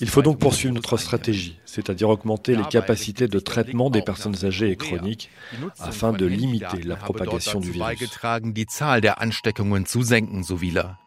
Il 0.00 0.08
faut 0.08 0.22
donc 0.22 0.38
poursuivre 0.38 0.74
notre 0.74 0.96
stratégie, 0.96 1.58
c'est-à-dire 1.64 2.08
augmenter 2.08 2.56
les 2.56 2.64
capacités 2.64 3.28
de 3.28 3.38
traitement 3.38 3.90
des 3.90 4.02
personnes 4.02 4.36
âgées 4.44 4.70
et 4.70 4.76
chroniques 4.76 5.30
afin 5.78 6.12
de 6.12 6.26
limiter 6.36 6.82
la 6.82 6.96
propagation 6.96 7.60
du 7.60 7.68
virus. 7.68 7.78
beigetragen, 7.78 8.54
die 8.54 8.66
Zahl 8.66 9.00
der 9.00 9.20
Ansteckungen 9.20 9.86
zu 9.86 10.02
senken, 10.02 10.42
so 10.42 10.60
Wieler. 10.60 10.98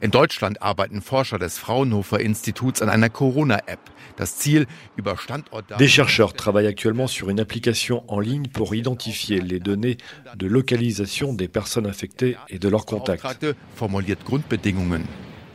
In 0.00 0.10
Deutschland 0.10 0.62
arbeiten 0.62 1.02
Forscher 1.02 1.38
des 1.38 1.58
Fraunhofer 1.58 2.20
Instituts 2.20 2.82
an 2.82 2.88
einer 2.88 3.10
Corona-App. 3.10 3.78
Das 4.16 4.36
Ziel, 4.38 4.66
über 4.96 5.16
Standortdaten... 5.16 5.78
Des 5.78 5.92
chercheurs 5.92 6.32
travaillent 6.32 6.66
actuellement 6.66 7.06
sur 7.06 7.28
une 7.28 7.40
application 7.40 8.02
en 8.08 8.20
ligne 8.20 8.48
pour 8.48 8.74
identifier 8.74 9.40
les 9.40 9.60
données 9.60 9.98
de 10.36 10.46
localisation 10.46 11.32
des 11.32 11.48
personnes 11.48 11.86
infectées 11.86 12.36
et 12.48 12.58
de 12.58 12.68
leurs 12.68 12.86
contacts. 12.86 13.22
formuliert 13.76 14.24
Grundbedingungen. 14.24 15.06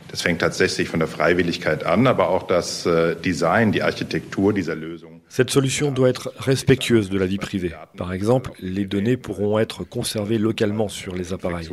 Das 0.08 0.22
fängt 0.22 0.40
tatsächlich 0.40 0.88
von 0.88 1.00
der 1.00 1.08
Freiwilligkeit 1.08 1.84
an, 1.84 2.06
aber 2.06 2.28
auch 2.28 2.44
das 2.44 2.86
äh, 2.86 3.16
Design, 3.16 3.72
die 3.72 3.82
Architektur 3.82 4.52
dieser 4.52 4.76
Lösung. 4.76 5.13
Cette 5.36 5.50
solution 5.50 5.90
doit 5.90 6.10
être 6.10 6.32
respectueuse 6.38 7.10
de 7.10 7.18
la 7.18 7.26
vie 7.26 7.38
privée. 7.38 7.72
Par 7.96 8.12
exemple, 8.12 8.52
les 8.60 8.84
données 8.84 9.16
pourront 9.16 9.58
être 9.58 9.82
conservées 9.82 10.38
localement 10.38 10.88
sur 10.88 11.12
les 11.12 11.32
appareils. 11.32 11.68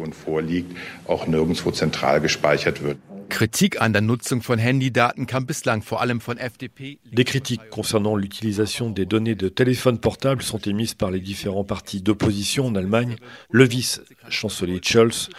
Des 7.14 7.24
critiques 7.24 7.62
concernant 7.70 8.16
l'utilisation 8.16 8.89
des 8.89 9.05
données 9.05 9.36
de 9.36 9.47
téléphone 9.47 9.99
portable 9.99 10.41
sont 10.41 10.57
émises 10.57 10.95
par 10.95 11.12
les 11.12 11.20
différents 11.20 11.64
partis 11.64 12.01
d'opposition 12.01 12.66
en 12.66 12.74
Allemagne. 12.74 13.16
Le 13.51 13.66
vice-chancelier 13.66 14.80
Scholz 14.84 15.30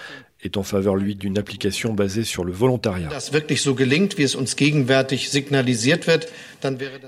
est 0.45 0.57
en 0.57 0.63
faveur, 0.63 0.97
lui, 0.97 1.15
d'une 1.15 1.39
application 1.39 1.93
basée 1.93 2.25
sur 2.25 2.45
le 2.45 2.53
volontariat. 2.53 3.09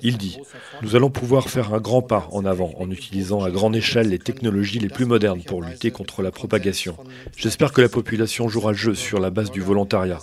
Il 0.03 0.19
dit, 0.19 0.39
nous 0.83 0.97
allons 0.97 1.11
pouvoir 1.11 1.49
faire 1.49 1.75
un 1.75 1.81
grand 1.81 2.03
pas 2.03 2.29
en 2.33 2.45
avant 2.45 2.73
en 2.79 2.91
utilisant 2.91 3.43
à 3.43 3.51
grande 3.51 3.77
échelle 3.77 4.09
les 4.09 4.19
technologies 4.19 4.79
les 4.79 4.89
plus 4.89 5.07
modernes 5.07 5.43
pour 5.43 5.63
lutter 5.63 5.91
contre 5.91 6.23
la 6.23 6.31
propagation. 6.31 6.97
J'espère 7.37 7.73
que 7.73 7.81
la 7.81 7.89
population 7.89 8.49
jouera 8.49 8.73
le 8.73 8.77
jeu 8.77 8.95
sur 8.95 9.21
la 9.21 9.31
base 9.31 9.51
du 9.51 9.61
volontariat. 9.61 10.19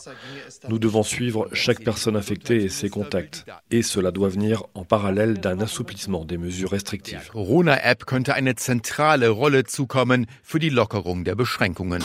Nous 0.70 0.80
devons 0.80 1.04
suivre 1.04 1.48
chaque 1.54 1.84
personne 1.84 2.16
infectée 2.16 2.64
et 2.64 2.70
ses 2.70 2.90
contacts. 2.90 3.46
Et 3.72 3.82
cela 3.82 4.12
doit 4.12 4.30
venir 4.30 4.64
en 4.74 4.84
parallèle 4.84 5.40
d'un 5.40 5.60
assouplissement 5.60 6.26
des 6.26 6.38
mesures 6.38 6.72
restrictives. 6.72 7.30
Corona-App 7.32 8.06
könnte 8.06 8.34
eine 8.34 8.56
zentrale 8.56 9.30
Rolle 9.30 9.64
zukommen 9.64 10.26
für 10.44 10.60
die 10.60 10.70
Lockerung 10.70 11.24
der 11.24 11.36
Beschränkungen. 11.36 12.02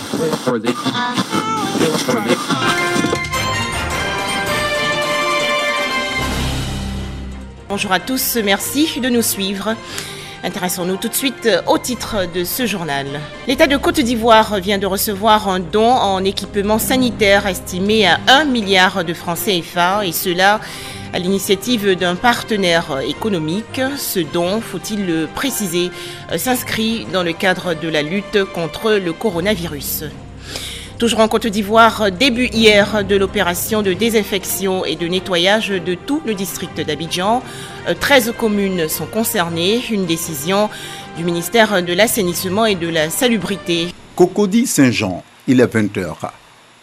Bonjour 7.69 7.91
à 7.91 7.99
tous, 7.99 8.39
merci 8.45 9.01
de 9.01 9.09
nous 9.09 9.23
suivre. 9.23 9.75
Intéressons-nous 10.45 10.99
tout 10.99 11.09
de 11.09 11.15
suite 11.15 11.49
au 11.67 11.79
titre 11.79 12.19
de 12.33 12.45
ce 12.45 12.65
journal. 12.65 13.07
L'État 13.49 13.67
de 13.67 13.77
Côte 13.77 13.99
d'Ivoire 13.99 14.61
vient 14.61 14.79
de 14.79 14.87
recevoir 14.87 15.49
un 15.49 15.59
don 15.59 15.91
en 15.91 16.23
équipement 16.23 16.79
sanitaire 16.79 17.49
estimé 17.49 18.07
à 18.07 18.21
1 18.29 18.45
milliard 18.45 19.05
de 19.05 19.13
francs 19.13 19.39
CFA 19.45 20.07
et 20.07 20.13
cela 20.13 20.61
à 21.13 21.19
l'initiative 21.19 21.97
d'un 21.97 22.15
partenaire 22.15 23.01
économique. 23.01 23.81
Ce 23.97 24.21
don, 24.21 24.61
faut-il 24.61 25.05
le 25.05 25.27
préciser, 25.27 25.91
s'inscrit 26.37 27.05
dans 27.13 27.25
le 27.25 27.33
cadre 27.33 27.75
de 27.75 27.89
la 27.89 28.03
lutte 28.03 28.45
contre 28.45 28.93
le 28.93 29.13
coronavirus. 29.13 30.05
Toujours 30.99 31.21
en 31.21 31.29
Côte 31.29 31.47
d'Ivoire, 31.47 32.11
début 32.11 32.47
hier 32.47 33.05
de 33.05 33.17
l'opération 33.17 33.83
de 33.83 33.93
désinfection 33.93 34.87
et 34.87 34.97
de 34.97 35.07
nettoyage 35.07 35.69
de 35.69 35.95
tout 35.95 36.23
le 36.25 36.33
district 36.33 36.81
d'Abidjan. 36.81 37.43
13 38.01 38.33
communes 38.39 38.89
sont 38.89 39.05
concernées, 39.05 39.83
une 39.91 40.07
décision 40.07 40.71
du 41.19 41.25
ministère 41.25 41.83
de 41.83 41.93
l'Assainissement 41.93 42.65
et 42.65 42.77
de 42.77 42.89
la 42.89 43.11
Salubrité. 43.11 43.89
Cocody 44.15 44.67
Saint-Jean, 44.67 45.23
il 45.47 45.61
est 45.61 45.67
20h. 45.67 46.15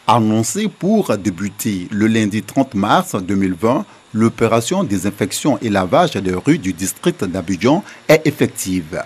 Annoncé 0.05 0.67
pour 0.67 1.17
débuter 1.17 1.87
le 1.89 2.05
lundi 2.05 2.43
30 2.43 2.75
mars 2.75 3.15
2020, 3.15 3.83
l'opération 4.13 4.83
désinfection 4.83 5.57
et 5.63 5.69
lavage 5.69 6.11
des 6.11 6.35
rues 6.35 6.59
du 6.59 6.73
district 6.73 7.23
d'Abidjan 7.23 7.83
est 8.07 8.21
effective. 8.27 9.01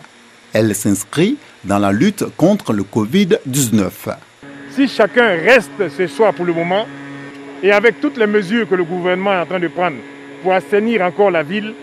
Elle 0.52 0.76
s'inscrit 0.76 1.38
dans 1.64 1.80
la 1.80 1.94
lutte 1.94 2.26
contre 2.36 2.74
le 2.74 2.84
Covid-19 2.84 4.18
si 4.78 4.88
chacun 4.88 5.30
reste 5.30 5.90
chez 5.98 6.08
soi 6.08 6.32
pour 6.32 6.46
le 6.46 6.54
moment, 6.54 6.86
et 7.64 7.72
avec 7.72 8.00
toutes 8.00 8.16
les 8.16 8.28
mesures 8.28 8.70
que 8.70 8.76
le 8.76 8.84
gouvernement 8.84 9.34
est 9.34 9.40
en 9.40 9.46
train 9.48 9.60
de 9.60 9.70
prendre 9.70 9.98
pour 10.44 10.54
assainir 10.54 11.02
encore 11.02 11.32
la 11.32 11.42
ville, 11.42 11.74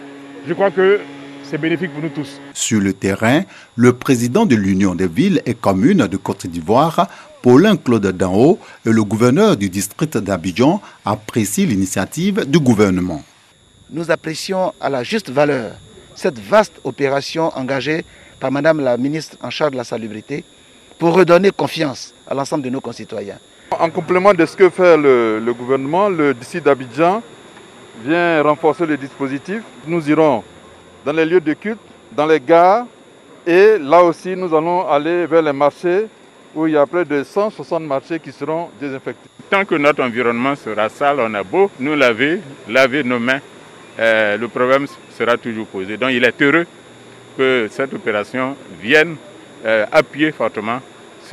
je 0.47 0.55
crois 0.55 0.71
que 0.71 1.01
c'est 1.43 1.59
bénéfique 1.59 1.93
pour 1.93 2.05
nous 2.05 2.11
tous. 2.11 2.41
Sur 2.53 2.81
le 2.81 2.93
terrain, 2.93 3.43
le 3.75 3.95
président 3.95 4.47
de 4.47 4.55
l'Union 4.55 4.95
des 4.95 5.09
villes 5.09 5.43
et 5.45 5.55
communes 5.55 6.07
de 6.07 6.17
Côte 6.17 6.47
d'Ivoire, 6.47 7.09
Paulin 7.43 7.77
Claude 7.77 8.07
Danho, 8.17 8.61
et 8.87 8.91
le 8.91 9.03
gouverneur 9.03 9.57
du 9.57 9.69
district 9.69 10.17
d'Abidjan 10.17 10.81
apprécient 11.05 11.67
l'initiative 11.67 12.49
du 12.49 12.61
gouvernement. 12.61 13.25
Nous 13.91 14.09
apprécions 14.13 14.73
à 14.81 14.89
la 14.89 15.03
juste 15.03 15.31
valeur 15.31 15.73
cette 16.15 16.39
vaste 16.39 16.75
opération 16.85 17.51
engagée 17.59 18.05
par 18.39 18.53
Madame 18.53 18.79
la 18.79 18.97
ministre 18.97 19.37
en 19.43 19.51
charge 19.51 19.73
de 19.73 19.79
la 19.79 19.85
salubrité 19.85 20.45
pour 21.05 21.17
redonner 21.17 21.51
confiance 21.51 22.15
à 22.27 22.33
l'ensemble 22.33 22.63
de 22.65 22.71
nos 22.71 22.81
concitoyens. 22.81 23.37
En 23.79 23.91
complément 23.91 24.33
de 24.33 24.47
ce 24.47 24.57
que 24.57 24.71
fait 24.71 24.97
le, 24.97 25.39
le 25.39 25.53
gouvernement, 25.53 26.09
le 26.09 26.33
district 26.33 26.65
d'Abidjan 26.65 27.23
vient 28.03 28.43
renforcer 28.43 28.87
le 28.87 28.97
dispositif. 28.97 29.61
Nous 29.87 30.09
irons 30.09 30.43
dans 31.05 31.13
les 31.13 31.27
lieux 31.27 31.43
de 31.43 31.53
culte, 31.53 31.79
dans 32.11 32.25
les 32.25 32.41
gares, 32.41 32.87
et 33.47 33.77
là 33.79 34.03
aussi 34.03 34.35
nous 34.35 34.55
allons 34.55 34.89
aller 34.89 35.27
vers 35.27 35.43
les 35.43 35.53
marchés 35.53 36.07
où 36.55 36.67
il 36.67 36.73
y 36.73 36.77
a 36.79 36.87
près 36.87 37.05
de 37.05 37.23
160 37.23 37.83
marchés 37.83 38.19
qui 38.19 38.33
seront 38.33 38.71
désinfectés. 38.81 39.29
Tant 39.51 39.67
que 39.67 39.75
notre 39.75 40.03
environnement 40.03 40.55
sera 40.57 40.89
sale, 40.89 41.19
on 41.21 41.35
a 41.35 41.43
beau 41.43 41.71
nous 41.81 41.97
laver, 41.97 42.41
laver 42.67 43.05
nos 43.05 43.19
mains, 43.19 43.41
euh, 43.99 44.39
le 44.39 44.49
problème 44.49 44.87
sera 45.19 45.37
toujours 45.37 45.67
posé. 45.67 45.99
Donc 45.99 46.13
il 46.13 46.25
est 46.25 46.41
heureux 46.41 46.67
que 47.37 47.69
cette 47.71 47.93
opération 47.93 48.57
vienne 48.81 49.17
euh, 49.67 49.85
appuyer 49.93 50.33
fortement 50.33 50.81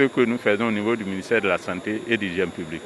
ce 0.02 0.08
que 0.08 0.22
nous 0.22 0.38
faisons 0.38 0.68
au 0.68 0.72
niveau 0.72 0.96
du 0.96 1.04
ministère 1.04 1.42
de 1.42 1.48
la 1.48 1.58
Santé 1.60 2.02
et 2.08 2.18
de 2.18 2.22
l'Hygiène 2.26 2.50
publique. 2.50 2.82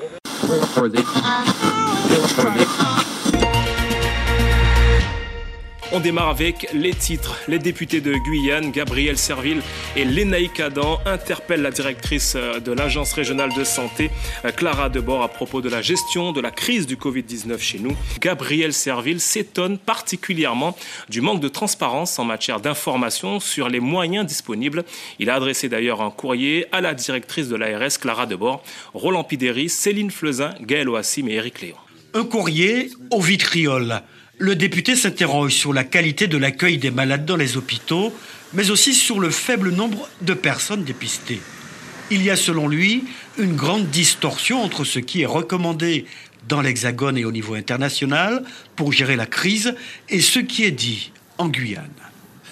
On 5.96 6.02
démarre 6.02 6.28
avec 6.28 6.68
les 6.74 6.94
titres. 6.94 7.40
Les 7.48 7.58
députés 7.58 8.02
de 8.02 8.12
Guyane, 8.12 8.72
Gabriel 8.72 9.18
Serville 9.18 9.62
et 9.96 10.04
Lénaïque 10.04 10.60
Adam, 10.60 11.00
interpellent 11.06 11.62
la 11.62 11.72
directrice 11.72 12.36
de 12.36 12.72
l'Agence 12.74 13.14
régionale 13.14 13.54
de 13.54 13.64
santé, 13.64 14.12
Clara 14.58 14.90
Debord, 14.90 15.24
à 15.24 15.30
propos 15.30 15.62
de 15.62 15.70
la 15.70 15.82
gestion 15.82 16.34
de 16.34 16.42
la 16.42 16.52
crise 16.52 16.86
du 16.86 16.98
Covid-19 16.98 17.60
chez 17.60 17.80
nous. 17.80 17.96
Gabriel 18.20 18.74
Serville 18.74 19.22
s'étonne 19.22 19.78
particulièrement 19.78 20.76
du 21.08 21.22
manque 21.22 21.40
de 21.40 21.48
transparence 21.48 22.20
en 22.20 22.26
matière 22.26 22.60
d'information 22.60 23.40
sur 23.40 23.70
les 23.70 23.80
moyens 23.80 24.26
disponibles. 24.26 24.84
Il 25.20 25.30
a 25.30 25.36
adressé 25.36 25.70
d'ailleurs 25.70 26.02
un 26.02 26.12
courrier 26.12 26.66
à 26.74 26.82
la 26.82 26.94
directrice 26.94 27.48
de 27.48 27.56
l'ARS, 27.56 28.00
Clara 28.02 28.26
Debord, 28.26 28.62
Roland 28.94 29.24
Pidéry, 29.24 29.70
Céline 29.70 30.12
Flezin, 30.12 30.56
Gaël 30.60 30.90
Oassim 30.90 31.30
et 31.30 31.36
Éric 31.36 31.62
Léon. 31.62 31.78
Un 32.14 32.26
courrier 32.26 32.90
au 33.12 33.22
vitriol. 33.22 34.02
Le 34.38 34.56
député 34.56 34.98
s'interroge 34.98 35.54
sur 35.54 35.72
la 35.72 35.86
qualité 35.86 36.28
de 36.28 36.38
l'accueil 36.38 36.78
des 36.78 36.92
malades 36.92 37.26
dans 37.26 37.38
les 37.38 37.56
hôpitaux, 37.56 38.14
mais 38.54 38.70
aussi 38.70 38.94
sur 38.94 39.22
le 39.22 39.30
faible 39.30 39.72
nombre 39.72 40.10
de 40.22 40.34
personnes 40.34 40.84
dépistées. 40.84 41.40
Il 42.12 42.22
y 42.22 42.30
a 42.30 42.36
selon 42.36 42.68
lui 42.68 43.06
une 43.38 43.56
grande 43.56 43.90
distorsion 43.90 44.62
entre 44.62 44.84
ce 44.84 45.00
qui 45.00 45.22
est 45.22 45.26
recommandé 45.26 46.06
dans 46.50 46.62
l'Hexagone 46.62 47.18
et 47.18 47.24
au 47.24 47.32
niveau 47.32 47.56
international 47.56 48.44
pour 48.76 48.92
gérer 48.92 49.16
la 49.16 49.26
crise 49.26 49.74
et 50.10 50.20
ce 50.20 50.40
qui 50.40 50.66
est 50.66 50.72
dit 50.72 51.12
en 51.38 51.48
Guyane. 51.48 51.90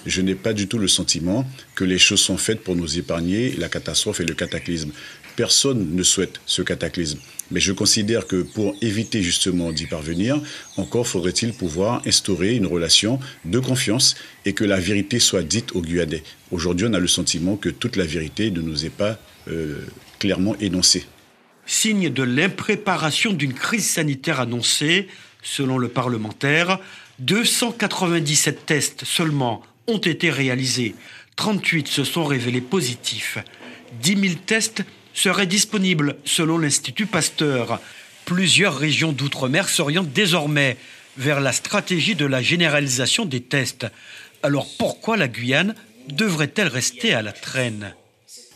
Je 0.06 0.22
n'ai 0.22 0.36
pas 0.36 0.54
du 0.54 0.68
tout 0.68 0.80
le 0.80 0.88
sentiment 0.88 1.46
que 1.76 1.84
les 1.84 2.00
choses 2.00 2.22
sont 2.22 2.38
faites 2.38 2.64
pour 2.64 2.76
nous 2.76 2.98
épargner 2.98 3.52
la 3.58 3.70
catastrophe 3.70 4.22
et 4.22 4.26
le 4.26 4.34
cataclysme. 4.34 4.92
Personne 5.36 5.96
ne 5.96 6.04
souhaite 6.04 6.40
ce 6.46 6.62
cataclysme. 6.62 7.20
Mais 7.52 7.60
je 7.60 7.72
considère 7.72 8.28
que 8.28 8.42
pour 8.42 8.76
éviter 8.82 9.22
justement 9.22 9.72
d'y 9.72 9.86
parvenir, 9.86 10.40
encore 10.78 11.08
faudrait-il 11.08 11.54
pouvoir 11.54 12.02
instaurer 12.06 12.56
une 12.56 12.66
relation 12.66 13.20
de 13.46 13.60
confiance 13.60 14.16
et 14.46 14.54
que 14.54 14.64
la 14.64 14.80
vérité 14.80 15.20
soit 15.20 15.44
dite 15.44 15.76
aux 15.76 15.82
Guyanais. 15.82 16.24
Aujourd'hui, 16.52 16.88
on 16.90 16.94
a 16.94 17.00
le 17.00 17.08
sentiment 17.08 17.56
que 17.56 17.70
toute 17.70 17.96
la 17.96 18.06
vérité 18.06 18.52
ne 18.52 18.62
nous 18.62 18.86
est 18.86 18.90
pas 18.90 19.20
euh, 19.48 19.86
clairement 20.20 20.56
énoncée. 20.60 21.06
Signe 21.66 22.10
de 22.10 22.24
l'impréparation 22.24 23.34
d'une 23.34 23.54
crise 23.54 23.90
sanitaire 23.90 24.40
annoncée, 24.40 25.08
selon 25.42 25.78
le 25.78 25.90
parlementaire, 25.90 26.80
297 27.20 28.66
tests 28.66 29.06
seulement 29.06 29.62
ont 29.88 30.00
été 30.00 30.30
réalisés. 30.30 30.96
38 31.36 31.88
se 31.88 32.04
sont 32.04 32.26
révélés 32.26 32.62
positifs. 32.62 33.38
10 34.02 34.20
000 34.20 34.34
tests 34.46 34.84
seraient 35.14 35.48
disponibles 35.48 36.18
selon 36.26 36.58
l'Institut 36.58 37.06
Pasteur. 37.06 37.80
Plusieurs 38.26 38.78
régions 38.78 39.12
d'outre-mer 39.12 39.70
s'orientent 39.70 40.12
désormais 40.12 40.78
vers 41.18 41.40
la 41.40 41.52
stratégie 41.52 42.16
de 42.16 42.26
la 42.26 42.42
généralisation 42.42 43.26
des 43.26 43.42
tests. 43.42 43.86
Alors 44.42 44.68
pourquoi 44.78 45.18
la 45.18 45.28
Guyane 45.28 45.76
devrait-elle 46.10 46.68
rester 46.68 47.14
à 47.14 47.22
la 47.22 47.32
traîne? 47.32 47.94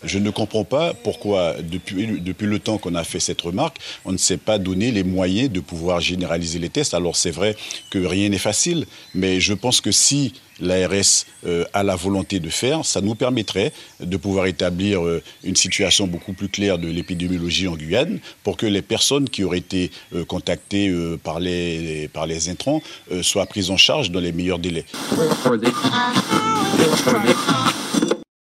Je 0.04 0.20
ne 0.20 0.30
comprends 0.30 0.64
pas 0.64 0.94
pourquoi, 0.94 1.56
depuis, 1.62 2.20
depuis 2.22 2.48
le 2.48 2.60
temps 2.60 2.78
qu'on 2.78 2.96
a 2.96 3.04
fait 3.04 3.20
cette 3.20 3.42
remarque, 3.42 3.78
on 4.06 4.12
ne 4.12 4.18
s'est 4.18 4.38
pas 4.38 4.58
donné 4.58 4.92
les 4.92 5.04
moyens 5.04 5.52
de 5.52 5.60
pouvoir 5.60 6.00
généraliser 6.00 6.60
les 6.60 6.70
tests. 6.70 6.94
Alors 6.94 7.16
c'est 7.16 7.32
vrai 7.32 7.56
que 7.90 8.00
rien 8.00 8.30
n'est 8.30 8.38
facile, 8.38 8.86
mais 9.14 9.40
je 9.40 9.54
pense 9.54 9.82
que 9.82 9.92
si 9.92 10.34
l'ARS 10.60 11.26
euh, 11.46 11.66
a 11.74 11.84
la 11.84 11.96
volonté 11.96 12.40
de 12.40 12.50
faire, 12.50 12.86
ça 12.86 13.02
nous 13.02 13.16
permettrait 13.16 13.72
de 14.00 14.18
pouvoir 14.18 14.48
établir 14.48 15.06
euh, 15.06 15.22
une 15.44 15.56
situation 15.56 16.08
beaucoup 16.08 16.34
plus 16.34 16.50
claire 16.50 16.78
de 16.78 16.88
l'épidémiologie 16.88 17.68
en 17.68 17.76
Guyane 17.76 18.20
pour 18.44 18.58
que 18.58 18.66
les 18.66 18.82
personnes 18.82 19.30
qui 19.30 19.44
auraient 19.44 19.60
été 19.60 19.92
euh, 20.16 20.26
contactées 20.26 20.94
par, 21.24 21.40
les, 21.40 22.08
par 22.08 22.26
les 22.26 22.50
intrants 22.50 22.82
soient 23.22 23.46
prises 23.46 23.72
en 23.72 23.78
charge 23.78 24.12
dans 24.12 24.20
les 24.20 24.32
meilleurs 24.32 24.60
délais. 24.60 24.86